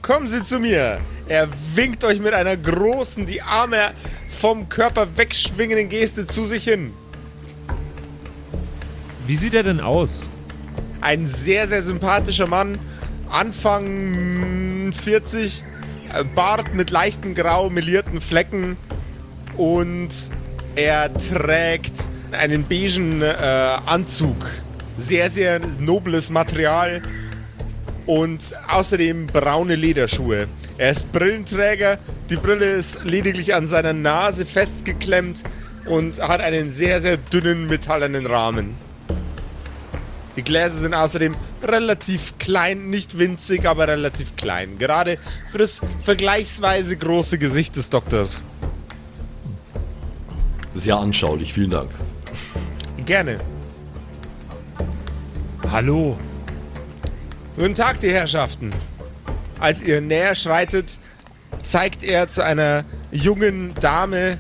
Kommen 0.01 0.27
Sie 0.27 0.43
zu 0.43 0.59
mir. 0.59 0.99
Er 1.27 1.47
winkt 1.75 2.03
euch 2.03 2.19
mit 2.19 2.33
einer 2.33 2.57
großen, 2.57 3.25
die 3.25 3.41
Arme 3.41 3.91
vom 4.27 4.67
Körper 4.67 5.07
wegschwingenden 5.15 5.87
Geste 5.87 6.25
zu 6.25 6.45
sich 6.45 6.65
hin. 6.65 6.91
Wie 9.25 9.35
sieht 9.35 9.53
er 9.53 9.63
denn 9.63 9.79
aus? 9.79 10.29
Ein 10.99 11.27
sehr, 11.27 11.67
sehr 11.67 11.81
sympathischer 11.81 12.47
Mann. 12.47 12.77
Anfang 13.29 14.89
mm, 14.89 14.93
40. 14.93 15.63
äh, 16.13 16.23
Bart 16.23 16.73
mit 16.73 16.89
leichten 16.89 17.35
grau 17.35 17.69
melierten 17.69 18.21
Flecken. 18.21 18.77
Und 19.57 20.09
er 20.75 21.11
trägt 21.13 21.93
einen 22.31 22.63
beigen 22.63 23.21
äh, 23.21 23.33
Anzug. 23.85 24.35
Sehr, 24.97 25.29
sehr 25.29 25.59
nobles 25.79 26.29
Material. 26.29 27.01
Und 28.05 28.53
außerdem 28.69 29.27
braune 29.27 29.75
Lederschuhe. 29.75 30.47
Er 30.77 30.91
ist 30.91 31.11
Brillenträger. 31.11 31.97
Die 32.29 32.37
Brille 32.37 32.71
ist 32.71 33.03
lediglich 33.03 33.53
an 33.53 33.67
seiner 33.67 33.93
Nase 33.93 34.45
festgeklemmt 34.45 35.43
und 35.85 36.21
hat 36.21 36.41
einen 36.41 36.71
sehr, 36.71 37.01
sehr 37.01 37.17
dünnen 37.17 37.67
metallenen 37.67 38.25
Rahmen. 38.25 38.86
Die 40.37 40.43
Gläser 40.43 40.77
sind 40.77 40.93
außerdem 40.93 41.35
relativ 41.63 42.37
klein, 42.37 42.91
nicht 42.91 43.17
winzig, 43.17 43.65
aber 43.65 43.87
relativ 43.87 44.35
klein. 44.35 44.77
Gerade 44.77 45.17
für 45.49 45.57
das 45.57 45.81
vergleichsweise 46.03 46.95
große 46.95 47.39
Gesicht 47.39 47.75
des 47.75 47.89
Doktors. 47.89 48.43
Sehr 50.75 50.97
anschaulich, 50.97 51.53
vielen 51.53 51.71
Dank. 51.71 51.89
Gerne. 53.03 53.39
Hallo. 55.71 56.17
Guten 57.55 57.73
Tag, 57.73 57.99
die 57.99 58.11
Herrschaften. 58.11 58.71
Als 59.59 59.81
ihr 59.81 60.01
näher 60.01 60.35
schreitet, 60.35 60.99
zeigt 61.63 62.03
er 62.03 62.27
zu 62.27 62.43
einer 62.43 62.85
jungen 63.11 63.73
Dame, 63.79 64.37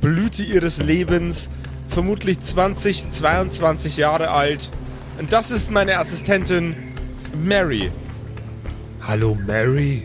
Blüte 0.00 0.42
ihres 0.42 0.78
Lebens, 0.78 1.50
vermutlich 1.86 2.40
20, 2.40 3.10
22 3.10 3.98
Jahre 3.98 4.30
alt. 4.30 4.70
Und 5.18 5.32
das 5.32 5.50
ist 5.50 5.70
meine 5.70 5.98
Assistentin 5.98 6.74
Mary. 7.44 7.90
Hallo, 9.06 9.36
Mary. 9.46 10.02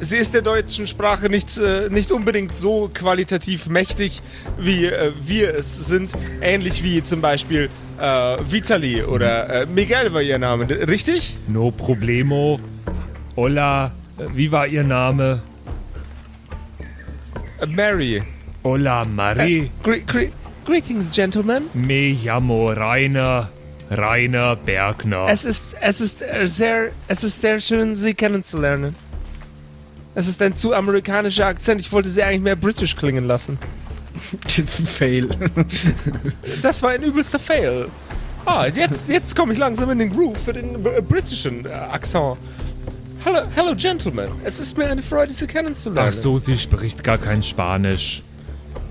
Sie 0.00 0.16
ist 0.16 0.32
der 0.32 0.42
deutschen 0.42 0.86
Sprache 0.86 1.28
nicht, 1.28 1.58
äh, 1.58 1.88
nicht 1.90 2.10
unbedingt 2.10 2.54
so 2.54 2.90
qualitativ 2.92 3.68
mächtig, 3.68 4.22
wie 4.58 4.86
äh, 4.86 5.12
wir 5.20 5.54
es 5.54 5.86
sind. 5.86 6.12
Ähnlich 6.40 6.82
wie 6.82 7.02
zum 7.02 7.20
Beispiel 7.20 7.68
äh, 8.00 8.36
Vitali 8.48 9.02
oder 9.02 9.62
äh, 9.62 9.66
Miguel 9.66 10.12
war 10.14 10.22
ihr 10.22 10.38
Name, 10.38 10.66
richtig? 10.88 11.36
No 11.48 11.70
problemo. 11.70 12.58
Hola. 13.36 13.92
Äh, 14.18 14.24
Wie 14.34 14.50
war 14.52 14.66
Ihr 14.66 14.84
Name? 14.84 15.42
Äh, 17.60 17.66
Mary. 17.66 18.22
Hola, 18.64 19.04
Marie. 19.04 19.70
Gre 19.82 20.00
gre 20.00 20.28
greetings, 20.64 21.10
gentlemen. 21.10 21.64
Me 21.74 22.12
llamo 22.12 22.66
Rainer. 22.68 23.50
Rainer 23.90 24.54
Bergner. 24.56 25.26
Es 25.28 25.44
ist, 25.44 25.76
es 25.80 26.00
ist 26.00 26.22
äh, 26.22 26.46
sehr, 26.46 26.90
es 27.08 27.24
ist 27.24 27.40
sehr 27.40 27.58
schön, 27.60 27.96
Sie 27.96 28.14
kennenzulernen. 28.14 28.94
Es 30.14 30.28
ist 30.28 30.40
ein 30.42 30.54
zu 30.54 30.74
amerikanischer 30.74 31.46
Akzent. 31.46 31.80
Ich 31.80 31.90
wollte 31.92 32.08
Sie 32.08 32.22
eigentlich 32.22 32.42
mehr 32.42 32.56
britisch 32.56 32.96
klingen 32.96 33.26
lassen. 33.26 33.58
Fail. 34.86 35.28
Das 36.62 36.82
war 36.82 36.90
ein 36.90 37.02
übelster 37.02 37.38
Fail. 37.38 37.88
Ah, 38.44 38.66
jetzt, 38.66 39.08
jetzt 39.08 39.36
komme 39.36 39.52
ich 39.52 39.58
langsam 39.58 39.90
in 39.90 39.98
den 39.98 40.10
Groove 40.10 40.38
für 40.38 40.52
den 40.52 40.84
äh, 40.84 41.02
britischen 41.02 41.66
äh, 41.66 41.70
Akzent. 41.70 42.38
Hallo, 43.24 43.40
hello, 43.54 43.74
Gentlemen. 43.76 44.30
Es 44.44 44.58
ist 44.58 44.78
mir 44.78 44.86
eine 44.86 45.02
Freude, 45.02 45.32
Sie 45.32 45.46
kennenzulernen. 45.46 46.08
Ach 46.10 46.16
so, 46.16 46.38
sie 46.38 46.56
spricht 46.56 47.04
gar 47.04 47.18
kein 47.18 47.42
Spanisch. 47.42 48.22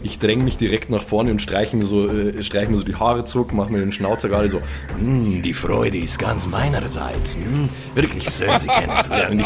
Ich 0.01 0.17
dränge 0.19 0.43
mich 0.43 0.57
direkt 0.57 0.89
nach 0.89 1.03
vorne 1.03 1.31
und 1.31 1.41
streiche 1.41 1.75
mir 1.75 1.83
so, 1.83 2.07
äh, 2.07 2.41
streiche 2.43 2.71
mir 2.71 2.77
so 2.77 2.83
die 2.83 2.95
Haare 2.95 3.25
zurück, 3.25 3.51
mache 3.53 3.71
mir 3.71 3.79
den 3.79 3.91
Schnauzer 3.91 4.29
gerade 4.29 4.49
so. 4.49 4.61
Hm, 4.97 5.41
die 5.41 5.53
Freude 5.53 5.97
ist 5.97 6.19
ganz 6.19 6.47
meinerseits. 6.47 7.35
Hm, 7.35 7.69
wirklich 7.95 8.23
schön, 8.29 8.59
Sie 8.59 8.67
kennenzulernen. 8.67 9.43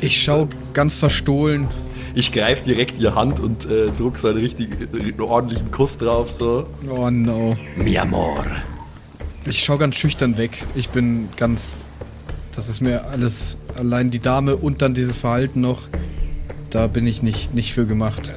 Ich, 0.00 0.02
Ich 0.02 0.22
schau 0.22 0.48
ganz 0.72 0.96
verstohlen. 0.96 1.68
Ich 2.14 2.32
greife 2.32 2.64
direkt 2.64 2.98
ihr 2.98 3.14
Hand 3.14 3.38
und 3.40 3.66
äh, 3.66 3.88
druck 3.96 4.18
so 4.18 4.28
einen 4.28 4.38
richtigen, 4.38 4.76
einen 4.92 5.20
ordentlichen 5.20 5.70
Kuss 5.70 5.96
drauf, 5.98 6.30
so. 6.30 6.66
Oh 6.88 7.08
no. 7.10 7.56
mi 7.76 7.96
amor. 7.98 8.44
Ich 9.46 9.62
schau 9.62 9.78
ganz 9.78 9.96
schüchtern 9.96 10.36
weg. 10.36 10.64
Ich 10.74 10.88
bin 10.88 11.28
ganz. 11.36 11.76
Das 12.54 12.68
ist 12.68 12.80
mir 12.80 13.06
alles. 13.06 13.58
Allein 13.76 14.10
die 14.10 14.18
Dame 14.18 14.56
und 14.56 14.82
dann 14.82 14.94
dieses 14.94 15.18
Verhalten 15.18 15.60
noch. 15.60 15.82
Da 16.70 16.86
bin 16.88 17.06
ich 17.06 17.22
nicht, 17.22 17.54
nicht 17.54 17.72
für 17.72 17.86
gemacht. 17.86 18.32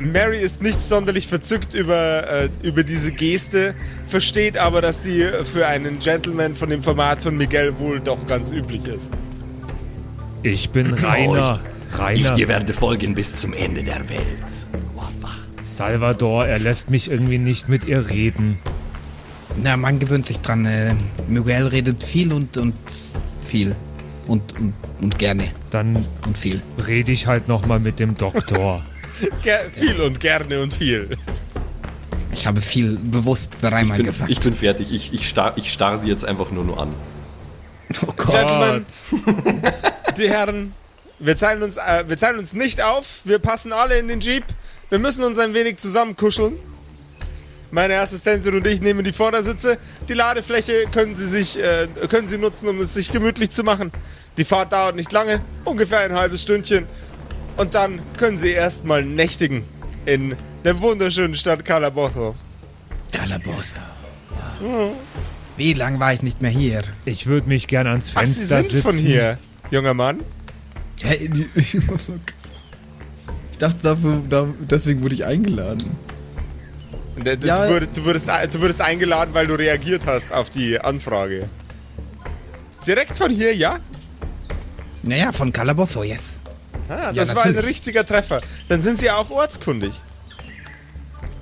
Mary 0.00 0.38
ist 0.38 0.62
nicht 0.62 0.82
sonderlich 0.82 1.28
verzückt 1.28 1.74
über, 1.74 2.28
äh, 2.28 2.48
über 2.62 2.82
diese 2.82 3.12
Geste, 3.12 3.74
versteht 4.06 4.58
aber, 4.58 4.80
dass 4.80 5.02
die 5.02 5.24
für 5.44 5.66
einen 5.66 5.98
Gentleman 6.00 6.54
von 6.54 6.68
dem 6.68 6.82
Format 6.82 7.20
von 7.22 7.36
Miguel 7.36 7.78
wohl 7.78 8.00
doch 8.00 8.26
ganz 8.26 8.50
üblich 8.50 8.86
ist. 8.86 9.10
Ich 10.42 10.70
bin 10.70 10.92
Rainer. 10.94 11.60
Ich 11.92 11.98
Rainer. 11.98 12.34
dir 12.34 12.48
werde 12.48 12.72
folgen 12.74 13.14
bis 13.14 13.36
zum 13.36 13.52
Ende 13.52 13.82
der 13.84 14.08
Welt. 14.08 14.20
Wappa. 14.94 15.32
Salvador, 15.62 16.46
er 16.46 16.58
lässt 16.58 16.90
mich 16.90 17.10
irgendwie 17.10 17.38
nicht 17.38 17.68
mit 17.68 17.84
ihr 17.84 18.10
reden. 18.10 18.58
Na, 19.62 19.76
man 19.76 20.00
gewöhnt 20.00 20.26
sich 20.26 20.40
dran. 20.40 20.66
Äh, 20.66 20.94
Miguel 21.28 21.68
redet 21.68 22.02
viel 22.02 22.32
und, 22.32 22.56
und 22.56 22.74
viel. 23.46 23.74
Und, 24.26 24.58
und, 24.58 24.74
und 25.00 25.18
gerne. 25.18 25.50
Dann 25.70 26.04
Und 26.26 26.36
viel. 26.36 26.60
rede 26.86 27.12
ich 27.12 27.26
halt 27.26 27.46
nochmal 27.46 27.78
mit 27.78 28.00
dem 28.00 28.16
Doktor. 28.16 28.84
Ger 29.42 29.70
viel 29.70 30.00
und 30.00 30.20
gerne 30.20 30.60
und 30.60 30.74
viel. 30.74 31.16
Ich 32.32 32.46
habe 32.46 32.60
viel 32.60 32.98
bewusst 32.98 33.50
dreimal 33.62 34.00
ich 34.00 34.04
bin, 34.04 34.12
gesagt. 34.12 34.30
Ich 34.30 34.40
bin 34.40 34.54
fertig. 34.54 34.92
Ich, 34.92 35.12
ich, 35.12 35.28
starr, 35.28 35.52
ich 35.56 35.72
starr 35.72 35.96
sie 35.98 36.08
jetzt 36.08 36.24
einfach 36.24 36.50
nur, 36.50 36.64
nur 36.64 36.80
an. 36.80 36.94
oh 38.06 38.12
Gott. 38.16 38.30
Gentlemen, 38.32 38.86
die 40.16 40.28
Herren, 40.28 40.72
wir 41.18 41.36
teilen, 41.36 41.62
uns, 41.62 41.76
äh, 41.76 42.04
wir 42.08 42.16
teilen 42.16 42.38
uns 42.38 42.52
nicht 42.52 42.82
auf. 42.82 43.20
Wir 43.24 43.38
passen 43.38 43.72
alle 43.72 43.98
in 43.98 44.08
den 44.08 44.20
Jeep. 44.20 44.44
Wir 44.90 44.98
müssen 44.98 45.24
uns 45.24 45.38
ein 45.38 45.54
wenig 45.54 45.76
zusammenkuscheln. 45.76 46.56
Meine 47.70 47.98
Assistentin 47.98 48.54
und 48.54 48.66
ich 48.66 48.80
nehmen 48.80 49.04
die 49.04 49.12
Vordersitze. 49.12 49.78
Die 50.08 50.14
Ladefläche 50.14 50.86
können 50.92 51.16
Sie, 51.16 51.26
sich, 51.26 51.58
äh, 51.58 51.88
können 52.08 52.28
Sie 52.28 52.38
nutzen, 52.38 52.68
um 52.68 52.80
es 52.80 52.94
sich 52.94 53.10
gemütlich 53.10 53.50
zu 53.50 53.64
machen. 53.64 53.90
Die 54.36 54.44
Fahrt 54.44 54.72
dauert 54.72 54.96
nicht 54.96 55.12
lange, 55.12 55.40
ungefähr 55.64 56.00
ein 56.00 56.14
halbes 56.14 56.42
Stündchen. 56.42 56.86
Und 57.56 57.74
dann 57.74 58.00
können 58.16 58.36
Sie 58.36 58.50
erstmal 58.50 59.04
nächtigen 59.04 59.64
in 60.06 60.34
der 60.64 60.80
wunderschönen 60.80 61.36
Stadt 61.36 61.64
Calabozo. 61.64 62.34
Calabozo. 63.12 63.62
Wie 65.56 65.72
lang 65.74 66.00
war 66.00 66.12
ich 66.12 66.22
nicht 66.22 66.42
mehr 66.42 66.50
hier? 66.50 66.82
Ich 67.04 67.26
würde 67.26 67.48
mich 67.48 67.66
gern 67.68 67.86
ans 67.86 68.10
Ach, 68.14 68.20
Fenster 68.20 68.56
Sie 68.62 68.62
sind 68.62 68.70
sitzen. 68.70 68.82
von 68.82 68.96
hier, 68.96 69.38
junger 69.70 69.94
Mann. 69.94 70.20
Hey, 71.02 71.30
Ich 71.54 71.76
dachte, 73.58 73.78
dafür, 73.82 74.22
da, 74.28 74.48
deswegen 74.60 75.02
wurde 75.02 75.14
ich 75.14 75.24
eingeladen. 75.24 75.96
D- 77.16 77.36
d- 77.36 77.46
Ja. 77.46 77.66
Du, 77.66 77.70
würdest, 77.72 77.96
du, 77.96 78.04
würdest, 78.04 78.28
du 78.52 78.60
würdest 78.60 78.80
eingeladen, 78.80 79.30
weil 79.32 79.46
du 79.46 79.54
reagiert 79.54 80.06
hast 80.06 80.32
auf 80.32 80.50
die 80.50 80.80
Anfrage. 80.80 81.48
Direkt 82.86 83.16
von 83.16 83.30
hier, 83.30 83.54
ja? 83.54 83.78
Naja, 85.04 85.30
von 85.30 85.52
Calabozo 85.52 86.02
jetzt. 86.02 86.22
Ah, 86.88 87.12
das 87.12 87.34
war 87.34 87.44
ein 87.44 87.58
richtiger 87.58 88.04
Treffer. 88.04 88.40
Dann 88.68 88.82
sind 88.82 88.98
Sie 88.98 89.10
auch 89.10 89.30
ortskundig. 89.30 90.00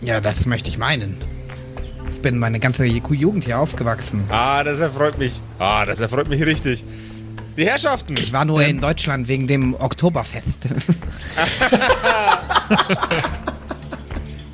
Ja, 0.03 0.21
das 0.21 0.47
möchte 0.47 0.69
ich 0.69 0.79
meinen. 0.79 1.17
Ich 2.11 2.21
bin 2.23 2.39
meine 2.39 2.61
ganze 2.61 2.85
Jugend 2.85 3.45
hier 3.45 3.59
aufgewachsen. 3.59 4.25
Ah, 4.29 4.63
das 4.63 4.81
erfreut 4.81 5.19
mich. 5.19 5.41
Ah, 5.59 5.85
das 5.85 6.01
erfreut 6.01 6.29
mich 6.29 6.45
richtig. 6.45 6.85
Die 7.57 7.67
Herrschaften. 7.67 8.15
Ich 8.19 8.33
war 8.33 8.45
nur 8.45 8.63
in 8.63 8.81
Deutschland 8.81 9.29
wegen 9.29 9.47
dem 9.47 9.75
Oktoberfest. 9.75 10.69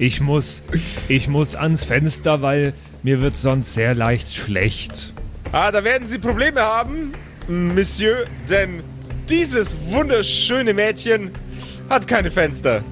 Ich 0.00 0.20
muss, 0.20 0.62
ich 1.08 1.26
muss 1.26 1.56
ans 1.56 1.82
Fenster, 1.84 2.40
weil 2.40 2.72
mir 3.02 3.20
wird 3.20 3.36
sonst 3.36 3.74
sehr 3.74 3.96
leicht 3.96 4.32
schlecht. 4.32 5.12
Ah, 5.50 5.72
da 5.72 5.82
werden 5.82 6.06
Sie 6.06 6.18
Probleme 6.20 6.60
haben, 6.60 7.12
Monsieur, 7.48 8.24
denn 8.48 8.84
dieses 9.30 9.76
wunderschöne 9.90 10.74
Mädchen 10.74 11.30
hat 11.90 12.06
keine 12.06 12.30
Fenster. 12.30 12.82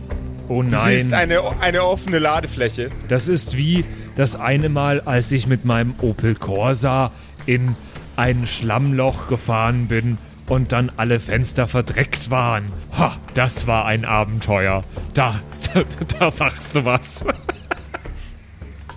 Oh 0.49 0.62
Du 0.62 0.70
siehst 0.70 1.11
nein, 1.11 1.30
eine, 1.30 1.41
eine 1.61 1.82
offene 1.82 2.18
Ladefläche. 2.18 2.91
das 3.09 3.28
ist 3.28 3.57
wie 3.57 3.84
das 4.14 4.37
eine 4.37 4.68
Mal, 4.68 5.01
als 5.01 5.32
ich 5.32 5.47
mit 5.47 5.64
meinem 5.64 5.95
Opel 6.01 6.34
Corsa 6.37 7.11
in 7.47 7.74
ein 8.16 8.47
Schlammloch 8.47 9.26
gefahren 9.28 9.89
bin 9.89 10.18
und 10.49 10.72
dann 10.72 10.91
alle 10.97 11.18
Fenster 11.20 11.66
verdreckt 11.66 12.30
waren. 12.30 12.72
Ha, 12.97 13.16
das 13.34 13.66
war 13.66 13.84
ein 13.87 14.05
Abenteuer. 14.05 14.84
Da, 15.14 15.41
da, 15.74 15.82
da 16.18 16.30
sagst 16.30 16.76
du 16.76 16.84
was. 16.84 17.24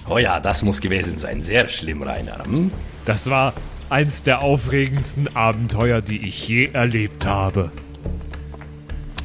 Oh 0.07 0.17
ja, 0.17 0.39
das 0.39 0.63
muss 0.63 0.79
gewesen 0.81 1.17
sein. 1.17 1.41
Sehr 1.41 1.67
schlimm, 1.67 2.01
Rainer. 2.03 2.43
Hm? 2.45 2.71
Das 3.05 3.29
war 3.29 3.53
eins 3.89 4.23
der 4.23 4.43
aufregendsten 4.43 5.35
Abenteuer, 5.35 6.01
die 6.01 6.27
ich 6.27 6.47
je 6.47 6.69
erlebt 6.73 7.25
habe. 7.25 7.71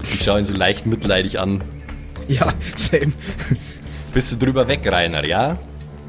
Ich 0.03 0.23
schaue 0.25 0.39
ihn 0.41 0.45
so 0.45 0.55
leicht 0.55 0.87
mitleidig 0.87 1.39
an. 1.39 1.63
ja, 2.29 2.53
same. 2.77 3.13
Bist 4.13 4.33
du 4.33 4.37
drüber 4.37 4.69
weg, 4.69 4.81
Rainer, 4.91 5.25
ja? 5.25 5.59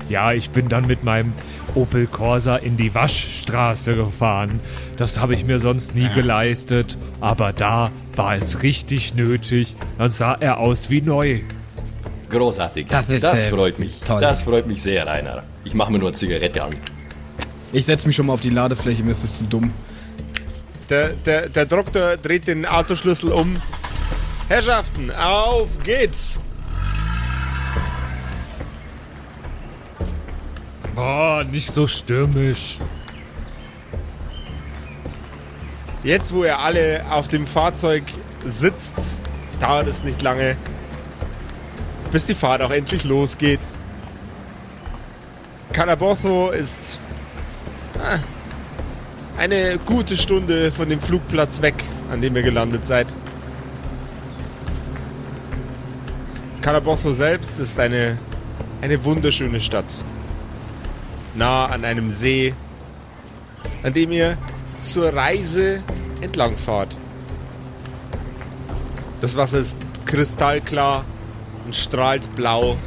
Ja, 0.10 0.32
ich 0.34 0.52
bin 0.52 0.70
dann 0.70 0.86
mit 0.86 1.04
meinem 1.04 1.34
Opel 1.74 2.06
Corsa 2.08 2.56
in 2.58 2.78
die 2.78 2.94
Waschstraße 2.94 3.96
gefahren. 3.96 4.60
Das 4.98 5.20
habe 5.20 5.34
ich 5.34 5.46
mir 5.46 5.60
sonst 5.60 5.96
nie 5.96 6.08
geleistet, 6.14 6.98
aber 7.20 7.52
da 7.52 7.92
war 8.16 8.36
es 8.36 8.62
richtig 8.62 9.16
nötig. 9.16 9.76
Dann 9.98 10.12
sah 10.12 10.36
er 10.36 10.60
aus 10.60 10.90
wie 10.90 11.02
neu. 11.02 11.40
Großartig. 12.30 12.88
Das 12.88 13.10
ist, 13.10 13.24
äh, 13.24 13.36
freut 13.50 13.80
mich. 13.80 14.00
toll. 14.02 14.22
Das 14.22 14.42
freut 14.42 14.68
mich 14.68 14.82
sehr, 14.82 15.06
Rainer. 15.08 15.44
Ich 15.64 15.74
mache 15.74 15.92
mir 15.92 16.00
nur 16.00 16.10
eine 16.10 16.18
Zigarette 16.18 16.64
an. 16.64 16.76
Ich 17.76 17.84
setze 17.84 18.08
mich 18.08 18.16
schon 18.16 18.28
mal 18.28 18.34
auf 18.34 18.40
die 18.40 18.52
Ladefläche, 18.52 19.04
mir 19.04 19.12
ist 19.12 19.26
das 19.26 19.38
zu 19.38 19.44
dumm. 19.44 19.74
Der, 20.90 21.10
der, 21.10 21.50
der 21.50 21.66
Doktor 21.66 22.16
dreht 22.16 22.48
den 22.48 22.66
Autoschlüssel 22.66 23.34
um. 23.34 23.62
Herrschaften, 24.48 25.12
auf 25.12 25.68
geht's! 25.84 26.40
Boah, 30.96 31.44
nicht 31.44 31.74
so 31.74 31.86
stürmisch. 31.86 32.80
Jetzt, 36.02 36.34
wo 36.34 36.46
ihr 36.46 36.58
alle 36.58 37.04
auf 37.10 37.28
dem 37.28 37.46
Fahrzeug 37.46 38.04
sitzt, 38.46 39.20
dauert 39.60 39.88
es 39.88 40.02
nicht 40.02 40.22
lange, 40.22 40.56
bis 42.10 42.26
die 42.26 42.36
Fahrt 42.36 42.62
auch 42.62 42.72
endlich 42.72 43.04
losgeht. 43.04 43.60
Calabozo 45.74 46.52
ist 46.52 47.02
eine 49.38 49.78
gute 49.86 50.18
Stunde 50.18 50.72
von 50.72 50.90
dem 50.90 51.02
Flugplatz 51.02 51.62
weg, 51.62 51.84
an 52.12 52.22
dem 52.22 52.36
ihr 52.36 52.44
gelandet 52.44 52.86
seid. 52.86 53.08
Calabozo 56.62 57.12
selbst 57.12 57.60
ist 57.60 57.80
eine, 57.80 58.18
eine 58.82 59.04
wunderschöne 59.04 59.60
Stadt. 59.60 59.86
Nah 61.36 61.66
an 61.66 61.84
einem 61.84 62.10
See, 62.10 62.54
an 63.84 63.94
dem 63.94 64.12
ihr 64.12 64.38
zur 64.80 65.14
Reise 65.14 65.84
entlangfahrt. 66.22 66.96
Das 69.22 69.36
Wasser 69.36 69.60
ist 69.60 69.76
kristallklar 70.06 71.04
und 71.66 71.76
strahlt 71.76 72.36
blau. 72.36 72.78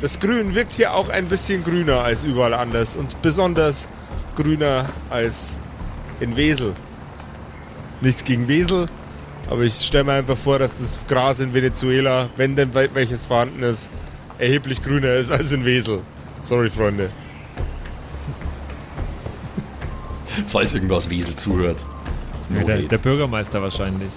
Das 0.00 0.18
Grün 0.18 0.54
wirkt 0.54 0.72
hier 0.72 0.94
auch 0.94 1.08
ein 1.08 1.26
bisschen 1.26 1.62
grüner 1.64 2.00
als 2.00 2.22
überall 2.22 2.54
anders 2.54 2.96
und 2.96 3.20
besonders 3.22 3.88
grüner 4.34 4.86
als 5.10 5.59
in 6.20 6.36
Wesel. 6.36 6.74
Nichts 8.00 8.24
gegen 8.24 8.48
Wesel, 8.48 8.86
aber 9.50 9.62
ich 9.62 9.74
stelle 9.74 10.04
mir 10.04 10.12
einfach 10.12 10.36
vor, 10.36 10.58
dass 10.58 10.78
das 10.78 10.98
Gras 11.06 11.40
in 11.40 11.52
Venezuela, 11.52 12.30
wenn 12.36 12.56
denn 12.56 12.72
wel- 12.72 12.90
welches 12.94 13.26
vorhanden 13.26 13.62
ist, 13.62 13.90
erheblich 14.38 14.82
grüner 14.82 15.14
ist 15.14 15.30
als 15.30 15.52
in 15.52 15.64
Wesel. 15.64 16.00
Sorry, 16.42 16.70
Freunde. 16.70 17.10
Falls 20.46 20.72
irgendwer 20.72 20.96
aus 20.96 21.10
Wiesel 21.10 21.36
zuhört. 21.36 21.84
No 22.48 22.64
der, 22.66 22.78
der 22.82 22.98
Bürgermeister 22.98 23.60
wahrscheinlich. 23.60 24.10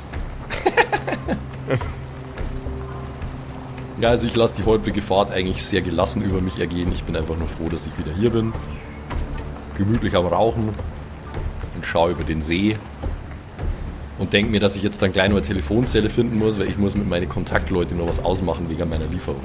Ja, 4.00 4.10
also 4.10 4.28
ich 4.28 4.36
lasse 4.36 4.56
die 4.56 4.64
holprige 4.64 5.02
Fahrt 5.02 5.32
eigentlich 5.32 5.64
sehr 5.64 5.82
gelassen 5.82 6.24
über 6.24 6.42
mich 6.42 6.60
ergehen. 6.60 6.92
Ich 6.92 7.04
bin 7.04 7.16
einfach 7.16 7.38
nur 7.38 7.48
froh, 7.48 7.70
dass 7.70 7.88
ich 7.88 7.98
wieder 7.98 8.12
hier 8.14 8.30
bin. 8.32 8.54
Gemütlich 9.78 10.16
am 10.16 10.26
Rauchen 10.26 10.70
und 11.84 11.90
schaue 11.90 12.12
über 12.12 12.24
den 12.24 12.42
See. 12.42 12.78
Und 14.18 14.32
denke 14.32 14.52
mir, 14.52 14.60
dass 14.60 14.76
ich 14.76 14.84
jetzt 14.84 15.02
dann 15.02 15.12
gleich 15.12 15.28
nur 15.30 15.40
eine 15.40 15.46
Telefonzelle 15.46 16.10
finden 16.10 16.38
muss, 16.38 16.60
weil 16.60 16.70
ich 16.70 16.78
muss 16.78 16.96
mit 16.96 17.08
meinen 17.08 17.28
Kontaktleuten 17.28 17.98
noch 17.98 18.08
was 18.08 18.24
ausmachen 18.24 18.70
wegen 18.70 18.88
meiner 18.88 19.06
Lieferung. 19.06 19.42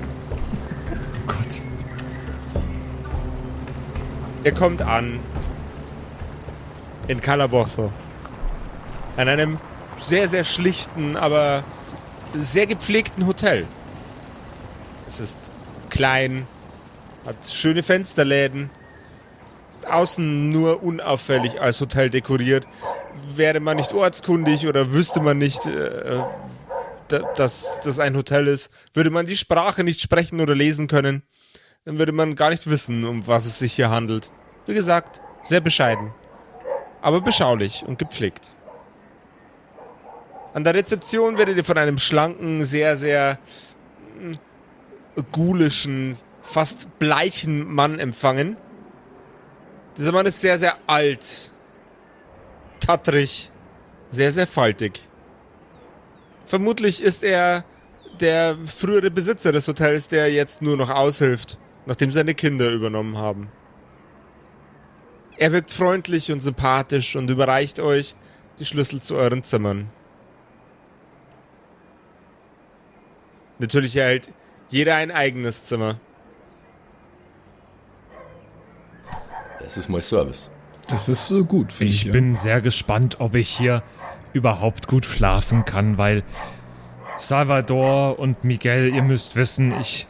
Oh 0.92 1.26
Gott. 1.26 1.62
Ihr 4.44 4.52
kommt 4.52 4.82
an 4.82 5.18
in 7.08 7.20
Calabozo. 7.20 7.90
An 9.16 9.28
einem 9.28 9.58
sehr, 10.00 10.28
sehr 10.28 10.44
schlichten, 10.44 11.16
aber 11.16 11.64
sehr 12.34 12.66
gepflegten 12.66 13.26
Hotel. 13.26 13.66
Es 15.08 15.18
ist 15.18 15.50
klein, 15.90 16.46
hat 17.26 17.36
schöne 17.50 17.82
Fensterläden, 17.82 18.70
außen 19.86 20.50
nur 20.50 20.82
unauffällig 20.82 21.60
als 21.60 21.80
Hotel 21.80 22.10
dekoriert. 22.10 22.66
Wäre 23.36 23.60
man 23.60 23.76
nicht 23.76 23.92
ortskundig 23.92 24.66
oder 24.66 24.92
wüsste 24.92 25.20
man 25.20 25.38
nicht, 25.38 25.66
äh, 25.66 26.20
da- 27.08 27.32
dass 27.36 27.80
das 27.84 27.98
ein 27.98 28.16
Hotel 28.16 28.46
ist, 28.48 28.70
würde 28.94 29.10
man 29.10 29.26
die 29.26 29.36
Sprache 29.36 29.84
nicht 29.84 30.00
sprechen 30.00 30.40
oder 30.40 30.54
lesen 30.54 30.86
können, 30.86 31.22
dann 31.84 31.98
würde 31.98 32.12
man 32.12 32.36
gar 32.36 32.50
nicht 32.50 32.68
wissen, 32.68 33.04
um 33.04 33.26
was 33.26 33.46
es 33.46 33.58
sich 33.58 33.72
hier 33.74 33.90
handelt. 33.90 34.30
Wie 34.66 34.74
gesagt, 34.74 35.20
sehr 35.42 35.60
bescheiden, 35.60 36.12
aber 37.00 37.20
beschaulich 37.20 37.84
und 37.86 37.98
gepflegt. 37.98 38.52
An 40.54 40.64
der 40.64 40.74
Rezeption 40.74 41.38
werdet 41.38 41.56
ihr 41.56 41.64
von 41.64 41.78
einem 41.78 41.98
schlanken, 41.98 42.64
sehr, 42.64 42.96
sehr 42.96 43.38
mm, 44.20 44.32
gulischen, 45.32 46.16
fast 46.42 46.98
bleichen 46.98 47.72
Mann 47.72 47.98
empfangen. 47.98 48.56
Dieser 49.98 50.12
Mann 50.12 50.26
ist 50.26 50.40
sehr, 50.40 50.56
sehr 50.56 50.78
alt, 50.86 51.50
tattrig, 52.80 53.50
sehr, 54.08 54.32
sehr 54.32 54.46
faltig. 54.46 55.00
Vermutlich 56.46 57.02
ist 57.02 57.24
er 57.24 57.64
der 58.20 58.56
frühere 58.64 59.10
Besitzer 59.10 59.52
des 59.52 59.68
Hotels, 59.68 60.08
der 60.08 60.32
jetzt 60.32 60.62
nur 60.62 60.76
noch 60.76 60.88
aushilft 60.88 61.58
nachdem 61.88 62.12
seine 62.12 62.34
Kinder 62.34 62.70
übernommen 62.70 63.16
haben. 63.16 63.50
Er 65.38 65.52
wirkt 65.52 65.70
freundlich 65.72 66.30
und 66.30 66.40
sympathisch 66.40 67.16
und 67.16 67.30
überreicht 67.30 67.80
euch 67.80 68.14
die 68.58 68.66
Schlüssel 68.66 69.00
zu 69.00 69.16
euren 69.16 69.42
Zimmern. 69.42 69.90
Natürlich 73.58 73.96
erhält 73.96 74.28
jeder 74.68 74.96
ein 74.96 75.10
eigenes 75.10 75.64
Zimmer. 75.64 75.98
Das 79.68 79.76
ist 79.76 79.90
mein 79.90 80.00
Service. 80.00 80.48
Das 80.88 81.10
ist 81.10 81.26
so 81.26 81.44
gut, 81.44 81.74
finde 81.74 81.92
ich. 81.92 82.06
Ich 82.06 82.10
bin 82.10 82.34
sehr 82.36 82.62
gespannt, 82.62 83.16
ob 83.20 83.34
ich 83.34 83.50
hier 83.50 83.82
überhaupt 84.32 84.88
gut 84.88 85.04
schlafen 85.04 85.66
kann, 85.66 85.98
weil 85.98 86.22
Salvador 87.16 88.18
und 88.18 88.44
Miguel, 88.44 88.94
ihr 88.94 89.02
müsst 89.02 89.36
wissen, 89.36 89.78
ich 89.78 90.06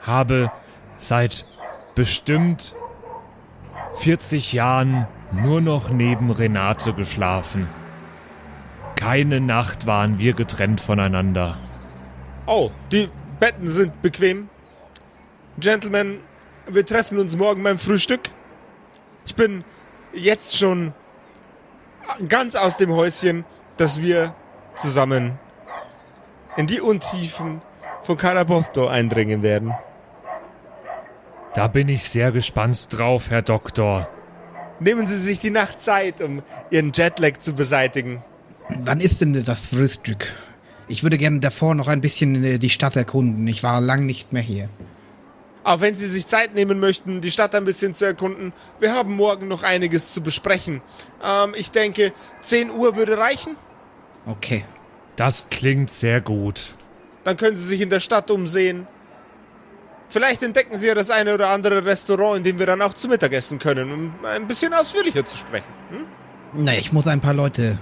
habe 0.00 0.50
seit 0.96 1.44
bestimmt 1.94 2.74
40 3.96 4.54
Jahren 4.54 5.06
nur 5.30 5.60
noch 5.60 5.90
neben 5.90 6.30
Renate 6.30 6.94
geschlafen. 6.94 7.68
Keine 8.96 9.42
Nacht 9.42 9.86
waren 9.86 10.18
wir 10.18 10.32
getrennt 10.32 10.80
voneinander. 10.80 11.58
Oh, 12.46 12.70
die 12.92 13.10
Betten 13.40 13.66
sind 13.66 14.00
bequem. 14.00 14.48
Gentlemen, 15.58 16.20
wir 16.66 16.86
treffen 16.86 17.18
uns 17.18 17.36
morgen 17.36 17.62
beim 17.62 17.76
Frühstück. 17.76 18.30
Ich 19.28 19.34
bin 19.34 19.62
jetzt 20.14 20.56
schon 20.56 20.94
ganz 22.28 22.56
aus 22.56 22.78
dem 22.78 22.94
Häuschen, 22.94 23.44
dass 23.76 24.00
wir 24.00 24.34
zusammen 24.74 25.38
in 26.56 26.66
die 26.66 26.80
Untiefen 26.80 27.60
von 28.04 28.16
Carabosto 28.16 28.88
eindringen 28.88 29.42
werden. 29.42 29.74
Da 31.52 31.68
bin 31.68 31.88
ich 31.88 32.08
sehr 32.08 32.32
gespannt 32.32 32.88
drauf, 32.90 33.28
Herr 33.28 33.42
Doktor. 33.42 34.08
Nehmen 34.80 35.06
Sie 35.06 35.18
sich 35.18 35.38
die 35.38 35.50
Nacht 35.50 35.82
Zeit, 35.82 36.22
um 36.22 36.42
Ihren 36.70 36.92
Jetlag 36.94 37.36
zu 37.38 37.52
beseitigen. 37.52 38.22
Wann 38.70 39.00
ist 39.00 39.20
denn 39.20 39.44
das 39.44 39.58
Frühstück? 39.58 40.32
Ich 40.88 41.02
würde 41.02 41.18
gerne 41.18 41.40
davor 41.40 41.74
noch 41.74 41.88
ein 41.88 42.00
bisschen 42.00 42.42
äh, 42.42 42.58
die 42.58 42.70
Stadt 42.70 42.96
erkunden. 42.96 43.46
Ich 43.46 43.62
war 43.62 43.82
lang 43.82 44.06
nicht 44.06 44.32
mehr 44.32 44.40
hier. 44.40 44.70
Auch 45.68 45.82
wenn 45.82 45.94
Sie 45.94 46.06
sich 46.06 46.26
Zeit 46.26 46.54
nehmen 46.54 46.80
möchten, 46.80 47.20
die 47.20 47.30
Stadt 47.30 47.54
ein 47.54 47.66
bisschen 47.66 47.92
zu 47.92 48.06
erkunden, 48.06 48.54
wir 48.80 48.94
haben 48.94 49.14
morgen 49.14 49.48
noch 49.48 49.64
einiges 49.64 50.14
zu 50.14 50.22
besprechen. 50.22 50.80
Ähm, 51.22 51.52
ich 51.54 51.70
denke, 51.70 52.14
10 52.40 52.70
Uhr 52.70 52.96
würde 52.96 53.18
reichen. 53.18 53.54
Okay. 54.24 54.64
Das 55.16 55.48
klingt 55.50 55.90
sehr 55.90 56.22
gut. 56.22 56.72
Dann 57.22 57.36
können 57.36 57.54
Sie 57.54 57.64
sich 57.66 57.82
in 57.82 57.90
der 57.90 58.00
Stadt 58.00 58.30
umsehen. 58.30 58.86
Vielleicht 60.08 60.42
entdecken 60.42 60.78
Sie 60.78 60.86
ja 60.86 60.94
das 60.94 61.10
eine 61.10 61.34
oder 61.34 61.50
andere 61.50 61.84
Restaurant, 61.84 62.38
in 62.38 62.44
dem 62.44 62.58
wir 62.58 62.64
dann 62.64 62.80
auch 62.80 62.94
zu 62.94 63.06
Mittag 63.06 63.34
essen 63.34 63.58
können, 63.58 63.92
um 63.92 64.24
ein 64.24 64.48
bisschen 64.48 64.72
ausführlicher 64.72 65.26
zu 65.26 65.36
sprechen. 65.36 65.68
Hm? 65.90 66.06
Na, 66.54 66.72
ich 66.78 66.92
muss 66.94 67.06
ein 67.06 67.20
paar 67.20 67.34
Leute 67.34 67.76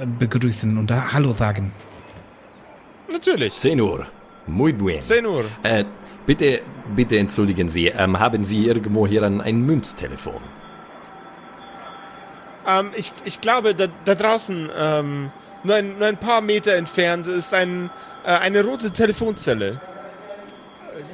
äh, 0.00 0.06
begrüßen 0.18 0.76
und 0.76 0.90
da 0.90 1.12
Hallo 1.12 1.32
sagen. 1.32 1.70
Natürlich. 3.08 3.56
10 3.56 3.80
Uhr. 3.80 4.04
Muy 4.48 4.72
bien. 4.72 5.00
10 5.00 5.24
Uhr. 5.26 5.44
Äh, 5.62 5.84
bitte, 6.26 6.60
bitte 6.94 7.18
entschuldigen 7.18 7.68
Sie, 7.68 7.88
ähm, 7.88 8.18
haben 8.18 8.44
Sie 8.44 8.66
irgendwo 8.66 9.06
hier 9.06 9.22
ein, 9.22 9.40
ein 9.40 9.62
Münztelefon? 9.62 10.40
Ähm, 12.66 12.90
ich, 12.94 13.12
ich 13.24 13.40
glaube, 13.40 13.74
da, 13.74 13.86
da 14.04 14.14
draußen, 14.14 14.70
ähm, 14.78 15.30
nur, 15.64 15.76
ein, 15.76 15.98
nur 15.98 16.06
ein 16.06 16.16
paar 16.16 16.40
Meter 16.40 16.74
entfernt, 16.74 17.26
ist 17.26 17.52
ein, 17.54 17.90
äh, 18.24 18.30
eine 18.30 18.64
rote 18.64 18.90
Telefonzelle. 18.90 19.80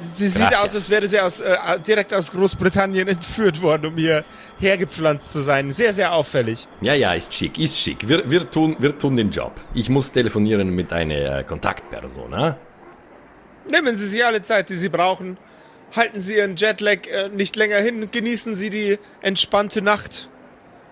Sie 0.01 0.27
sieht 0.27 0.41
Gracias. 0.41 0.61
aus, 0.61 0.75
als 0.75 0.89
wäre 0.89 1.07
sie 1.07 1.19
aus, 1.19 1.39
äh, 1.39 1.55
direkt 1.85 2.13
aus 2.13 2.31
Großbritannien 2.31 3.07
entführt 3.07 3.61
worden, 3.61 3.87
um 3.87 3.95
hier 3.95 4.23
hergepflanzt 4.59 5.31
zu 5.31 5.39
sein. 5.39 5.71
Sehr, 5.71 5.93
sehr 5.93 6.13
auffällig. 6.13 6.67
Ja, 6.81 6.93
ja, 6.93 7.13
ist 7.13 7.33
schick, 7.33 7.57
ist 7.57 7.79
schick. 7.79 8.07
Wir, 8.07 8.29
wir, 8.29 8.49
tun, 8.49 8.75
wir 8.79 8.97
tun 8.97 9.15
den 9.15 9.31
Job. 9.31 9.53
Ich 9.73 9.89
muss 9.89 10.11
telefonieren 10.11 10.69
mit 10.69 10.93
einer 10.93 11.39
äh, 11.39 11.43
Kontaktperson, 11.43 12.33
ah? 12.33 12.57
Nehmen 13.69 13.95
Sie 13.95 14.07
sich 14.07 14.25
alle 14.25 14.41
Zeit, 14.41 14.69
die 14.69 14.75
Sie 14.75 14.89
brauchen. 14.89 15.37
Halten 15.95 16.21
Sie 16.21 16.35
Ihren 16.35 16.55
Jetlag 16.55 17.07
äh, 17.07 17.29
nicht 17.29 17.55
länger 17.55 17.77
hin. 17.77 18.09
Genießen 18.11 18.55
Sie 18.55 18.69
die 18.69 18.99
entspannte 19.21 19.81
Nacht. 19.81 20.29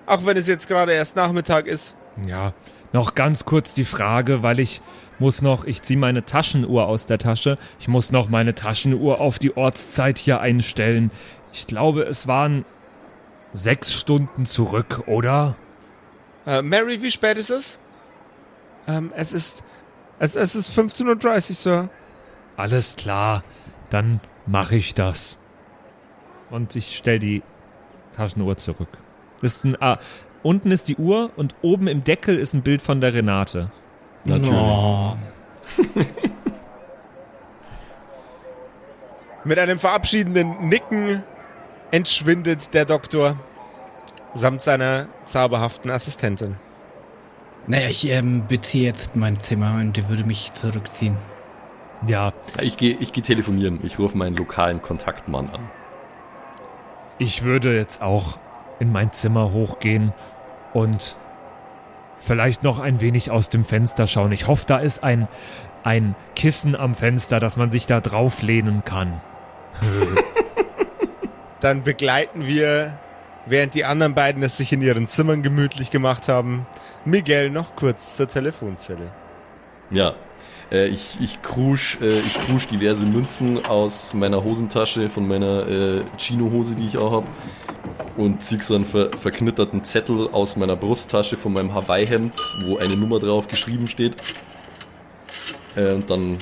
Auch 0.05 0.25
wenn 0.25 0.38
es 0.38 0.47
jetzt 0.47 0.67
gerade 0.67 0.93
erst 0.93 1.15
Nachmittag 1.15 1.67
ist. 1.67 1.95
Ja, 2.25 2.53
noch 2.93 3.15
ganz 3.15 3.45
kurz 3.45 3.73
die 3.73 3.86
Frage, 3.86 4.43
weil 4.43 4.59
ich 4.59 4.82
muss 5.19 5.41
noch, 5.41 5.65
ich 5.65 5.82
ziehe 5.82 5.99
meine 5.99 6.25
Taschenuhr 6.25 6.88
aus 6.88 7.05
der 7.05 7.17
Tasche. 7.17 7.57
Ich 7.80 7.88
muss 7.88 8.11
noch 8.11 8.30
meine 8.30 8.55
Taschenuhr 8.55 9.19
auf 9.19 9.39
die 9.39 9.55
Ortszeit 9.57 10.17
hier 10.17 10.39
einstellen. 10.39 11.11
Ich 11.53 11.67
glaube, 11.67 12.03
es 12.03 12.28
waren 12.28 12.65
sechs 13.53 13.93
Stunden 13.93 14.45
zurück, 14.45 15.03
oder? 15.07 15.55
Äh, 16.45 16.61
Mary, 16.61 17.01
wie 17.01 17.11
spät 17.11 17.38
ist 17.38 17.49
es? 17.49 17.80
Ähm, 18.88 19.11
es 19.15 19.34
ist. 19.34 19.63
Es, 20.19 20.36
es 20.36 20.55
ist 20.55 20.71
15.30 20.78 21.05
Uhr, 21.36 21.41
Sir. 21.41 21.89
Alles 22.58 22.95
klar, 22.95 23.43
dann 23.91 24.20
mache 24.47 24.76
ich 24.76 24.93
das. 24.95 25.39
Und 26.49 26.76
ich 26.76 26.97
stelle 26.97 27.20
die 27.20 27.43
Taschenuhr 28.16 28.58
zurück. 28.58 28.89
Ist 29.41 29.64
ein, 29.64 29.80
ah, 29.80 29.99
unten 30.41 30.72
ist 30.72 30.88
die 30.88 30.95
Uhr 30.95 31.30
und 31.36 31.55
oben 31.62 31.88
im 31.88 32.03
Deckel 32.03 32.38
ist 32.39 32.55
ein 32.55 32.64
Bild 32.64 32.82
von 32.82 32.99
der 32.99 33.14
Renate. 33.14 33.72
Natürlich. 34.26 34.60
Mit 39.43 39.60
einem 39.60 39.78
verabschiedenden 39.78 40.68
Nicken 40.68 41.24
entschwindet 41.91 42.74
der 42.74 42.86
Doktor 42.86 43.38
samt 44.34 44.62
seiner 44.62 45.08
zauberhaften 45.26 45.91
Assistentin. 45.91 46.55
Naja, 47.68 47.88
ich 47.89 48.10
ähm, 48.10 48.47
beziehe 48.47 48.86
jetzt 48.86 49.16
mein 49.16 49.39
Zimmer 49.41 49.76
und 49.76 50.10
würde 50.10 50.24
mich 50.24 50.53
zurückziehen. 50.53 51.18
Ja, 52.06 52.34
Ich 52.62 52.78
gehe 52.78 52.95
ich 53.00 53.12
geh 53.12 53.22
telefonieren. 53.22 53.80
Ich 53.84 53.98
rufe 53.98 54.18
meinen 54.18 54.36
lokalen 54.36 54.82
Kontaktmann 54.82 55.50
an. 55.50 55.70
ich 57.18 57.43
würde 57.43 57.76
jetzt 57.76 58.02
auch 58.02 58.38
in 58.80 58.91
mein 58.91 59.12
Zimmer 59.12 59.52
hochgehen 59.52 60.14
und 60.74 61.16
vielleicht 62.18 62.64
noch 62.64 62.80
ein 62.80 63.02
wenig 63.02 63.32
aus 63.32 63.50
dem 63.50 63.66
Fenster 63.66 64.06
schauen. 64.06 64.32
Ich 64.32 64.45
hoffe, 64.48 64.66
da 64.68 64.78
ist 64.78 65.04
ein, 65.04 65.28
ein 65.84 66.16
Kissen 66.36 66.76
am 66.76 66.93
Fenster, 66.93 67.39
dass 67.39 67.58
man 67.58 67.72
sich 67.72 67.88
da 67.88 68.00
drauflehnen 68.02 68.84
kann. 68.86 69.20
Dann 71.60 71.82
begleiten 71.84 72.45
wir, 72.45 73.00
während 73.48 73.74
die 73.74 73.86
anderen 73.86 74.14
beiden 74.14 74.43
es 74.43 74.58
sich 74.58 74.72
in 74.72 74.82
ihren 74.84 75.08
Zimmern 75.08 75.41
gemütlich 75.41 75.89
gemacht 75.89 76.28
haben, 76.30 76.68
Miguel 77.06 77.50
noch 77.50 77.76
kurz 77.76 78.16
zur 78.16 78.28
Telefonzelle. 78.28 79.12
Ja. 79.89 80.14
Äh, 80.72 80.88
ich, 80.88 81.41
krusch, 81.41 81.97
äh, 82.01 82.20
ich 82.20 82.34
krusch 82.45 82.68
diverse 82.68 83.05
Münzen 83.05 83.65
aus 83.65 84.13
meiner 84.13 84.43
Hosentasche, 84.43 85.09
von 85.09 85.28
meiner 85.28 85.68
äh, 85.68 86.01
Chino-Hose, 86.18 86.76
die 86.76 86.86
ich 86.86 86.97
auch 86.97 87.11
habe. 87.11 87.28
Und 88.18 88.43
zieh 88.43 88.59
so 88.59 88.76
einen 88.76 88.86
ver 88.86 89.11
verknitterten 89.15 89.84
Zettel 89.84 90.30
aus 90.32 90.57
meiner 90.57 90.76
Brusttasche 90.76 91.38
von 91.38 91.53
meinem 91.53 91.74
Hawaii-Hemd, 91.74 92.34
wo 92.65 92.78
eine 92.78 92.97
Nummer 92.97 93.20
drauf 93.20 93.47
geschrieben 93.47 93.88
steht. 93.88 94.15
Äh, 95.76 95.93
und 95.93 96.09
dann, 96.09 96.38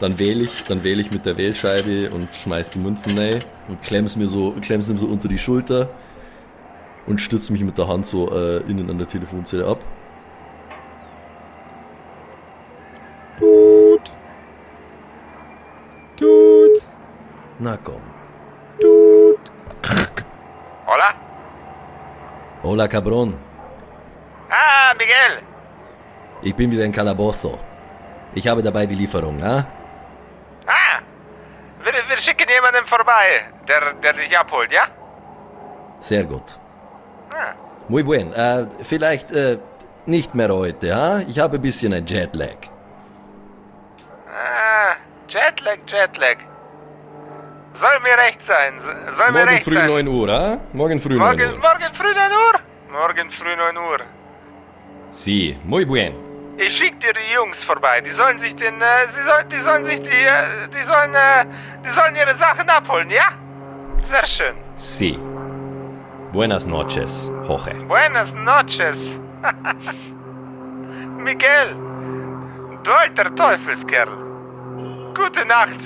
dann 0.00 0.18
wähle 0.18 0.44
ich, 0.44 0.64
dann 0.64 0.84
ich 0.84 1.10
mit 1.10 1.26
der 1.26 1.36
Wählscheibe 1.36 2.10
und 2.10 2.28
schmeiß 2.34 2.70
die 2.70 2.78
Münzen 2.78 3.18
rein 3.18 3.40
und 3.68 3.82
klemm's 3.82 4.16
mir 4.16 4.28
so, 4.28 4.54
klemm's 4.60 4.88
mir 4.88 4.96
so 4.96 5.06
unter 5.06 5.28
die 5.28 5.38
Schulter 5.38 5.90
und 7.06 7.20
stütze 7.20 7.52
mich 7.52 7.62
mit 7.62 7.76
der 7.76 7.88
Hand 7.88 8.06
so 8.06 8.30
äh, 8.30 8.58
innen 8.68 8.88
an 8.88 8.98
der 8.98 9.08
Telefonzelle 9.08 9.66
ab. 9.66 9.84
Tut. 13.42 14.06
Tut. 16.16 16.76
Na 17.58 17.76
komm. 17.76 18.02
Tut. 18.80 19.42
Hola? 20.86 21.10
Hola, 22.62 22.86
Cabron. 22.86 23.34
Ah, 24.48 24.94
Miguel. 24.94 25.42
Ich 26.42 26.54
bin 26.54 26.70
wieder 26.70 26.84
in 26.84 26.92
Calabozo. 26.92 27.58
Ich 28.34 28.46
habe 28.46 28.62
dabei 28.62 28.86
die 28.86 28.94
Lieferung, 28.94 29.42
ah? 29.42 29.66
Ah, 30.66 31.00
wir, 31.82 31.92
wir 31.92 32.18
schicken 32.18 32.48
jemanden 32.48 32.86
vorbei, 32.86 33.42
der, 33.66 33.94
der 33.94 34.12
dich 34.12 34.38
abholt, 34.38 34.70
ja? 34.70 34.86
Sehr 35.98 36.22
gut. 36.22 36.60
Ah. 37.30 37.54
Muy 37.88 38.04
buen. 38.04 38.32
Äh, 38.32 38.66
vielleicht 38.84 39.32
äh, 39.32 39.58
nicht 40.06 40.32
mehr 40.36 40.54
heute, 40.54 40.94
ah? 40.94 41.20
Ich 41.26 41.40
habe 41.40 41.56
ein 41.56 41.62
bisschen 41.62 41.92
ein 41.92 42.06
Jetlag. 42.06 42.71
Jetlag, 45.32 45.78
Jetlag. 45.86 46.36
Soll 47.72 47.98
mir 48.02 48.18
recht 48.22 48.44
sein, 48.44 48.74
soll 49.16 49.30
mir 49.32 49.38
Morgen 49.38 49.48
recht 49.48 49.64
früh 49.64 49.74
sein. 49.74 49.86
9 49.86 50.08
Uhr, 50.08 50.28
ah? 50.28 50.58
Morgen 50.74 51.00
früh 51.00 51.16
9 51.16 51.26
morgen, 51.26 51.52
Uhr. 51.52 51.58
morgen 51.58 51.94
früh 51.94 52.14
9 52.14 52.32
Uhr? 52.32 52.60
Morgen 52.92 53.30
früh 53.30 53.56
9 53.56 53.76
Uhr. 53.78 54.00
Sí, 55.10 55.56
muy 55.64 55.86
bien. 55.86 56.14
Ich 56.58 56.76
schick 56.76 57.00
dir 57.00 57.14
die 57.14 57.34
Jungs 57.34 57.64
vorbei. 57.64 58.02
Die 58.02 58.10
sollen 58.10 58.38
sich 58.38 58.54
den, 58.56 58.78
äh, 58.82 59.08
sie 59.08 59.22
soll, 59.22 59.44
die 59.44 59.60
sollen 59.60 59.84
sich 59.86 60.02
die, 60.02 60.08
äh, 60.10 60.68
die 60.68 60.84
sollen, 60.84 61.14
äh, 61.14 61.46
die 61.82 61.90
sollen 61.90 62.14
ihre 62.14 62.34
Sachen 62.34 62.68
abholen, 62.68 63.08
ja? 63.08 63.28
Sehr 64.04 64.26
schön. 64.26 64.56
Sí. 64.76 65.18
Buenas 66.30 66.66
noches, 66.66 67.32
Jorge. 67.48 67.74
Buenas 67.88 68.34
noches. 68.34 69.18
Miguel, 71.16 71.74
du 72.82 72.92
alter 72.92 73.34
Teufelskerl. 73.34 74.21
Gute 75.14 75.44
Nacht. 75.46 75.76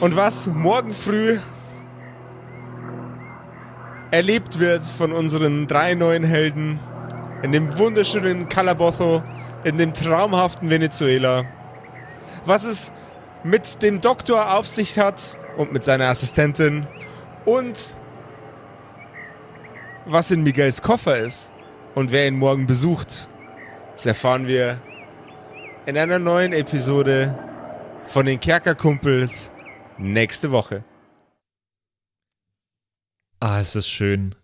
Und 0.00 0.16
was 0.16 0.46
morgen 0.46 0.94
früh 0.94 1.38
erlebt 4.10 4.58
wird 4.58 4.82
von 4.82 5.12
unseren 5.12 5.66
drei 5.66 5.92
neuen 5.94 6.24
Helden 6.24 6.80
in 7.42 7.52
dem 7.52 7.78
wunderschönen 7.78 8.48
Calabozo, 8.48 9.22
in 9.62 9.76
dem 9.76 9.92
traumhaften 9.92 10.70
Venezuela. 10.70 11.44
Was 12.46 12.64
es 12.64 12.90
mit 13.44 13.82
dem 13.82 14.00
Doktor 14.00 14.54
auf 14.54 14.66
sich 14.66 14.98
hat 14.98 15.36
und 15.58 15.70
mit 15.70 15.84
seiner 15.84 16.06
Assistentin 16.06 16.86
und 17.44 17.94
was 20.06 20.30
in 20.30 20.42
Miguels 20.42 20.80
Koffer 20.80 21.18
ist 21.18 21.52
und 21.94 22.10
wer 22.10 22.26
ihn 22.26 22.38
morgen 22.38 22.66
besucht, 22.66 23.28
das 23.96 24.06
erfahren 24.06 24.46
wir 24.46 24.80
in 25.86 25.96
einer 25.96 26.18
neuen 26.18 26.52
Episode 26.52 27.36
von 28.06 28.26
den 28.26 28.38
Kerkerkumpels 28.40 29.50
nächste 29.98 30.50
Woche. 30.50 30.84
Ah, 33.40 33.60
es 33.60 33.74
ist 33.76 33.88
schön. 33.88 34.34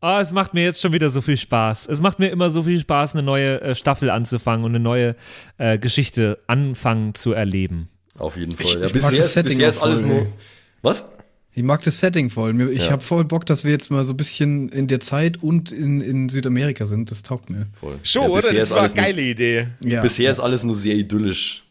Ah, 0.00 0.20
es 0.20 0.32
macht 0.32 0.54
mir 0.54 0.64
jetzt 0.64 0.80
schon 0.80 0.92
wieder 0.92 1.10
so 1.10 1.20
viel 1.20 1.36
Spaß. 1.36 1.88
Es 1.88 2.00
macht 2.00 2.18
mir 2.18 2.28
immer 2.28 2.50
so 2.50 2.62
viel 2.62 2.78
Spaß, 2.78 3.14
eine 3.14 3.22
neue 3.22 3.60
äh, 3.60 3.74
Staffel 3.74 4.10
anzufangen 4.10 4.64
und 4.64 4.72
eine 4.72 4.80
neue 4.80 5.16
äh, 5.58 5.78
Geschichte 5.78 6.38
anfangen 6.46 7.14
zu 7.14 7.32
erleben. 7.32 7.88
Auf 8.18 8.36
jeden 8.36 8.52
Fall. 8.52 8.64
Ich- 8.66 8.74
ja, 8.74 8.86
ich 8.86 8.92
bisher 8.92 9.42
bisher 9.42 9.68
ist 9.68 9.78
alles 9.82 10.02
nur. 10.02 10.26
Was? 10.82 11.08
Ich 11.56 11.62
mag 11.62 11.80
das 11.82 11.98
Setting 12.00 12.28
voll. 12.28 12.70
Ich 12.70 12.84
Ja. 12.86 12.92
habe 12.92 13.02
voll 13.02 13.24
Bock, 13.24 13.46
dass 13.46 13.64
wir 13.64 13.70
jetzt 13.72 13.90
mal 13.90 14.04
so 14.04 14.12
ein 14.12 14.16
bisschen 14.18 14.68
in 14.68 14.88
der 14.88 15.00
Zeit 15.00 15.42
und 15.42 15.72
in, 15.72 16.02
in 16.02 16.28
Südamerika 16.28 16.84
sind. 16.84 17.10
Das 17.10 17.22
taugt 17.22 17.48
mir. 17.48 17.66
Voll. 17.80 17.98
Schon, 18.02 18.24
Ja, 18.24 18.28
oder? 18.28 18.52
Das 18.52 18.64
ist 18.64 18.70
war 18.72 18.82
eine 18.82 18.92
geile 18.92 19.22
Idee. 19.22 19.68
Ja. 19.82 20.02
Bisher 20.02 20.30
ist 20.30 20.38
alles 20.38 20.64
nur 20.64 20.74
sehr 20.74 20.94
idyllisch. 20.94 21.64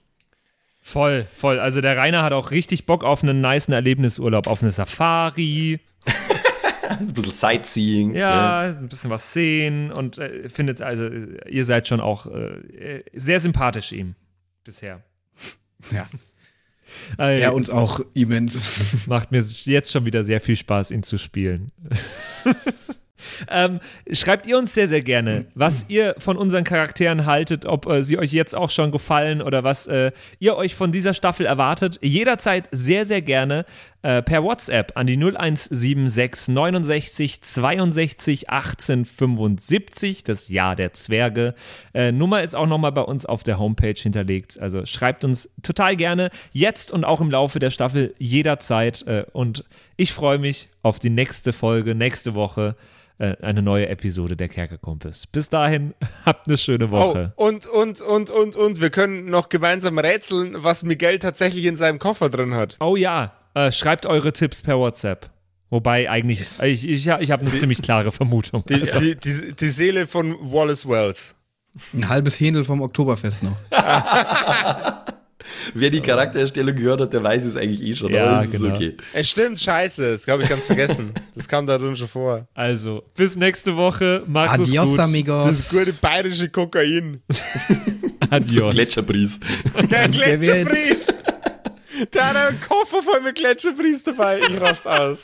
Voll, 0.82 1.28
voll. 1.32 1.60
Also 1.60 1.82
der 1.82 1.98
Rainer 1.98 2.24
hat 2.24 2.34
auch 2.34 2.50
richtig 2.50 2.88
Bock 2.88 3.04
auf 3.04 3.22
einen 3.22 3.42
niceen 3.42 3.74
Erlebnisurlaub, 3.74 4.48
auf 4.48 4.64
eine 4.64 4.72
Safari. 4.72 5.80
Ein 6.90 7.06
bisschen 7.08 7.32
Sightseeing. 7.32 8.16
Ja, 8.16 8.62
ein 8.62 8.88
bisschen 8.90 9.10
was 9.10 9.34
sehen 9.34 9.92
und 9.92 10.18
äh, 10.20 10.50
findet, 10.50 10.82
also 10.84 11.06
äh, 11.06 11.38
ihr 11.50 11.66
seid 11.66 11.88
schon 11.88 12.00
auch 12.00 12.28
äh, 12.28 13.04
sehr 13.14 13.40
sympathisch 13.40 13.92
ihm 13.92 14.14
bisher. 14.64 15.02
Ja. 15.92 16.08
Äh, 17.20 17.42
Er 17.42 17.54
uns 17.54 17.70
auch 17.70 18.00
immens. 18.14 19.08
Macht 19.08 19.32
mir 19.32 19.42
jetzt 19.42 19.92
schon 19.92 20.06
wieder 20.06 20.24
sehr 20.24 20.42
viel 20.42 20.56
Spaß, 20.56 20.92
ihn 20.92 21.04
zu 21.04 21.18
spielen. 21.18 21.68
ähm, 23.50 23.80
schreibt 24.12 24.48
ihr 24.48 24.58
uns 24.58 24.74
sehr, 24.74 24.88
sehr 24.88 25.02
gerne, 25.02 25.46
was 25.56 25.86
ihr 25.90 26.16
von 26.18 26.38
unseren 26.38 26.64
Charakteren 26.64 27.26
haltet, 27.26 27.66
ob 27.66 27.88
äh, 27.88 28.04
sie 28.04 28.18
euch 28.18 28.32
jetzt 28.34 28.56
auch 28.56 28.70
schon 28.70 28.92
gefallen 28.92 29.42
oder 29.42 29.64
was 29.64 29.88
äh, 29.88 30.12
ihr 30.40 30.56
euch 30.56 30.76
von 30.76 30.92
dieser 30.92 31.14
Staffel 31.14 31.46
erwartet. 31.46 32.00
Jederzeit 32.02 32.68
sehr, 32.72 33.06
sehr 33.06 33.22
gerne 33.22 33.66
äh, 34.06 34.22
per 34.22 34.44
WhatsApp 34.44 34.92
an 34.94 35.08
die 35.08 35.18
0176 35.18 36.54
69 36.54 37.42
62 37.42 38.50
18 38.52 39.06
75, 39.06 40.24
das 40.24 40.48
Jahr 40.48 40.76
der 40.76 40.94
Zwerge. 40.94 41.56
Äh, 41.92 42.12
Nummer 42.12 42.44
ist 42.44 42.56
auch 42.56 42.68
nochmal 42.68 42.92
bei 42.92 43.02
uns 43.02 43.26
auf 43.26 43.42
der 43.42 43.58
Homepage 43.58 44.00
hinterlegt. 44.00 44.60
Also 44.60 44.86
schreibt 44.86 45.24
uns 45.24 45.50
total 45.64 45.96
gerne 45.96 46.30
jetzt 46.52 46.92
und 46.92 47.04
auch 47.04 47.20
im 47.20 47.32
Laufe 47.32 47.58
der 47.58 47.72
Staffel 47.72 48.14
jederzeit. 48.20 49.08
Äh, 49.08 49.26
und 49.34 49.64
ich 49.98 50.14
freue 50.14 50.38
mich 50.38 50.70
auf 50.84 51.00
die 51.00 51.10
nächste 51.10 51.52
Folge, 51.52 51.96
nächste 51.96 52.36
Woche. 52.36 52.76
Äh, 53.18 53.36
Eine 53.42 53.62
neue 53.62 53.88
Episode 53.90 54.36
der 54.36 54.50
Kerkerkumpels. 54.50 55.28
Bis 55.28 55.50
dahin, 55.50 55.94
habt 56.26 56.48
eine 56.48 56.58
schöne 56.58 56.86
Oh, 56.88 56.92
Woche. 56.92 57.34
und, 57.36 57.66
und, 57.68 58.02
und, 58.02 58.30
und, 58.30 58.56
und, 58.56 58.82
wir 58.82 58.90
können 58.90 59.26
noch 59.30 59.50
gemeinsam 59.50 59.98
rätseln, 59.98 60.56
was 60.60 60.84
Miguel 60.84 61.20
tatsächlich 61.20 61.66
in 61.66 61.78
seinem 61.78 62.00
Koffer 62.00 62.30
drin 62.30 62.54
hat. 62.54 62.78
Oh, 62.80 62.96
ja, 62.96 63.34
äh, 63.54 63.72
schreibt 63.72 64.06
eure 64.06 64.34
Tipps 64.34 64.62
per 64.62 64.78
WhatsApp. 64.78 65.30
Wobei 65.70 66.10
eigentlich, 66.10 66.42
ich, 66.62 66.88
ich, 66.88 67.08
ich 67.08 67.32
habe 67.32 67.42
eine 67.42 67.52
ziemlich 67.52 67.82
klare 67.82 68.12
Vermutung. 68.12 68.64
Die, 68.70 68.82
die, 69.00 69.16
die, 69.16 69.54
die 69.56 69.70
Seele 69.70 70.08
von 70.08 70.36
Wallace 70.40 70.88
Wells. 70.88 71.36
Ein 71.94 72.08
halbes 72.08 72.40
Händel 72.40 72.64
vom 72.64 72.82
Oktoberfest 72.82 73.42
noch. 73.44 73.58
Wer 75.74 75.90
die 75.90 76.02
Charaktererstellung 76.02 76.76
gehört 76.76 77.02
hat, 77.02 77.14
der 77.14 77.24
weiß 77.24 77.46
es 77.46 77.56
eigentlich 77.56 77.82
eh 77.82 77.96
schon. 77.96 78.14
Ja, 78.14 78.26
aber 78.26 78.40
es 78.42 78.54
ist 78.54 78.62
genau. 78.62 78.76
okay. 78.76 78.96
Es 79.14 79.30
stimmt, 79.30 79.60
scheiße, 79.60 80.14
das 80.14 80.28
habe 80.28 80.44
ich 80.44 80.50
ganz 80.50 80.66
vergessen. 80.66 81.12
Das 81.36 81.50
kam 81.50 81.66
da 81.66 81.78
drin 81.78 81.98
schon 81.98 82.08
vor. 82.08 82.48
Also, 82.54 83.04
bis 83.14 83.36
nächste 83.36 83.76
Woche. 83.76 84.24
Macht 84.26 84.58
es 84.60 84.70
Adios, 84.70 84.86
gut. 84.86 85.00
amigos. 85.00 85.48
Das 85.48 85.68
gute 85.70 85.92
bayerische 85.92 86.48
Kokain. 86.48 87.22
Adios. 88.30 88.74
Gletscherpries. 88.74 89.40
Der 89.92 90.08
Gletscherbries. 90.08 91.08
Der 92.14 92.30
hat 92.30 92.36
einen 92.38 92.60
Koffer 92.62 93.04
voll 93.04 93.20
mit 93.22 93.36
Gletscherbries 93.36 94.04
dabei. 94.04 94.40
Ich 94.40 94.62
rast 94.62 94.88
aus. 94.88 95.24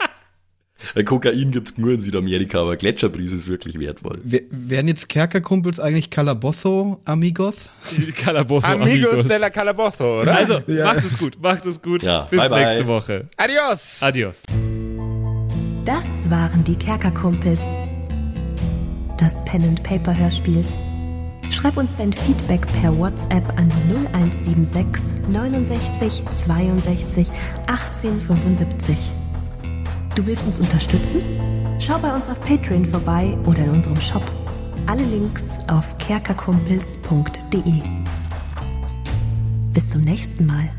Weil 0.93 1.03
Kokain 1.03 1.51
gibt 1.51 1.71
es 1.71 1.77
nur 1.77 1.91
in 1.93 2.01
Südamerika, 2.01 2.61
aber 2.61 2.75
Gletscherbries 2.75 3.31
ist 3.31 3.47
wirklich 3.49 3.79
wertvoll. 3.79 4.19
Wer- 4.23 4.41
Wären 4.49 4.87
jetzt 4.87 5.09
Kerkerkumpels 5.09 5.79
eigentlich 5.79 6.09
Calabozo 6.09 6.99
Amigos? 7.05 7.55
Calabozo 8.17 8.65
Amigos, 8.67 9.11
Amigos. 9.13 9.27
de 9.27 9.37
la 9.39 9.49
Calabozo, 9.49 10.21
oder? 10.21 10.35
Also, 10.35 10.61
Ja. 10.67 10.85
macht 10.93 11.05
es 11.05 11.17
gut, 11.17 11.37
macht 11.41 11.65
es 11.65 11.81
gut. 11.81 12.03
Ja, 12.03 12.27
Bis 12.29 12.39
bye, 12.39 12.49
bye. 12.49 12.65
nächste 12.65 12.87
Woche. 12.87 13.27
Adios. 13.37 13.99
Adios. 14.01 14.43
Das 15.85 16.29
waren 16.29 16.63
die 16.63 16.75
Kerkerkumpels. 16.75 17.59
Das 19.17 19.43
Pen 19.45 19.63
and 19.63 19.83
Paper 19.83 20.17
Hörspiel. 20.17 20.63
Schreib 21.51 21.75
uns 21.77 21.91
dein 21.97 22.13
Feedback 22.13 22.65
per 22.81 22.97
WhatsApp 22.97 23.43
an 23.57 23.69
die 23.69 23.93
0176 23.93 25.27
69 25.27 26.23
62 26.37 27.27
18 27.67 28.21
75. 28.21 29.11
Du 30.15 30.25
willst 30.27 30.43
uns 30.45 30.59
unterstützen? 30.59 31.21
Schau 31.79 31.97
bei 31.97 32.13
uns 32.13 32.29
auf 32.29 32.41
Patreon 32.41 32.85
vorbei 32.85 33.37
oder 33.45 33.59
in 33.59 33.69
unserem 33.69 33.99
Shop. 34.01 34.23
Alle 34.85 35.03
Links 35.03 35.57
auf 35.71 35.97
kerkerkumpels.de. 35.99 37.81
Bis 39.73 39.89
zum 39.89 40.01
nächsten 40.01 40.45
Mal. 40.45 40.69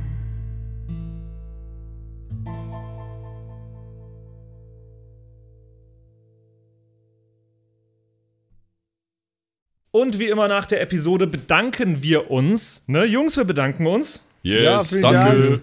Und 9.92 10.18
wie 10.18 10.28
immer 10.28 10.48
nach 10.48 10.66
der 10.66 10.82
Episode 10.82 11.26
bedanken 11.26 12.02
wir 12.02 12.30
uns. 12.30 12.82
Ne, 12.86 13.04
Jungs, 13.04 13.36
wir 13.36 13.44
bedanken 13.44 13.86
uns 13.86 14.22
Yes, 14.42 14.90
Ja, 14.96 15.10
danke. 15.10 15.62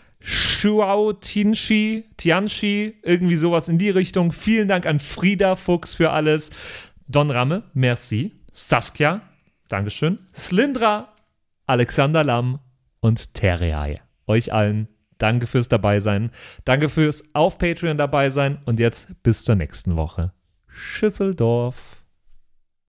Shuao 0.21 1.13
Tianchi, 1.13 2.05
Tianchi, 2.15 2.95
irgendwie 3.03 3.35
sowas 3.35 3.69
in 3.69 3.77
die 3.77 3.89
Richtung. 3.89 4.31
Vielen 4.31 4.67
Dank 4.67 4.85
an 4.85 4.99
Frieda 4.99 5.55
Fuchs 5.55 5.93
für 5.95 6.11
alles. 6.11 6.51
Don 7.07 7.31
Ramme, 7.31 7.63
merci. 7.73 8.31
Saskia, 8.53 9.21
Dankeschön. 9.67 10.19
Slindra, 10.33 11.13
Alexander 11.65 12.23
Lamm 12.23 12.59
und 12.99 13.33
Terreai. 13.33 14.01
Euch 14.27 14.53
allen 14.53 14.87
danke 15.17 15.47
fürs 15.47 15.67
Dabeisein. 15.67 16.31
Danke 16.65 16.89
fürs 16.89 17.23
auf 17.33 17.57
Patreon 17.57 17.97
dabei 17.97 18.29
sein 18.29 18.59
und 18.65 18.79
jetzt 18.79 19.23
bis 19.23 19.43
zur 19.43 19.55
nächsten 19.55 19.95
Woche. 19.95 20.33
Schüsseldorf. 20.67 22.00